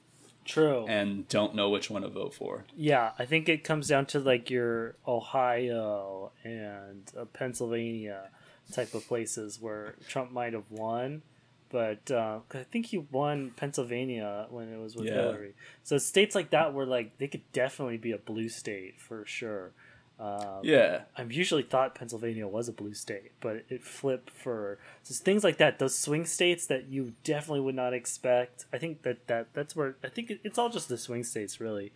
[0.44, 0.84] True.
[0.88, 2.64] and don't know which one to vote for.
[2.76, 8.28] Yeah, I think it comes down to like your Ohio and uh, Pennsylvania
[8.72, 11.22] type of places where Trump might have won,
[11.70, 15.14] but uh, I think he won Pennsylvania when it was with Yeah.
[15.14, 15.54] Hillary.
[15.82, 19.72] So states like that were like they could definitely be a blue state for sure.
[20.18, 21.02] Um, Yeah.
[21.16, 25.56] I've usually thought Pennsylvania was a blue state, but it flipped for so things like
[25.58, 25.78] that.
[25.78, 28.66] Those swing states that you definitely would not expect.
[28.72, 31.60] I think that, that that's where I think it- it's all just the swing states,
[31.60, 31.92] really.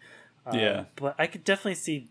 [0.47, 0.85] Um, Yeah.
[0.97, 2.09] But I could definitely see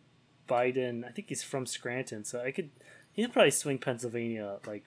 [0.48, 1.06] Biden.
[1.06, 2.70] I think he's from Scranton, so I could.
[3.12, 4.86] He'd probably swing Pennsylvania like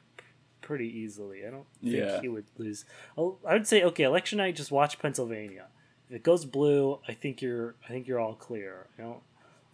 [0.62, 1.44] pretty easily.
[1.46, 2.20] I don't think Yeah.
[2.22, 2.84] he would lose.
[3.18, 4.56] Oh, I would say okay, election night.
[4.56, 5.66] Just watch Pennsylvania.
[6.08, 7.74] If it goes blue, I think you're.
[7.84, 8.86] I think you're all clear.
[8.96, 9.22] You know.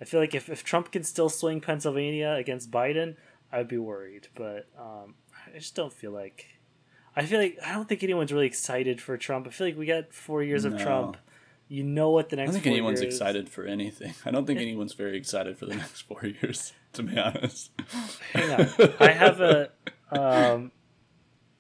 [0.01, 3.17] I feel like if, if Trump can still swing Pennsylvania against Biden,
[3.51, 4.29] I'd be worried.
[4.35, 5.15] But um,
[5.55, 6.47] I just don't feel like.
[7.19, 9.47] I feel like I don't think anyone's really excited for Trump.
[9.47, 11.17] I feel like we got four years of Trump.
[11.69, 12.51] You know what the next.
[12.51, 14.15] I don't think four anyone's years- excited for anything.
[14.25, 17.71] I don't think anyone's very excited for the next 4 years, to be honest.
[18.33, 18.69] Hang on,
[19.01, 19.71] I have a.
[20.13, 20.71] Um,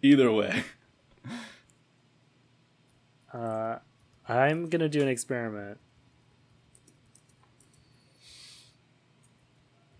[0.02, 0.62] Either way.
[3.32, 3.78] uh,
[4.28, 5.78] I'm gonna do an experiment.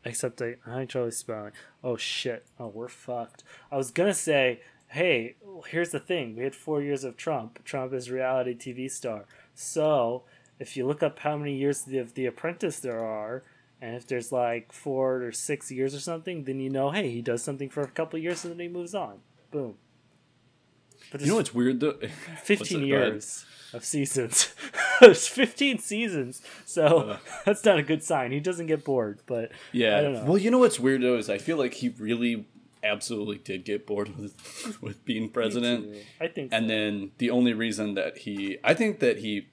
[0.06, 1.50] Except I, I totally spelling.
[1.82, 2.46] Oh shit!
[2.60, 3.42] Oh, we're fucked.
[3.72, 5.34] I was gonna say, hey,
[5.66, 7.64] here's the thing: we had four years of Trump.
[7.64, 9.24] Trump is reality TV star.
[9.54, 10.22] So
[10.60, 13.42] if you look up how many years of The Apprentice there are,
[13.80, 17.20] and if there's like four or six years or something, then you know, hey, he
[17.20, 19.18] does something for a couple years and then he moves on.
[19.50, 19.74] Boom.
[21.12, 21.92] But You know what's weird though?
[22.42, 22.74] 15 What's it?
[22.74, 22.88] Go ahead.
[23.12, 24.54] years of seasons.
[25.00, 26.42] There's 15 seasons.
[26.64, 27.18] So Uh.
[27.44, 28.32] that's not a good sign.
[28.32, 29.98] He doesn't get bored, but Yeah.
[29.98, 30.24] I don't know.
[30.24, 32.46] Well, you know what's weird though is I feel like he really
[32.84, 35.96] absolutely did get bored with with being president.
[36.20, 36.68] I think And so.
[36.68, 39.48] then the only reason that he I think that he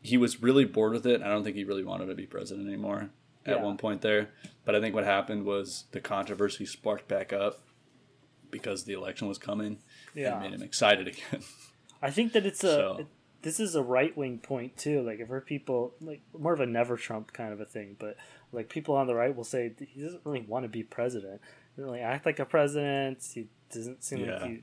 [0.00, 1.22] he was really bored with it.
[1.22, 3.10] I don't think he really wanted to be president anymore
[3.46, 3.62] at Yeah.
[3.62, 4.30] one point there.
[4.64, 7.60] But I think what happened was the controversy sparked back up
[8.50, 9.78] because the election was coming
[10.14, 10.34] Yeah.
[10.34, 11.42] and made him excited again.
[12.02, 13.06] I think that it's a So- it-
[13.42, 15.02] this is a right wing point too.
[15.02, 18.16] Like I've heard people like more of a never Trump kind of a thing, but
[18.52, 21.40] like people on the right will say he doesn't really want to be president.
[21.42, 23.22] He doesn't really act like a president.
[23.34, 24.38] He doesn't seem Yeah.
[24.38, 24.62] like he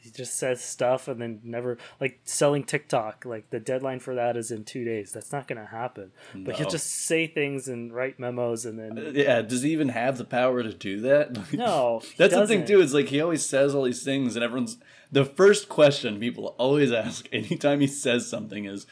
[0.00, 3.24] he just says stuff and then never like selling TikTok.
[3.24, 5.12] Like the deadline for that is in two days.
[5.12, 6.12] That's not going to happen.
[6.34, 9.88] But he'll just say things and write memos and then Uh, yeah, does he even
[9.88, 11.36] have the power to do that?
[11.38, 12.02] Like, no.
[12.16, 12.80] That's the thing too.
[12.80, 14.78] Is like he always says all these things, and everyone's
[15.10, 18.86] the first question people always ask anytime he says something is,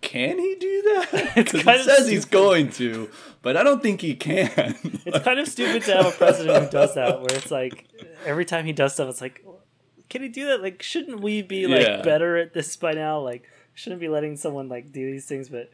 [0.00, 3.08] "Can he do that?" Because he says he's going to,
[3.42, 4.76] but I don't think he can.
[5.06, 7.86] It's kind of stupid to have a president who does that, where it's like
[8.26, 9.44] every time he does stuff, it's like,
[10.08, 10.62] can he do that?
[10.62, 12.02] Like, shouldn't we be like Yeah.
[12.02, 13.20] better at this by now?
[13.20, 15.70] Like, shouldn't be letting someone like do these things, but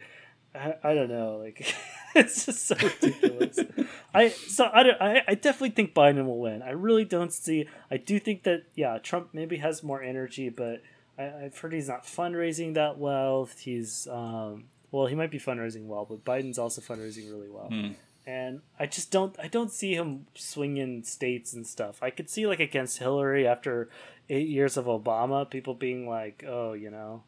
[0.55, 1.37] I, I don't know.
[1.37, 1.75] Like,
[2.15, 3.59] it's just so ridiculous.
[4.15, 6.63] I so I, don't, I I definitely think Biden will win.
[6.63, 7.67] I really don't see.
[7.91, 10.83] I do think that yeah, Trump maybe has more energy, but
[11.19, 13.49] I, I've heard he's not fundraising that well.
[13.59, 17.91] He's um well, he might be fundraising well, but Biden's also fundraising really well Hmm.
[18.27, 22.03] and I just don't I don't see him swinging states and stuff.
[22.03, 23.89] I could see like against Hillary after
[24.31, 27.25] eight years of Obama, people being like, oh, you know,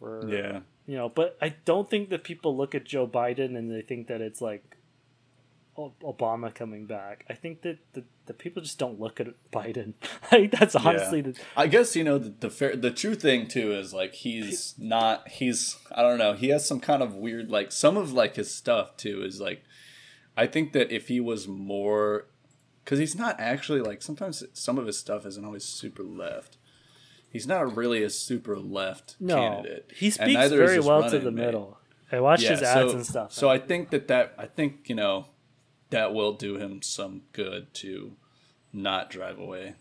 [0.00, 3.70] we're yeah, you know, but I don't think that people look at Joe Biden and
[3.70, 4.78] they think that it's like
[5.78, 7.24] Obama coming back.
[7.28, 9.94] I think that the, the people just don't look at Biden.
[10.24, 13.46] I think that's honestly the I guess you know the the, fair, the true thing
[13.46, 17.50] too is like he's not he's I don't know he has some kind of weird
[17.50, 19.62] like some of like his stuff too is like
[20.36, 22.26] I think that if he was more
[22.88, 26.56] because he's not actually like sometimes some of his stuff isn't always super left.
[27.28, 29.34] He's not really a super left no.
[29.36, 29.92] candidate.
[29.94, 31.44] He speaks very well to the mate.
[31.44, 31.78] middle.
[32.10, 33.32] I watched his ads so, and stuff.
[33.34, 35.26] So I think that that I think you know
[35.90, 38.12] that will do him some good to
[38.72, 39.74] not drive away.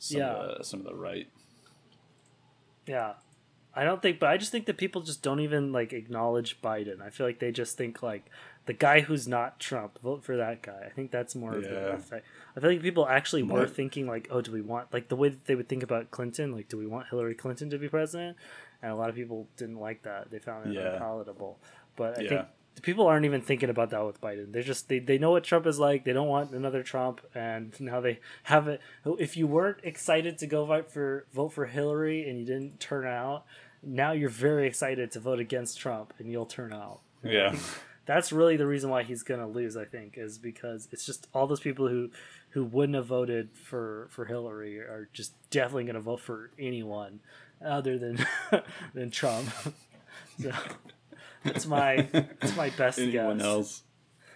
[0.00, 0.32] Some Yeah.
[0.32, 1.28] of the, some of the right.
[2.84, 3.12] Yeah.
[3.74, 7.00] I don't think, but I just think that people just don't even like acknowledge Biden.
[7.00, 8.26] I feel like they just think like
[8.66, 10.82] the guy who's not Trump, vote for that guy.
[10.86, 12.26] I think that's more of the effect.
[12.56, 15.30] I feel like people actually were thinking like, oh, do we want like the way
[15.30, 18.36] that they would think about Clinton, like, do we want Hillary Clinton to be president?
[18.82, 20.30] And a lot of people didn't like that.
[20.30, 20.92] They found it Yeah.
[20.94, 21.58] unpalatable.
[21.96, 22.28] But I Yeah.
[22.28, 22.46] think
[22.80, 24.52] people aren't even thinking about that with Biden.
[24.52, 26.04] They're just they, they know what Trump is like.
[26.04, 28.80] They don't want another Trump, and now they have it.
[29.04, 33.06] If you weren't excited to go vote for vote for Hillary and you didn't turn
[33.06, 33.44] out,
[33.82, 37.00] now you're very excited to vote against Trump and you'll turn out.
[37.22, 37.54] Yeah.
[38.04, 39.76] That's really the reason why he's gonna lose.
[39.76, 42.10] I think is because it's just all those people who
[42.50, 47.20] who wouldn't have voted for for Hillary are just definitely gonna vote for anyone
[47.64, 48.24] other than
[48.94, 49.48] than Trump.
[50.40, 50.52] so
[51.44, 53.46] that's my that's my best Anyone guess.
[53.46, 53.82] else?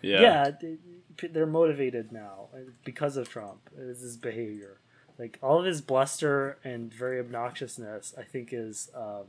[0.02, 0.50] Yeah, Yeah.
[0.60, 3.70] they, they're motivated now uh, because of Trump.
[3.78, 4.80] Is his behavior,
[5.18, 9.24] like all of his bluster and very obnoxiousness, I think is, um,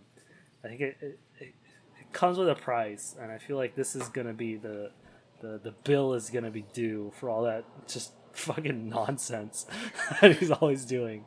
[0.64, 1.54] I think it, it, it,
[2.02, 4.92] it comes with a price, and I feel like this is gonna be the,
[5.40, 9.66] the the bill is gonna be due for all that just fucking nonsense
[10.22, 11.24] that he's always doing.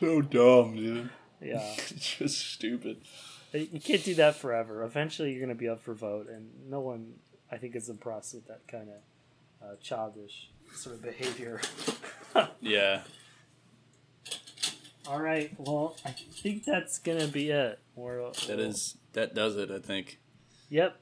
[0.00, 1.10] So dumb, dude.
[1.42, 2.98] yeah, It's just stupid.
[3.52, 4.82] You can't do that forever.
[4.84, 7.14] Eventually, you're gonna be up for vote, and no one,
[7.50, 11.60] I think, is impressed with that kind of uh, childish sort of behavior.
[12.60, 13.00] Yeah.
[15.08, 15.50] All right.
[15.56, 17.78] Well, I think that's gonna be it.
[17.94, 20.18] We're, That is that does it, I think.
[20.68, 20.96] Yep.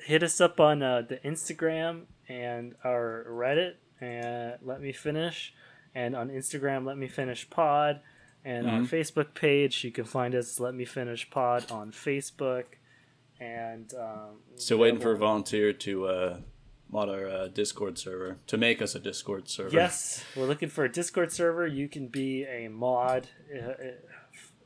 [0.00, 5.54] Hit us up on uh, the Instagram and our Reddit, and let me finish.
[5.94, 8.00] And on Instagram, let me finish pod.
[8.44, 8.90] And on Mhm.
[8.90, 10.60] Facebook page, you can find us.
[10.60, 12.64] Let me finish pod on Facebook.
[13.40, 16.40] And um, Still waiting for a volunteer to uh
[16.90, 18.36] mod our uh, Discord server.
[18.48, 19.70] To make us a Discord server.
[19.74, 21.66] Yes, we're looking for a Discord server.
[21.66, 23.74] You can be a mod uh, uh,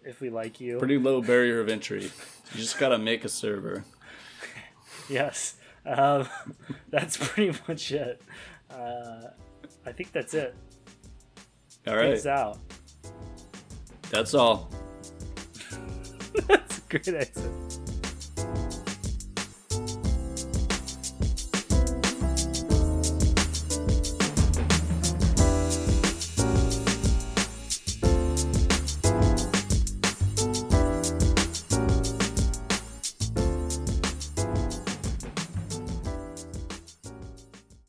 [0.04, 0.78] if we like you.
[0.78, 2.02] Pretty low barrier of entry.
[2.04, 2.10] You
[2.60, 3.84] just gotta make a server.
[5.10, 5.56] Yes,
[5.86, 6.28] um,
[6.90, 8.20] that's pretty much it.
[8.70, 9.28] Uh,
[9.86, 10.54] I think that's it.
[11.86, 12.12] All right.
[12.12, 12.58] Peace out.
[14.10, 14.70] That's all.
[16.46, 17.87] that's a great exit.